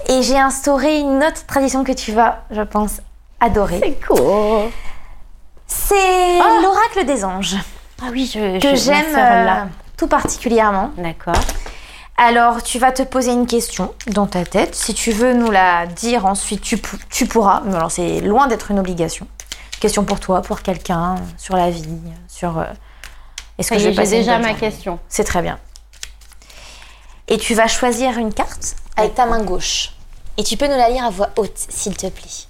[0.08, 3.02] Et j'ai instauré une autre tradition que tu vas, je pense,
[3.40, 3.80] adorer.
[3.84, 4.72] C'est cool.
[5.68, 7.56] C'est l'oracle des anges
[8.02, 9.66] Ah oui, je, que j'aime euh,
[9.98, 10.92] tout particulièrement.
[10.98, 11.36] D'accord.
[12.18, 14.74] Alors, tu vas te poser une question dans ta tête.
[14.76, 17.62] Si tu veux nous la dire ensuite, tu pourras.
[17.66, 19.28] Mais alors, c'est loin d'être une obligation.
[19.80, 21.86] Question pour toi, pour quelqu'un, sur la vie,
[22.28, 22.58] sur.
[22.58, 22.66] euh,
[23.60, 25.00] Est-ce que j'ai déjà ma question.
[25.10, 25.60] C'est très bien.
[27.28, 29.94] Et tu vas choisir une carte avec ta main gauche.
[30.38, 32.48] Et tu peux nous la lire à voix haute, s'il te plaît.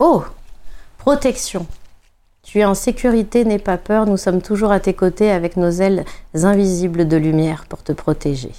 [0.00, 0.24] Oh
[0.98, 1.68] Protection.
[2.42, 5.70] Tu es en sécurité, n'aie pas peur, nous sommes toujours à tes côtés avec nos
[5.70, 6.04] ailes
[6.34, 8.52] invisibles de lumière pour te protéger.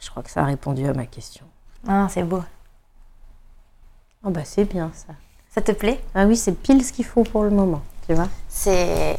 [0.00, 1.44] Je crois que ça a répondu à ma question.
[1.86, 2.42] Ah, c'est beau.
[4.24, 5.14] Oh bah c'est bien ça.
[5.52, 6.00] Ça te plaît?
[6.14, 8.28] Ah oui, c'est pile ce qu'il faut pour le moment, tu vois.
[8.48, 9.16] C'est.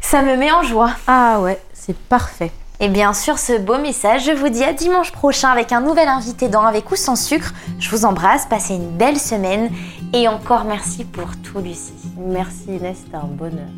[0.00, 0.92] Ça me met en joie.
[1.06, 2.50] Ah ouais, c'est parfait.
[2.80, 6.08] Et bien sûr, ce beau message, je vous dis à dimanche prochain avec un nouvel
[6.08, 7.52] invité dans Avec ou sans sucre.
[7.80, 9.70] Je vous embrasse, passez une belle semaine
[10.14, 11.92] et encore merci pour tout, Lucie.
[12.16, 13.68] Merci Inès, c'était un bonheur.